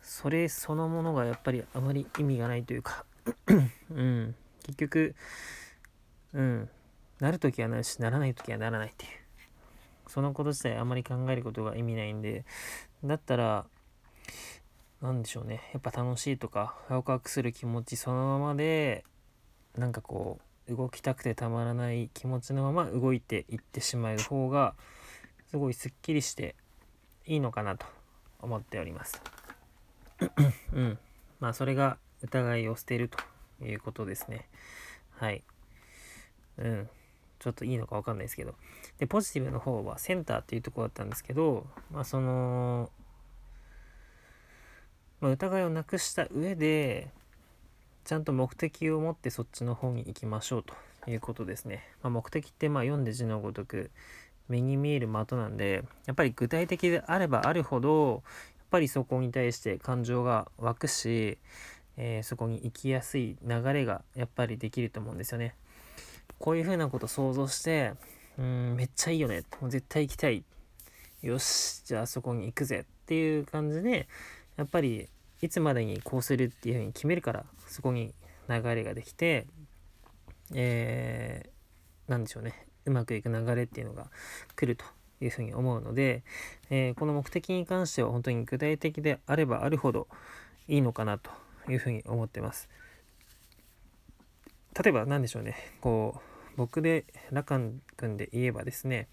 [0.00, 3.04] それそのものがやっぱりあまり意味がないというか。
[3.90, 4.34] うん。
[4.62, 5.14] 結局
[6.32, 6.70] うん。
[7.20, 9.10] なる時はなるしならない時はならないっていう。
[10.08, 12.46] そのこと自体あまり考えることが意味ないんで。
[13.04, 13.66] だったら
[15.02, 15.60] 何でしょうね。
[15.74, 19.04] やっぱ楽しいとかワクワクする気持ちそのままで
[19.76, 24.74] なんかこう動きたくてたまらない気持ちのまま動いていってしまう方が
[25.50, 26.56] すごいすっきりして
[27.26, 27.86] いいのかなと
[28.40, 29.20] 思っております。
[30.72, 30.98] うん。
[31.40, 34.48] まあそれが疑いを捨てるということですね。
[35.10, 35.44] はい。
[36.58, 36.88] うん。
[37.38, 38.54] ちょっといいのかわかんないですけど。
[38.98, 42.90] で、ポジティブの方はセンターっていうとこだったんですけど、まあその、
[45.20, 47.12] まあ、疑いをなくした上で、
[48.06, 51.82] ちゃんと目的を持ってそっちの方に行きましょうということですね。
[52.04, 53.90] まあ、目的ってまあ読んで字のごとく
[54.48, 58.22] 目に見える的なんで、やっぱり具体的であればあるほど、
[58.58, 61.38] やっぱりそこに対して感情が湧くし、
[61.96, 65.56] えー、そこに行きやすい流れがやっぱりできると思うんですよね。
[66.38, 67.94] こういうふうなこと想像して、
[68.38, 69.42] うん、めっちゃいいよね。
[69.60, 70.44] もう絶対行きたい。
[71.22, 74.06] よし、じゃあそこに行くぜっていう感じで、
[74.56, 75.08] やっぱり
[75.42, 78.14] いつまでにこうするっていうふうに決めるから、そこに
[78.48, 79.46] 流れができて、
[80.54, 82.66] えー、なんでしょうね。
[82.84, 84.06] うまくいく流れっていうのが
[84.54, 84.84] 来ると
[85.20, 86.22] いうふうに思うので、
[86.70, 90.06] えー、この目的に関しては本当に具体的であればあるほど
[90.68, 91.30] いいのかなと
[91.68, 92.68] いうふうに思ってます。
[94.80, 96.20] 例えば何でしょうねこ
[96.54, 99.08] う僕でラカン君で言えばですね、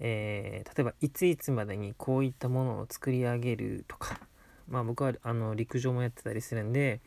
[0.00, 4.20] えー、例えばいついつまでにこういったものを作り上げるとか
[4.68, 7.00] まあ僕はあの陸上もやってたりするんで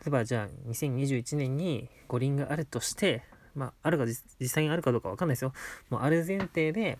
[0.00, 3.22] 例えばじゃあ2021年に五輪があるとして
[3.54, 5.52] まああるか実際にあるかどうかわかんないですよ
[5.90, 6.98] もうある前提で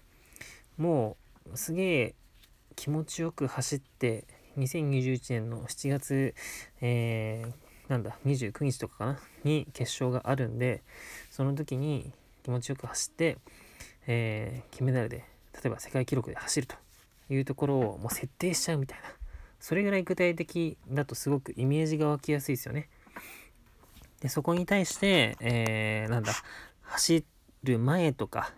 [0.77, 1.17] も
[1.53, 2.15] うすげえ
[2.77, 4.25] 気持ちよく走って
[4.59, 6.35] 2021年の7月、
[6.81, 10.83] えー、なんだ、29日とかかなに決勝があるんで、
[11.31, 13.39] その時に気持ちよく走って、
[14.07, 15.25] えー、金メダルで、
[15.55, 16.77] 例えば世界記録で走ると
[17.31, 19.22] いうところをもう設定しちゃうみたいな。
[19.63, 22.89] それぐらい具体的だとすごくイメージが湧きやすいですよね。
[24.21, 26.33] で、そこに対して、えー、なんだ、
[26.83, 27.25] 走
[27.63, 28.53] る前とか、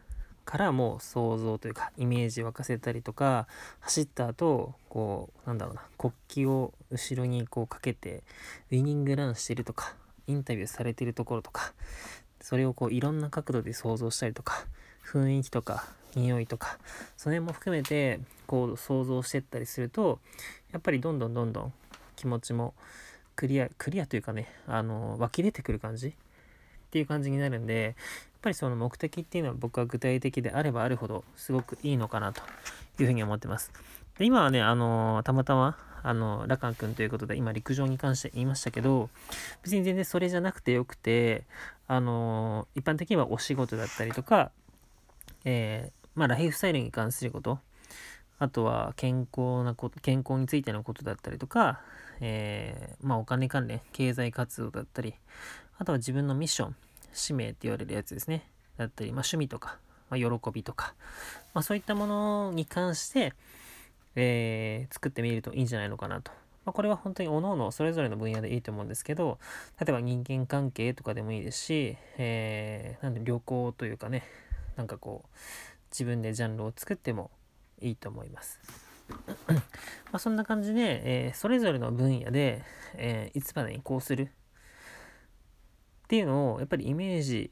[0.47, 3.47] からもう想像というかイメージ沸かせたりとか
[3.81, 8.23] 走った後こうなんだろうな国旗を後ろにこうかけて
[8.71, 9.95] ウイニングランしてるとか
[10.27, 11.73] インタビューされてるところとか
[12.43, 14.67] それをこういろんな角度で想像したりとか
[15.03, 16.79] 雰囲気とか匂いとか
[17.17, 20.21] その辺も含めてこう想像してったりすると
[20.75, 21.73] やっぱりどんどんどんどん
[22.17, 22.75] 気持ちも
[23.35, 26.13] クリアクリアというかねあの湧き出てくる感じっ
[26.91, 27.95] ていう感じになるんでやっ
[28.43, 32.43] ぱりその目的っていうのは僕は具体的であればあるほどすごくいいのかなと
[33.01, 33.73] いうふうに思ってます。
[34.19, 39.11] で今はね、あの、たまたま、あの、ラカン君ということで今陸上に関して言いましたけど、
[39.63, 41.43] 別に全然それじゃなくてよくて、
[41.89, 44.53] あの、一般的にはお仕事だったりとか、
[45.45, 47.59] えまあ、ライフスタイルに関すること、
[48.45, 51.81] あとは健康なこ、健康についてのことだったりとか、
[52.21, 55.15] えーまあ、お金関連、経済活動だったり、
[55.79, 56.77] あとは自分のミッション、
[57.15, 58.47] 使命って言われるやつですね。
[58.77, 59.79] だったり、まあ、趣味とか、
[60.11, 60.95] まあ、喜びとか、
[61.55, 63.33] まあ、そういったものに関して、
[64.15, 66.31] えー、作ってみるといいんじゃないのかなと。
[66.67, 69.39] まあ、これは本当に各々それぞれの分野でいいと思うんですけど、
[69.81, 74.25] 例えば人間関係とかでもいいですし、えー、なんで旅行というかね、
[74.77, 75.29] なんかこう、
[75.91, 77.31] 自分でジャンルを作っても
[77.87, 78.61] いいと思います。
[79.49, 79.57] ま
[80.13, 82.63] あそんな感じで、えー、それぞれの分野で、
[82.95, 84.29] えー、いつまでにこうするっ
[86.09, 87.51] ていうのをやっぱりイメージ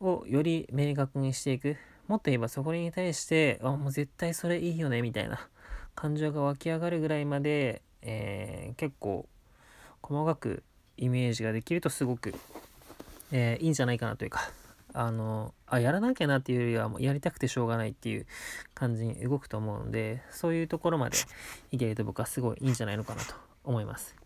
[0.00, 1.76] をより明確にしていく
[2.08, 5.48] もっと言えばそこに対してあもう絶対それいいよねみたいな
[5.94, 9.26] 感情が湧き上がるぐらいまで、えー、結構
[10.02, 10.62] 細かく
[10.96, 12.34] イメージができるとすごく、
[13.32, 14.50] えー、いいんじゃないかなというか
[14.98, 18.26] あのあやらなきゃなっていうよりはもうやりたくてしょうがないっていう
[18.74, 21.18] 感じに動くと思うのでそういうところまで
[21.70, 24.16] いけると僕はすごいいいんじゃないのかなと思います。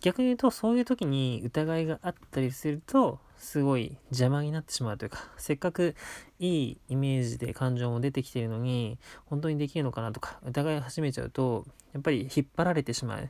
[0.00, 5.94] 逆に言うとそういう時に疑いがあったりするとすごい邪魔になってしまうというかせっかく
[6.38, 13.28] いいイメージで感情も出てきてるのに本当にできるのかなとか疑い始めちゃうとやっぱり引っ張られてしまう。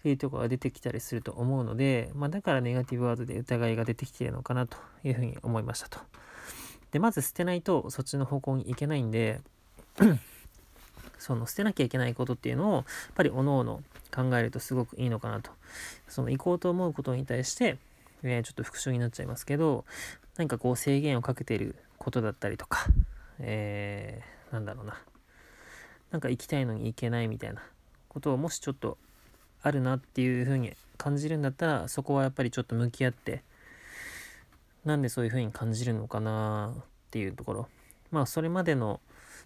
[0.00, 5.98] っていうところが出てきたりすると思うので、まあ、だからネガティブワードで疑いが出てきているのかなというふうに思いましたと。
[6.90, 9.40] でまず捨てないとそっちの方向に行けないんで
[11.18, 15.52] その捨てなきゃいけないことっていうのをやっぱりおのおの考えるとすごくいいのかなと。
[16.08, 17.78] その行こうと思うことに対して
[18.22, 19.84] え、ちょっと復習になっちゃいますけど、
[20.36, 22.86] 何かこう制限をかけてることだったりとか、
[23.38, 25.00] えー、なんだろうな。
[26.10, 27.62] なんか行きたいのに行けないみたいな
[28.08, 28.98] ことをもしちょっと
[29.62, 33.42] あるなっていうふうに感じるんだったら、そこはやっぱりちょっと向き合って、
[34.84, 37.68] なんでそういうふうに感じるのかなっていうところ。
[38.10, 39.00] まあそれまでの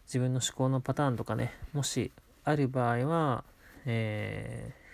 [0.07, 2.11] 自分の思考のパターンとかね、もし
[2.45, 3.45] ある場合は、
[3.87, 4.85] えー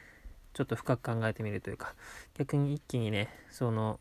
[0.52, 1.94] ちょっと深く考えてみるというか
[2.36, 4.00] 逆に一気にねその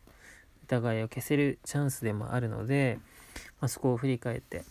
[0.65, 2.99] 疑いを消せるチャンスでもあるので、
[3.59, 4.63] まあ、そこを振り返って、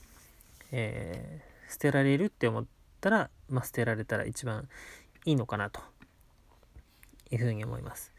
[0.70, 2.64] えー、捨てられるって思っ
[3.00, 4.68] たら、まあ、捨てられたら一番
[5.24, 5.80] いいのかなと
[7.30, 8.12] いうふうに思います。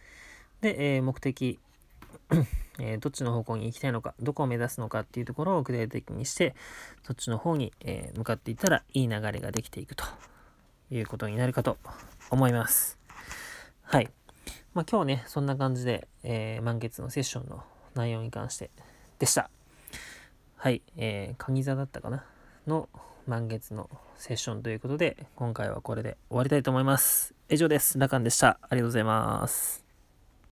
[0.61, 1.59] で、えー、目的
[2.79, 6.55] えー、どっちの方向に行きたいのか、どこを目指すのかっていうところを具体的にして、
[7.03, 10.05] そっちの方に、えー、向かっていったらいい流れができていくと
[10.91, 11.77] いうことになるかと
[12.29, 12.97] 思います。
[13.83, 14.09] はい。
[14.73, 17.63] まあ、今日ね、そんな感じで、えー、満月のセッションの
[17.95, 18.69] 内容に関して
[19.17, 19.49] でした。
[20.55, 20.81] はい。
[20.97, 22.25] えー、鍵座だったかな？
[22.67, 22.89] の
[23.27, 27.38] 満月のセッションということで、今回はこれで終わりたいと思います。
[27.49, 27.97] 以上です。
[27.97, 28.59] ラカンでした。
[28.61, 29.88] ありがとうございます。